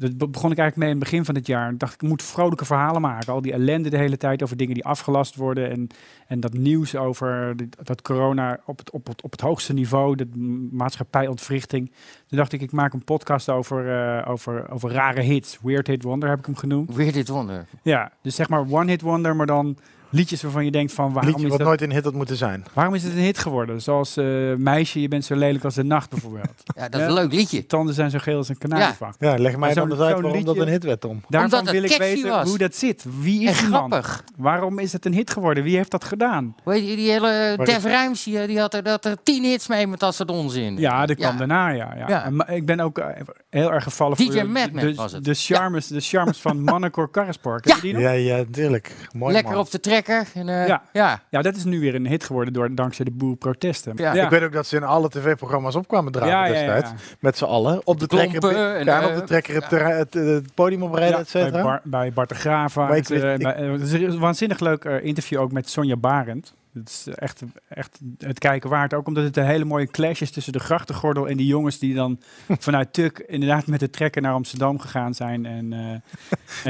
dat 0.00 0.18
be- 0.18 0.28
begon 0.28 0.50
ik 0.50 0.58
eigenlijk 0.58 0.76
mee 0.76 0.88
in 0.88 0.94
het 0.94 1.04
begin 1.04 1.24
van 1.24 1.34
het 1.34 1.46
jaar. 1.46 1.72
Ik 1.72 1.78
dacht, 1.78 1.94
ik 1.94 2.02
moet 2.02 2.22
vrolijke 2.22 2.64
verhalen 2.64 3.00
maken. 3.00 3.32
Al 3.32 3.42
die 3.42 3.52
ellende 3.52 3.90
de 3.90 3.96
hele 3.96 4.16
tijd 4.16 4.42
over 4.42 4.56
dingen 4.56 4.74
die 4.74 4.84
afgelast 4.84 5.36
worden. 5.36 5.70
En, 5.70 5.88
en 6.26 6.40
dat 6.40 6.52
nieuws 6.52 6.96
over 6.96 7.54
dat 7.82 8.02
corona 8.02 8.60
op 8.66 8.78
het, 8.78 8.90
op, 8.90 9.06
het, 9.06 9.22
op 9.22 9.30
het 9.30 9.40
hoogste 9.40 9.72
niveau, 9.72 10.16
de 10.16 10.26
maatschappijontwrichting. 10.72 11.92
Toen 12.26 12.38
dacht 12.38 12.52
ik, 12.52 12.60
ik 12.60 12.72
maak 12.72 12.92
een 12.92 13.04
podcast 13.04 13.48
over, 13.48 13.90
eh, 13.90 14.30
over, 14.30 14.70
over 14.70 14.90
rare 14.90 15.20
hits. 15.20 15.58
Weird 15.62 15.86
Hit 15.86 16.02
Wonder 16.02 16.28
heb 16.28 16.38
ik 16.38 16.46
hem 16.46 16.56
genoemd. 16.56 16.94
Weer 16.94 17.12
dit 17.12 17.28
wonder. 17.28 17.66
Ja, 17.82 18.12
dus 18.22 18.34
zeg 18.34 18.48
maar 18.48 18.60
One 18.70 18.90
Hit 18.90 19.00
Wonder, 19.00 19.36
maar 19.36 19.46
dan 19.46 19.76
liedjes 20.10 20.42
waarvan 20.42 20.64
je 20.64 20.70
denkt 20.70 20.92
van 20.92 21.12
waarom 21.12 21.30
Liedje 21.30 21.44
is, 21.44 21.48
wat 21.50 21.58
dat, 21.58 21.66
nooit 21.68 21.80
een 21.82 21.92
hit 21.92 22.04
had 22.04 22.14
moeten 22.14 22.36
zijn. 22.36 22.64
waarom 22.74 22.94
is 22.94 23.02
het 23.02 23.12
een 23.12 23.18
hit 23.18 23.38
geworden? 23.38 23.80
Zoals 23.82 24.16
eh, 24.16 24.24
Meisje, 24.56 25.00
je 25.00 25.08
bent 25.08 25.24
zo 25.24 25.34
lelijk 25.36 25.64
als 25.64 25.74
de 25.74 25.84
nacht 25.84 26.10
bijvoorbeeld. 26.10 26.48
Ja, 26.76 26.88
dat 26.88 26.94
is 26.94 27.00
Ja. 27.00 27.06
een 27.06 27.12
leuk 27.14 27.32
liedje. 27.32 27.66
Tanden 27.66 27.94
zijn 27.94 28.10
zo 28.10 28.18
geel 28.18 28.36
als 28.36 28.48
een 28.48 28.58
kanarievak. 28.58 29.14
Ja, 29.18 29.30
leg 29.30 29.50
mij 29.50 29.58
Maar 29.58 29.74
dan 29.74 29.90
eens 29.90 30.00
uit 30.00 30.20
waarom 30.20 30.44
dat 30.44 30.56
een 30.56 30.68
hit 30.68 30.84
werd, 30.84 31.00
Tom. 31.00 31.20
Daarvan 31.28 31.58
Omdat 31.58 31.74
het 31.74 31.82
wil 31.82 31.90
ik 31.90 31.98
weten 31.98 32.28
was. 32.30 32.48
hoe 32.48 32.58
dat 32.58 32.74
zit. 32.74 33.04
Wie 33.20 33.48
is 33.48 33.58
die 33.60 33.68
man? 33.68 33.88
grappig. 33.90 34.24
Waarom 34.36 34.78
is 34.78 34.92
het 34.92 35.04
een 35.06 35.12
hit 35.14 35.30
geworden? 35.30 35.62
Wie 35.64 35.76
heeft 35.76 35.90
dat 35.90 36.04
gedaan? 36.04 36.54
Weet 36.64 36.88
je, 36.88 36.96
die 36.96 37.10
hele 37.10 37.54
Maar 37.56 37.66
Def 37.66 37.84
Rijms, 37.84 38.24
die, 38.24 38.46
die 38.46 38.58
had 38.60 38.74
er, 38.74 38.82
dat 38.82 39.04
er 39.04 39.16
tien 39.22 39.44
hits 39.44 39.68
mee 39.68 39.86
met 39.86 40.00
dat 40.00 40.14
soort 40.14 40.30
onzin. 40.30 40.76
Ja, 40.78 41.06
dat 41.06 41.16
kwam 41.16 41.32
Ja. 41.32 41.38
daarna, 41.38 41.68
ja. 41.68 41.94
ja. 41.96 42.08
Ja. 42.08 42.24
En 42.24 42.36
ma- 42.36 42.48
ik 42.48 42.66
ben 42.66 42.80
ook 42.80 42.98
eh, 42.98 43.06
heel 43.50 43.72
erg 43.72 43.84
gevallen 43.84 44.16
DJ 44.16 44.24
voor 44.24 44.34
de, 44.34 44.44
Madman 44.44 44.84
de, 44.84 44.94
was 44.94 45.12
het. 45.12 45.24
de 45.24 45.34
charmes, 45.34 45.86
de 45.86 46.00
charmes 46.00 46.38
van 46.38 46.62
Mannekor 46.70 47.10
Karrespark. 47.10 47.66
Ja. 47.66 47.74
Heb 47.74 47.82
je 47.82 47.88
die 47.92 47.96
nog? 47.96 48.02
Ja, 48.02 48.10
ja, 48.10 48.44
tuurlijk. 48.50 48.96
Mooi 49.16 49.32
Lekker 49.32 49.56
op 49.56 49.70
de 49.70 49.80
trekker. 50.02 50.40
En, 50.42 50.48
eh, 50.48 50.66
Ja. 50.66 50.82
ja. 50.92 51.20
Ja, 51.30 51.42
dat 51.42 51.56
is 51.56 51.64
nu 51.64 51.80
weer 51.80 51.94
een 51.94 52.06
hit 52.06 52.24
geworden 52.24 52.52
door, 52.52 52.74
dankzij 52.74 53.04
de 53.04 53.10
boerprotesten. 53.10 53.92
Ja. 53.96 54.12
Ik 54.12 54.30
weet 54.30 54.42
ook 54.42 54.52
dat 54.52 54.66
ze 54.66 54.76
in 54.76 54.82
alle 54.84 55.08
tv-programma's 55.08 55.74
opkwamen 55.74 56.12
dragen 56.12 56.30
ja, 56.30 56.44
ja, 56.44 56.54
ja, 56.54 56.72
destijds. 56.74 56.90
Met 57.20 57.36
z'n 57.36 57.44
allen. 57.44 57.80
Op 57.86 58.00
de, 58.00 58.06
trekker, 58.06 58.38
klompen 58.40 58.76
en, 58.76 58.84
ja, 58.84 59.04
op 59.04 59.10
eh, 59.10 59.16
de 59.16 59.24
trekker 59.24 59.54
het, 59.54 59.70
het, 59.70 60.16
eh, 60.16 60.24
het 60.24 60.54
podium 60.54 60.82
oprijden, 60.82 61.14
Ja, 61.14 61.18
et 61.20 61.28
cetera. 61.28 61.50
bij, 61.52 61.62
Bar, 61.62 61.80
bij 61.84 62.12
Bart 62.12 62.28
de 62.28 62.34
ik 62.34 63.08
Het, 63.08 63.10
eh, 63.10 63.20
weet- 63.20 63.38
ik- 63.38 63.42
bij- 63.42 63.54
eh, 63.54 63.72
het 63.72 63.80
is 63.80 63.92
een 63.92 64.18
waanzinnig 64.18 64.60
leuk 64.60 64.84
eh, 64.84 65.04
interview 65.04 65.40
ook 65.40 65.52
met 65.52 65.68
Sonja 65.70 65.96
Barend. 65.96 66.54
Het 66.74 66.88
is 66.88 67.06
echt, 67.14 67.42
echt 67.68 67.98
het 68.18 68.38
kijken 68.38 68.70
waard. 68.70 68.94
Ook 68.94 69.06
omdat 69.06 69.24
het 69.24 69.36
een 69.36 69.44
hele 69.44 69.64
mooie 69.64 69.86
clash 69.86 70.20
is 70.20 70.30
tussen 70.30 70.52
de 70.52 70.58
grachtengordel 70.58 71.28
en 71.28 71.36
die 71.36 71.46
jongens 71.46 71.78
die 71.78 71.94
dan 71.94 72.20
vanuit 72.58 72.92
Tuk 72.92 73.18
inderdaad 73.18 73.66
met 73.66 73.80
de 73.80 73.90
trekker 73.90 74.22
naar 74.22 74.32
Amsterdam 74.32 74.78
gegaan 74.78 75.14
zijn. 75.14 75.46
En, 75.46 75.72
eh 75.72 75.78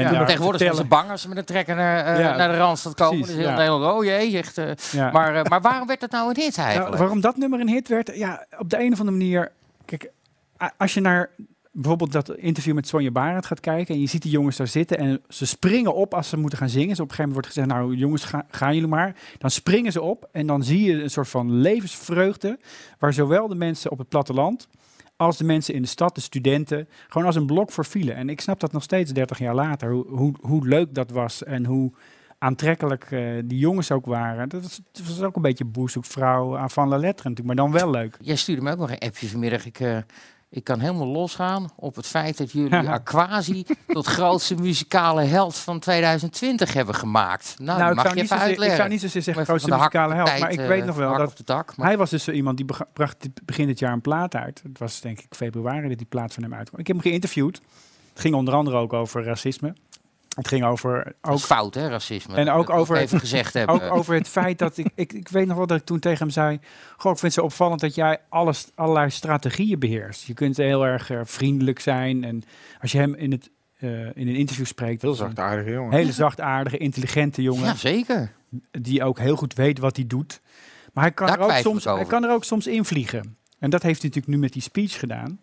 en 0.03 0.13
Ja, 0.13 0.25
tegenwoordig 0.25 0.61
zijn 0.61 0.75
ze 0.75 0.83
bang 0.85 1.09
als 1.09 1.21
ze 1.21 1.27
met 1.27 1.37
een 1.37 1.45
trekker 1.45 1.75
naar, 1.75 2.05
eh, 2.05 2.19
Ja, 2.19 2.35
naar 2.35 2.51
de 2.51 2.57
Randstad 2.57 2.93
komen. 2.93 3.09
precies, 3.17 3.27
dus 3.35 3.43
heel 3.45 3.49
ja. 3.53 3.57
Nederland, 3.57 3.93
oh 3.95 4.03
jee, 4.03 4.37
echt. 4.37 4.57
eh, 4.57 4.71
Ja. 4.91 5.11
maar, 5.11 5.45
maar 5.49 5.61
waarom 5.61 5.87
werd 5.87 6.01
het 6.01 6.11
nou 6.11 6.29
een 6.29 6.41
hit 6.41 6.55
Nou, 6.55 6.67
eigenlijk? 6.67 6.97
waarom 6.97 7.21
dat 7.21 7.37
nummer 7.37 7.59
een 7.59 7.69
hit 7.69 7.87
werd? 7.87 8.11
Ja, 8.15 8.45
op 8.57 8.69
de 8.69 8.79
een 8.79 8.91
of 8.93 8.99
andere 8.99 9.17
manier. 9.17 9.51
Kijk, 9.85 10.11
als 10.77 10.93
je 10.93 11.01
naar 11.01 11.29
bijvoorbeeld 11.71 12.11
dat 12.11 12.35
interview 12.35 12.73
met 12.73 12.87
Sonja 12.87 13.11
Barend 13.11 13.45
gaat 13.45 13.59
kijken 13.59 13.95
en 13.95 14.01
je 14.01 14.07
ziet 14.07 14.21
die 14.21 14.31
jongens 14.31 14.57
daar 14.57 14.67
zitten 14.67 14.97
en 14.97 15.21
ze 15.27 15.45
springen 15.45 15.95
op 15.95 16.13
als 16.13 16.29
ze 16.29 16.37
moeten 16.37 16.57
gaan 16.57 16.69
zingen. 16.69 16.87
Dus 16.87 16.99
op 16.99 17.09
een 17.09 17.15
gegeven 17.15 17.33
moment 17.33 17.53
wordt 17.53 17.71
gezegd, 17.71 17.81
nou 17.81 17.95
jongens, 17.95 18.23
ga, 18.23 18.45
gaan 18.49 18.73
jullie 18.73 18.89
maar. 18.89 19.15
Dan 19.37 19.49
springen 19.49 19.91
ze 19.91 20.01
op 20.01 20.29
en 20.31 20.47
dan 20.47 20.63
zie 20.63 20.83
je 20.83 21.03
een 21.03 21.09
soort 21.09 21.29
van 21.29 21.51
levensvreugde 21.51 22.59
waar 22.99 23.13
zowel 23.13 23.47
de 23.47 23.55
mensen 23.55 23.91
op 23.91 23.97
het 23.97 24.09
platteland 24.09 24.67
als 25.15 25.37
de 25.37 25.43
mensen 25.43 25.73
in 25.73 25.81
de 25.81 25.87
stad, 25.87 26.15
de 26.15 26.21
studenten, 26.21 26.87
gewoon 27.07 27.27
als 27.27 27.35
een 27.35 27.45
blok 27.45 27.71
voor 27.71 27.85
vielen. 27.85 28.15
En 28.15 28.29
ik 28.29 28.41
snap 28.41 28.59
dat 28.59 28.71
nog 28.71 28.83
steeds 28.83 29.11
30 29.11 29.39
jaar 29.39 29.55
later, 29.55 29.91
hoe, 29.91 30.07
hoe, 30.07 30.33
hoe 30.41 30.67
leuk 30.67 30.93
dat 30.93 31.11
was 31.11 31.43
en 31.43 31.65
hoe 31.65 31.91
aantrekkelijk 32.37 33.11
eh, 33.11 33.21
die 33.45 33.57
jongens 33.57 33.91
ook 33.91 34.05
waren. 34.05 34.49
Dat 34.49 34.81
was 35.07 35.21
ook 35.21 35.35
een 35.35 35.41
beetje 35.41 35.65
boerzoekvrouw 35.65 36.57
aan 36.57 36.69
van 36.69 36.87
la 36.87 36.97
lettre 36.97 37.29
natuurlijk, 37.29 37.57
maar 37.57 37.65
dan 37.65 37.81
wel 37.81 37.89
leuk. 37.89 38.17
Jij 38.21 38.35
stuurde 38.35 38.61
me 38.61 38.71
ook 38.71 38.77
nog 38.77 38.91
een 38.91 38.99
appje 38.99 39.27
vanmiddag. 39.27 39.65
Ik, 39.65 39.79
eh, 39.79 39.97
ik 40.53 40.63
kan 40.63 40.79
helemaal 40.79 41.07
losgaan 41.07 41.69
op 41.75 41.95
het 41.95 42.07
feit 42.07 42.37
dat 42.37 42.51
jullie. 42.51 42.89
Aquasi 42.99 43.65
tot 43.87 44.05
grootste 44.05 44.55
muzikale 44.55 45.21
held 45.21 45.55
van 45.55 45.79
2020 45.79 46.73
hebben 46.73 46.95
gemaakt. 46.95 47.55
Nou, 47.57 47.79
Nou, 47.79 47.95
mag 47.95 48.03
zou, 48.03 48.15
je 48.15 48.21
niet 48.21 48.31
even 48.31 48.37
zozeer, 48.37 48.43
ik 48.43 48.49
uitleggen. 48.49 48.77
zou 48.77 48.89
niet 48.89 49.01
zozeer 49.01 49.21
zeggen 49.21 49.45
grootste 49.45 49.69
muzikale 49.69 50.13
held, 50.13 50.39
maar 50.39 50.51
ik 50.51 50.59
eh, 50.59 50.67
weet 50.67 50.85
nog 50.85 50.95
wel 50.95 51.13
hak 51.13 51.37
dat 51.37 51.73
hij 51.75 51.97
was 51.97 52.09
dus 52.09 52.23
zo 52.23 52.31
iemand 52.31 52.57
die 52.57 52.65
bracht 52.93 53.27
begin 53.45 53.67
dit 53.67 53.79
jaar 53.79 53.93
een 53.93 54.01
plaat 54.01 54.35
uit. 54.35 54.61
Het 54.63 54.79
was 54.79 55.01
denk 55.01 55.19
ik 55.19 55.25
februari 55.29 55.87
dat 55.87 55.97
die 55.97 56.07
plaat 56.07 56.33
van 56.33 56.43
hem 56.43 56.53
uitkwam. 56.53 56.79
Ik 56.79 56.87
heb 56.87 56.95
hem 56.95 57.05
geïnterviewd. 57.05 57.61
Het 58.11 58.21
ging 58.21 58.35
onder 58.35 58.53
andere 58.53 58.77
ook 58.77 58.93
over 58.93 59.23
racisme. 59.23 59.73
Het 60.35 60.47
ging 60.47 60.63
over 60.63 61.13
ook 61.21 61.39
fout, 61.39 61.73
hè, 61.75 61.87
racisme. 61.87 62.35
En 62.35 62.49
ook 62.49 62.69
over- 62.69 62.97
even 62.97 63.19
gezegd 63.19 63.53
hebben. 63.53 63.75
Ook 63.75 63.91
over 63.93 64.13
het 64.15 64.27
feit 64.27 64.59
dat 64.59 64.77
ik, 64.77 64.87
ik, 64.95 65.13
ik 65.13 65.27
weet 65.27 65.47
nog 65.47 65.57
wel 65.57 65.67
dat 65.67 65.79
ik 65.79 65.85
toen 65.85 65.99
tegen 65.99 66.17
hem 66.19 66.29
zei: 66.29 66.59
Goh, 66.97 67.11
ik 67.11 67.17
vind 67.17 67.21
het 67.21 67.33
zo 67.33 67.41
opvallend 67.41 67.79
dat 67.81 67.95
jij 67.95 68.17
alles, 68.29 68.67
allerlei 68.75 69.09
strategieën 69.09 69.79
beheerst. 69.79 70.23
Je 70.23 70.33
kunt 70.33 70.57
heel 70.57 70.85
erg 70.85 71.09
eh, 71.09 71.19
vriendelijk 71.23 71.79
zijn. 71.79 72.23
En 72.23 72.43
als 72.81 72.91
je 72.91 72.97
hem 72.97 73.13
in, 73.15 73.31
het, 73.31 73.49
eh, 73.77 73.89
in 74.05 74.27
een 74.27 74.35
interview 74.35 74.65
spreekt, 74.65 75.01
Heel 75.01 75.13
zachtaardige 75.13 75.71
jongen. 75.71 75.93
hele 75.93 76.11
zachtaardige, 76.11 76.77
intelligente 76.77 77.41
jongen. 77.41 77.65
Ja, 77.65 77.75
zeker. 77.75 78.31
Die 78.71 79.03
ook 79.03 79.19
heel 79.19 79.35
goed 79.35 79.53
weet 79.53 79.79
wat 79.79 79.95
hij 79.95 80.07
doet. 80.07 80.41
Maar 80.93 81.03
hij 81.03 81.13
kan, 81.13 81.27
Daar 81.27 81.39
er 81.39 81.43
ook, 81.45 81.51
soms, 81.51 81.83
hij 81.83 82.05
kan 82.05 82.23
er 82.23 82.31
ook 82.31 82.43
soms 82.43 82.67
invliegen. 82.67 83.37
En 83.59 83.69
dat 83.69 83.81
heeft 83.83 84.01
hij 84.01 84.09
natuurlijk 84.09 84.35
nu 84.35 84.41
met 84.41 84.53
die 84.53 84.61
speech 84.61 84.99
gedaan. 84.99 85.39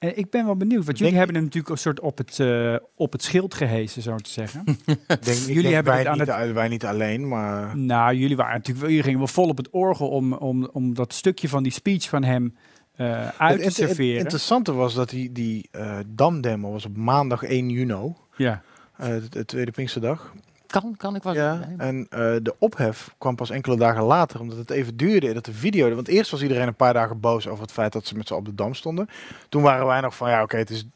En 0.00 0.18
ik 0.18 0.30
ben 0.30 0.44
wel 0.44 0.56
benieuwd, 0.56 0.84
want 0.84 0.98
jullie 0.98 1.12
Denk- 1.12 1.16
hebben 1.16 1.34
hem 1.34 1.44
natuurlijk 1.44 1.72
een 1.72 1.78
soort 1.78 2.00
op 2.00 2.18
het, 2.18 2.38
eh, 2.40 2.76
op 2.94 3.12
het 3.12 3.22
schild 3.22 3.54
gehesen, 3.54 4.02
zo 4.02 4.16
te 4.16 4.30
zeggen. 4.30 4.64
Denk, 5.06 5.24
Jullie 5.24 5.62
denk 5.62 5.74
hebben 5.74 5.92
wij, 5.92 5.98
het 5.98 6.06
aan 6.10 6.18
niet, 6.18 6.26
het- 6.26 6.52
wij 6.52 6.68
niet 6.68 6.84
alleen, 6.84 7.28
maar... 7.28 7.76
Nou, 7.78 8.14
jullie 8.14 8.36
waren 8.36 8.54
natuurlijk, 8.56 8.86
jullie 8.86 9.02
gingen 9.02 9.18
wel 9.18 9.26
vol 9.28 9.48
op 9.48 9.56
het 9.56 9.68
orgel 9.70 10.08
om, 10.08 10.32
om, 10.32 10.68
om 10.72 10.94
dat 10.94 11.12
stukje 11.14 11.48
van 11.48 11.62
die 11.62 11.72
speech 11.72 12.08
van 12.08 12.24
hem 12.24 12.56
eh, 12.96 13.28
uit 13.28 13.30
Het, 13.38 13.38
te 13.38 13.52
het- 13.52 13.62
het 13.64 13.74
serveren. 13.74 14.18
interessante 14.20 14.72
was 14.72 14.94
dat 14.94 15.08
die, 15.10 15.32
die 15.32 15.68
eh 15.70 15.98
Dam-demo 16.06 16.70
was 16.72 16.84
op 16.86 16.96
maandag 16.96 17.42
1 17.42 17.70
juni, 17.70 18.12
ja. 18.36 18.62
eh, 18.96 19.06
de, 19.08 19.28
de 19.28 19.44
tweede 19.44 19.70
Pinksterdag. 19.70 20.32
Kan, 20.70 20.94
kan 20.96 21.14
ik 21.14 21.22
wel 21.22 21.34
Ja, 21.34 21.68
en 21.76 22.06
eh, 22.10 22.18
de 22.42 22.54
ophef 22.58 23.14
kwam 23.18 23.36
pas 23.36 23.50
enkele 23.50 23.76
dagen 23.76 24.02
later, 24.02 24.40
omdat 24.40 24.58
het 24.58 24.70
even 24.70 24.96
duurde 24.96 25.32
dat 25.32 25.44
de 25.44 25.52
video... 25.52 25.94
Want 25.94 26.08
eerst 26.08 26.30
was 26.30 26.42
iedereen 26.42 26.66
een 26.66 26.74
paar 26.74 26.92
dagen 26.92 27.20
boos 27.20 27.48
over 27.48 27.62
het 27.62 27.72
feit 27.72 27.92
dat 27.92 28.06
ze 28.06 28.16
met 28.16 28.26
z'n 28.26 28.34
op 28.34 28.44
de 28.44 28.54
Dam 28.54 28.74
stonden. 28.74 29.08
Toen 29.48 29.62
waren 29.62 29.86
wij 29.86 30.00
nog 30.00 30.16
van, 30.16 30.30
ja 30.30 30.42
oké, 30.42 30.56
het 30.56 30.70
is 30.70 30.86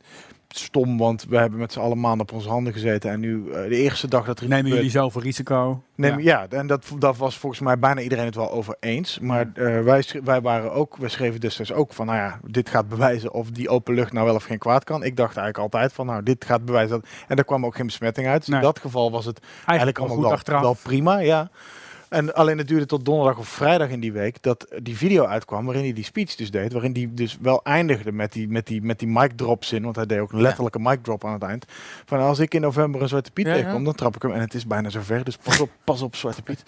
stom, 0.58 0.98
want 0.98 1.24
we 1.28 1.36
hebben 1.36 1.58
met 1.58 1.72
z'n 1.72 1.80
allen 1.80 2.00
maanden 2.00 2.20
op 2.20 2.32
onze 2.32 2.48
handen 2.48 2.72
gezeten. 2.72 3.10
En 3.10 3.20
nu, 3.20 3.50
eh, 3.50 3.68
de 3.68 3.76
eerste 3.76 4.08
dag 4.08 4.24
dat 4.24 4.40
er 4.40 4.48
Nemen 4.48 4.70
jullie 4.70 4.90
zoveel 4.90 5.22
risico? 5.22 5.82
Neem, 5.94 6.18
ja. 6.18 6.46
ja. 6.50 6.58
en 6.58 6.66
dat, 6.66 6.86
dat 6.98 7.16
was 7.16 7.38
volgens 7.38 7.60
mij 7.60 7.78
bijna 7.78 8.00
iedereen 8.00 8.24
het 8.24 8.34
wel 8.34 8.50
over 8.50 8.76
eens. 8.80 9.18
Maar 9.18 9.50
eh, 9.54 9.80
wij, 9.80 10.04
wij 10.24 10.40
waren 10.40 10.72
ook, 10.72 10.96
wij 10.96 11.08
schreven 11.08 11.40
destijds 11.40 11.72
ook 11.72 11.92
van, 11.92 12.06
nou 12.06 12.18
ja, 12.18 12.38
dit 12.46 12.68
gaat 12.68 12.88
bewijzen 12.88 13.32
of 13.32 13.50
die 13.50 13.68
open 13.68 13.94
lucht 13.94 14.12
nou 14.12 14.26
wel 14.26 14.34
of 14.34 14.44
geen 14.44 14.58
kwaad 14.58 14.84
kan. 14.84 15.04
Ik 15.04 15.16
dacht 15.16 15.36
eigenlijk 15.36 15.58
altijd 15.58 15.92
van, 15.92 16.06
nou, 16.06 16.22
dit 16.22 16.44
gaat 16.44 16.64
bewijzen 16.64 17.00
dat. 17.00 17.10
En 17.28 17.36
daar 17.36 17.44
kwam 17.44 17.66
ook 17.66 17.76
geen 17.76 17.86
besmetting 17.86 18.26
uit. 18.26 18.38
Dus 18.38 18.48
Nee. 18.48 18.58
in 18.58 18.64
dat 18.64 18.78
geval 18.78 19.10
was 19.10 19.24
het 19.24 19.38
Eigenlijk, 19.38 19.66
eigenlijk 19.66 19.98
wel 19.98 20.06
allemaal 20.08 20.36
goed 20.36 20.48
wel, 20.48 20.60
wel 20.60 20.76
prima, 20.82 21.18
ja. 21.18 21.50
En 22.08 22.34
alleen 22.34 22.58
het 22.58 22.68
duurde 22.68 22.86
tot 22.86 23.04
donderdag 23.04 23.38
of 23.38 23.48
vrijdag 23.48 23.88
in 23.88 24.00
die 24.00 24.12
week 24.12 24.42
dat 24.42 24.66
die 24.82 24.96
video 24.96 25.24
uitkwam 25.24 25.64
waarin 25.64 25.84
hij 25.84 25.92
die 25.92 26.04
speech 26.04 26.34
dus 26.34 26.50
deed. 26.50 26.72
Waarin 26.72 26.92
hij 26.92 27.08
dus 27.10 27.38
wel 27.40 27.64
eindigde 27.64 28.12
met 28.12 28.32
die, 28.32 28.48
met 28.48 28.66
die, 28.66 28.82
met 28.82 28.98
die 28.98 29.08
mic 29.08 29.32
drop 29.36 29.64
zin. 29.64 29.82
Want 29.82 29.96
hij 29.96 30.06
deed 30.06 30.18
ook 30.18 30.32
een 30.32 30.40
letterlijke 30.40 30.78
mic 30.78 31.02
drop 31.02 31.24
aan 31.24 31.32
het 31.32 31.42
eind. 31.42 31.64
Van 32.04 32.18
als 32.18 32.38
ik 32.38 32.54
in 32.54 32.60
november 32.60 33.02
een 33.02 33.08
Zwarte 33.08 33.30
Piet 33.30 33.46
Ja, 33.46 33.52
tegenkom, 33.52 33.84
dan 33.84 33.94
trap 33.94 34.16
ik 34.16 34.22
hem. 34.22 34.32
En 34.32 34.40
het 34.40 34.54
is 34.54 34.66
bijna 34.66 34.88
zover, 34.88 35.24
dus 35.24 35.36
pas 35.36 35.60
op, 35.60 35.70
pas 35.84 36.02
op 36.02 36.16
Zwarte 36.16 36.42
Piet. 36.42 36.62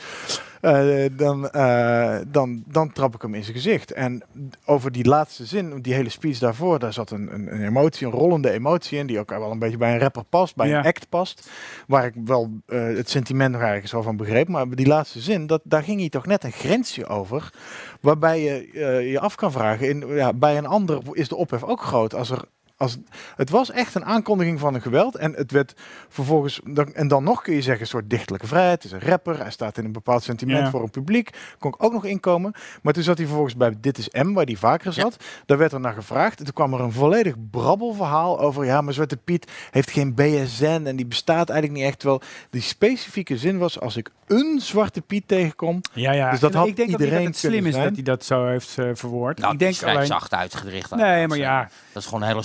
Eh, 0.61 1.05
dan, 1.13 1.51
eh, 1.51 2.17
dan, 2.29 2.63
dan 2.67 2.93
trap 2.93 3.15
ik 3.15 3.23
hem 3.23 3.35
in 3.35 3.43
zijn 3.43 3.57
gezicht. 3.57 3.93
En 3.93 4.23
over 4.65 4.93
die 4.93 5.05
laatste 5.05 5.45
zin, 5.47 5.81
die 5.83 5.95
hele 5.95 6.09
speech 6.09 6.39
daarvoor, 6.39 6.79
daar 6.79 6.93
zat 6.93 7.11
een, 7.11 7.35
een, 7.35 7.53
een 7.55 7.67
emotie, 7.67 8.07
een 8.07 8.13
rollende 8.13 8.51
emotie 8.51 8.99
in. 8.99 9.07
Die 9.07 9.19
ook 9.19 9.31
wel 9.31 9.51
een 9.51 9.59
beetje 9.59 9.77
bij 9.77 9.93
een 9.93 9.99
rapper 10.01 10.25
past, 10.25 10.57
bij 10.57 10.69
Ja. 10.69 10.79
een 10.79 10.85
act 10.85 11.09
past. 11.09 11.51
Waar 11.87 12.05
ik 12.07 12.15
wel 12.25 12.51
eh, 12.67 12.83
het 12.83 13.11
sentiment 13.11 13.53
nog 13.53 13.63
ergens 13.63 13.93
wel 13.93 14.03
van 14.03 14.17
begreep. 14.17 14.49
Maar 14.49 14.69
die 14.69 14.87
laatste 14.87 15.21
zin, 15.21 15.47
dat, 15.47 15.61
daar 15.65 15.83
ging 15.83 16.01
hij 16.01 16.09
toch 16.09 16.27
net 16.27 16.45
een 16.45 16.53
grensje 16.53 17.07
over. 17.07 17.53
Waarbij 18.01 18.41
je 18.43 18.71
je 19.11 19.21
af 19.21 19.35
kan 19.35 19.53
vragen, 19.53 19.89
in, 19.89 20.05
ja, 20.09 20.33
bij 20.33 20.59
een 20.59 20.67
ander 20.67 21.01
is 21.13 21.29
de 21.29 21.37
ophef 21.37 21.63
ook 21.63 21.81
groot. 21.83 22.15
Als 22.15 22.31
er 22.31 22.45
als, 22.77 22.97
het 23.37 23.51
was 23.51 23.71
echt 23.71 23.95
een 23.95 24.05
aankondiging 24.05 24.61
van 24.61 24.75
een 24.75 24.83
geweld. 24.83 25.15
En 25.17 25.33
het 25.33 25.51
werd 25.51 25.75
vervolgens, 26.09 26.61
dan, 26.65 26.95
en 26.95 27.09
dan 27.09 27.25
nog 27.25 27.43
kun 27.43 27.55
je 27.55 27.63
zeggen, 27.63 27.81
een 27.83 27.87
soort 27.89 28.11
dichtelijke 28.11 28.47
vrijheid. 28.47 28.83
Het 28.83 28.93
is 28.93 28.99
een 29.03 29.09
rapper, 29.09 29.39
hij 29.39 29.51
staat 29.51 29.79
in 29.79 29.85
een 29.85 29.93
bepaald 29.93 30.23
sentiment 30.23 30.59
Ja. 30.65 30.71
voor 30.71 30.83
een 30.83 30.91
publiek. 30.91 31.31
Kon 31.59 31.71
ik 31.71 31.83
ook 31.85 31.93
nog 31.93 32.05
inkomen. 32.05 32.53
Maar 32.83 32.93
toen 32.93 33.03
zat 33.03 33.17
hij 33.17 33.27
vervolgens 33.27 33.57
bij 33.57 33.75
Dit 33.81 33.99
is 33.99 34.09
M, 34.09 34.33
waar 34.33 34.45
hij 34.45 34.57
vaker 34.57 34.93
zat. 34.93 35.17
Daar 35.47 35.59
werd 35.59 35.73
er 35.73 35.81
naar 35.81 35.95
gevraagd. 35.95 36.39
En 36.39 36.45
toen 36.45 36.55
kwam 36.55 36.73
er 36.75 36.81
een 36.81 36.93
volledig 36.93 37.35
brabbelverhaal 37.51 38.41
over, 38.41 38.65
ja, 38.65 38.81
maar 38.81 38.93
Zwarte 38.95 39.17
Piet 39.17 39.51
heeft 39.71 39.91
geen 39.91 40.15
BSN 40.15 40.83
en 40.87 40.97
die 40.97 41.07
bestaat 41.07 41.49
eigenlijk 41.49 41.81
niet 41.81 41.89
echt. 41.89 41.99
Terwijl 41.99 42.21
die 42.51 42.61
specifieke 42.63 43.37
zin 43.39 43.59
was, 43.59 43.81
als 43.81 43.97
ik 43.97 44.11
een 44.27 44.61
Zwarte 44.61 45.01
Piet 45.01 45.29
tegenkom, 45.29 45.81
Ja, 45.93 46.13
ja. 46.13 46.31
Dus 46.31 46.41
dat 46.41 46.53
En 46.53 46.59
had 46.59 46.67
ik 46.69 46.77
denk 46.77 46.89
iedereen 46.89 47.15
dat 47.17 47.25
het 47.27 47.37
slim 47.37 47.67
is 47.67 47.73
zijn. 47.75 47.85
dat 47.87 47.95
hij 47.95 48.03
dat 48.03 48.25
zo 48.25 48.47
heeft 48.47 48.79
eh, 48.79 48.91
verwoord. 48.93 49.39
Nou, 49.39 49.53
ik 49.53 49.59
denk 49.59 49.83
alleen, 49.83 50.07
zacht 50.07 50.35
uitgedricht. 50.35 50.95
Nee, 50.95 51.27
maar 51.29 51.39
ja. 51.39 51.69
Dat 51.93 52.03
is 52.03 52.09
gewoon 52.09 52.23
een 52.23 52.29
hele 52.29 52.43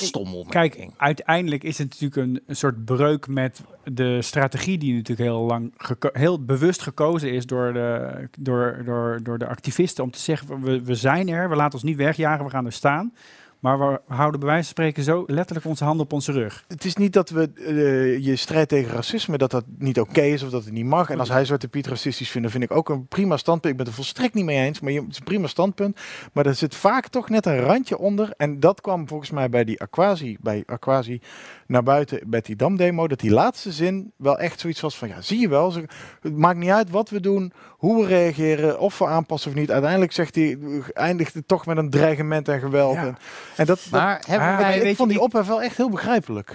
Kijk, 0.49 0.87
uiteindelijk 0.97 1.63
is 1.63 1.77
het 1.77 1.89
natuurlijk 1.89 2.15
een, 2.15 2.41
een 2.47 2.55
soort 2.55 2.85
breuk 2.85 3.27
met 3.27 3.61
de 3.83 4.21
strategie 4.21 4.77
die 4.77 4.93
natuurlijk 4.93 5.29
heel 5.29 5.41
lang 5.41 5.73
heel 6.13 6.45
bewust 6.45 6.81
gekozen 6.81 7.33
is 7.33 7.45
door 7.45 7.73
de, 7.73 8.11
door, 8.39 8.81
door, 8.85 9.19
door 9.23 9.37
de 9.37 9.47
activisten 9.47 10.03
om 10.03 10.11
te 10.11 10.19
zeggen 10.19 10.61
we, 10.61 10.83
we 10.83 10.95
zijn 10.95 11.29
er, 11.29 11.49
we 11.49 11.55
laten 11.55 11.73
ons 11.73 11.83
niet 11.83 11.97
wegjagen, 11.97 12.45
we 12.45 12.51
gaan 12.51 12.65
er 12.65 12.71
staan. 12.71 13.13
Maar 13.61 13.79
we 13.79 13.99
houden 14.07 14.39
bij 14.39 14.49
wijze 14.49 14.63
van 14.63 14.71
spreken 14.71 15.03
zo 15.03 15.23
letterlijk 15.27 15.67
onze 15.67 15.83
handen 15.83 16.05
op 16.05 16.13
onze 16.13 16.31
rug. 16.31 16.63
Het 16.67 16.85
is 16.85 16.95
niet 16.95 17.13
dat 17.13 17.29
we 17.29 17.49
eh, 17.55 18.25
je 18.25 18.35
strijd 18.35 18.69
tegen 18.69 18.93
racisme, 18.93 19.37
dat 19.37 19.51
dat 19.51 19.63
niet 19.77 19.99
oké 19.99 20.21
is 20.21 20.43
of 20.43 20.49
dat 20.49 20.63
het 20.63 20.73
niet 20.73 20.85
mag. 20.85 21.09
En 21.09 21.19
als 21.19 21.29
hij 21.29 21.45
Zwarte 21.45 21.67
Piet 21.67 21.87
racistisch 21.87 22.29
vindt, 22.29 22.51
dan 22.51 22.59
vind 22.59 22.71
ik 22.71 22.77
ook 22.77 22.89
een 22.89 23.07
prima 23.07 23.37
standpunt. 23.37 23.71
Ik 23.71 23.77
ben 23.77 23.85
het 23.87 23.95
er 23.95 24.01
volstrekt 24.03 24.33
niet 24.33 24.45
mee 24.45 24.65
eens, 24.65 24.79
maar 24.79 24.91
je- 24.91 24.99
het 25.01 25.09
is 25.11 25.17
een 25.17 25.23
prima 25.23 25.47
standpunt. 25.47 25.99
Maar 26.33 26.45
er 26.45 26.55
zit 26.55 26.75
vaak 26.75 27.07
toch 27.07 27.29
net 27.29 27.45
een 27.45 27.59
randje 27.59 27.97
onder. 27.97 28.33
En 28.37 28.59
dat 28.59 28.81
kwam 28.81 29.07
volgens 29.07 29.29
mij 29.31 29.49
bij 29.49 29.63
die 29.63 29.81
Aquasi, 29.81 30.37
bij 30.41 30.63
Aquasi 30.65 31.21
naar 31.67 31.83
buiten 31.83 32.19
bij 32.27 32.41
die 32.41 32.55
damdemo. 32.55 33.07
Dat 33.07 33.19
die 33.19 33.31
laatste 33.31 33.71
zin 33.71 34.11
wel 34.15 34.37
echt 34.39 34.59
zoiets 34.59 34.81
was 34.81 34.97
van, 34.97 35.07
ja, 35.07 35.21
zie 35.21 35.39
je 35.39 35.49
wel. 35.49 35.71
ze- 35.71 35.85
Het 36.21 36.37
maakt 36.37 36.57
niet 36.59 36.69
uit 36.69 36.89
wat 36.89 37.09
we 37.09 37.19
doen, 37.19 37.53
hoe 37.69 38.01
we 38.01 38.07
reageren, 38.07 38.79
of 38.79 38.97
we 38.97 39.05
aanpassen 39.05 39.51
of 39.51 39.57
niet. 39.57 39.71
Uiteindelijk 39.71 40.11
zegt 40.11 40.35
hij, 40.35 40.57
eindigt 40.93 41.33
het 41.33 41.47
toch 41.47 41.65
met 41.65 41.77
een 41.77 41.89
dreigement 41.89 42.47
en 42.47 42.59
geweld. 42.59 42.93
Ja. 42.95 43.05
En, 43.05 43.17
en 43.55 43.65
dat, 43.65 43.67
dat- 43.67 43.87
Maar 43.91 44.21
hebben 44.27 44.47
Ah, 44.47 44.57
wij... 44.57 44.79
ik 44.79 44.95
vond 44.95 45.09
die 45.09 45.19
ophef 45.19 45.47
wel 45.47 45.61
echt 45.61 45.77
heel 45.77 45.89
begrijpelijk. 45.89 46.51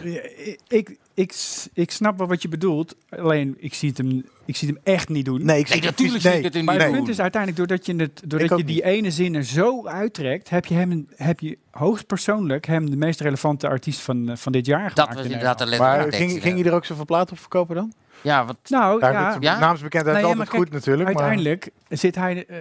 Ik, 0.69 0.97
ik, 1.15 1.35
ik 1.75 1.91
snap 1.91 2.19
wel 2.19 2.27
wat 2.27 2.43
je 2.43 2.49
bedoelt, 2.49 2.95
alleen 3.09 3.57
ik 3.59 3.75
zie 3.75 3.89
het 3.89 3.99
hem, 3.99 4.25
ik 4.45 4.57
zie 4.57 4.69
het 4.69 4.77
hem 4.85 4.95
echt 4.95 5.09
niet 5.09 5.25
doen. 5.25 5.45
Nee, 5.45 5.59
ik 5.59 5.69
Nee, 5.69 5.79
zie- 5.79 5.87
natuurlijk 5.91 6.23
zie 6.23 6.33
ik 6.33 6.45
het 6.45 6.55
Maar 6.65 6.75
niet 6.75 6.83
het 6.83 6.93
punt 6.93 7.09
is 7.09 7.21
uiteindelijk, 7.21 7.69
doordat 7.69 7.87
je, 7.87 7.95
het, 7.97 8.23
doordat 8.25 8.59
je 8.59 8.65
die 8.65 8.75
niet. 8.75 8.85
ene 8.85 9.11
zin 9.11 9.35
er 9.35 9.45
zo 9.45 9.87
uittrekt, 9.87 10.49
heb 10.51 10.65
je 10.67 10.75
hem, 10.75 11.09
heb 11.17 11.41
je 11.41 11.59
hoogstpersoonlijk 11.71 12.67
hem 12.67 12.91
de 12.91 12.97
meest 12.97 13.21
relevante 13.21 13.69
artiest 13.69 14.01
van, 14.01 14.29
eh, 14.31 14.37
van 14.37 14.53
dit 14.53 14.67
jaar 14.67 14.79
gemaakt. 14.91 14.97
Dat 14.97 15.09
was 15.09 15.17
in 15.19 15.25
inderdaad 15.25 15.59
de. 15.59 15.65
Maar 15.65 15.91
letterlijke 15.99 16.17
ging, 16.17 16.43
ging 16.43 16.59
je 16.59 16.65
er 16.65 16.73
ook 16.77 16.85
zoveel 16.85 17.05
platen 17.05 17.33
op 17.33 17.39
verkopen 17.41 17.75
dan? 17.75 17.93
Ja, 18.21 18.45
want 18.45 18.59
Nou 18.69 19.01
Ja, 19.01 19.11
ja, 19.11 19.33
goed, 19.33 19.43
ja? 19.43 19.59
Naamsbekendheid 19.59 20.17
is 20.17 20.23
Nee, 20.23 20.33
ja, 20.33 20.39
altijd 20.39 20.57
goed 20.59 20.71
natuurlijk. 20.73 21.09
maar- 21.13 21.23
uiteindelijk 21.23 21.71
zit 21.89 22.15
hij, 22.15 22.47
eh, 22.47 22.57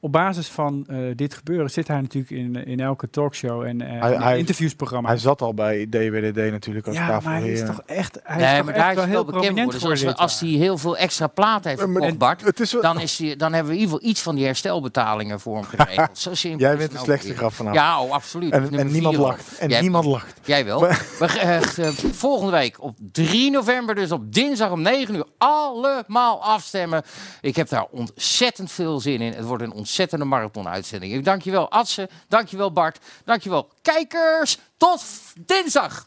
op 0.00 0.12
basis 0.12 0.48
van 0.48 0.84
eh, 0.88 0.96
dit 1.14 1.34
gebeuren, 1.34 1.70
zit 1.70 1.88
hij 1.88 2.00
natuurlijk 2.00 2.30
in, 2.32 2.54
in 2.66 2.80
elke 2.80 3.10
talkshow 3.10 3.62
en 3.62 3.80
eh, 3.80 4.00
Hij- 4.00 4.16
hij- 4.16 4.38
interviewsprogramma. 4.38 5.08
Hij 5.08 5.18
zat 5.18 5.42
al 5.42 5.54
bij 5.54 5.86
DWDD 5.90 6.50
natuurlijk 6.50 6.86
als 6.86 6.96
ja, 6.96 7.20
maar 7.24 7.34
hij 7.40 7.52
is 7.52 7.64
toch 7.66 7.82
echt, 7.86 8.18
hij 8.22 8.36
nee, 8.36 8.58
is 8.58 8.64
maar 8.64 8.74
toch 8.74 8.88
is 8.88 8.94
wel 8.94 9.04
heel 9.04 9.24
bekend 9.24 9.42
prominent 9.42 9.72
geworden. 9.74 9.80
voor 9.80 9.90
Dus 9.90 10.04
als, 10.04 10.14
we- 10.14 10.22
als 10.22 10.40
hij 10.40 10.48
heel 10.48 10.78
veel 10.78 10.96
extra 10.96 11.26
platen 11.26 11.70
heeft 11.70 11.82
Maar- 11.82 11.92
verkocht, 11.92 12.18
Bart, 12.18 12.44
Het 12.44 12.60
is 12.60 12.72
wel- 12.72 12.82
dan, 12.82 13.00
is 13.00 13.18
hij, 13.18 13.36
dan 13.36 13.52
hebben 13.52 13.72
we 13.72 13.78
in 13.78 13.84
ieder 13.84 13.94
geval 13.94 14.10
iets 14.10 14.22
van 14.22 14.34
die 14.34 14.44
herstelbetalingen 14.44 15.40
voor 15.40 15.54
hem 15.54 15.64
geregeld. 15.76 16.18
Zo 16.18 16.34
simpel 16.34 16.60
Jij 16.60 16.76
bent 16.76 16.82
het 16.82 16.98
de 16.98 17.04
slechtste 17.04 17.34
grap 17.34 17.52
vanavond. 17.52 17.80
Ja, 17.82 18.02
oh, 18.02 18.12
absoluut. 18.12 18.52
En, 18.52 18.62
niemand 18.92 19.14
vier 19.14 19.24
lacht. 19.24 19.58
En 19.58 19.68
Jij- 19.68 19.80
niemand 19.80 20.04
lacht. 20.04 20.40
Jij 20.44 20.64
wel. 20.64 20.80
We, 20.80 21.26
eh, 21.40 21.88
volgende 22.12 22.52
week 22.52 22.82
op 22.82 22.96
3 23.12 23.50
november, 23.50 23.94
dus 23.94 24.12
op 24.12 24.32
dinsdag 24.34 24.70
om 24.70 24.82
9 24.82 25.14
uur, 25.14 25.24
allemaal 25.38 26.42
afstemmen. 26.42 27.02
Ik 27.40 27.56
heb 27.56 27.68
daar 27.68 27.86
ontzettend 27.90 28.70
veel 28.72 29.00
zin 29.00 29.20
in. 29.20 29.32
Het 29.32 29.44
wordt 29.44 29.62
een 29.62 29.72
ontzettende 29.98 30.36
marathon-uitzending. 30.36 31.12
Ik 31.12 31.24
dank 31.24 31.42
je 31.42 31.50
wel, 31.50 31.70
Adse. 31.70 32.08
Dank 32.28 32.48
je 32.48 32.56
wel, 32.56 32.72
Bart. 32.72 32.98
Dank 33.24 33.42
je 33.42 33.50
wel, 33.50 33.68
kijkers. 33.82 34.58
Tot 34.76 35.02
dinsdag. 35.38 36.06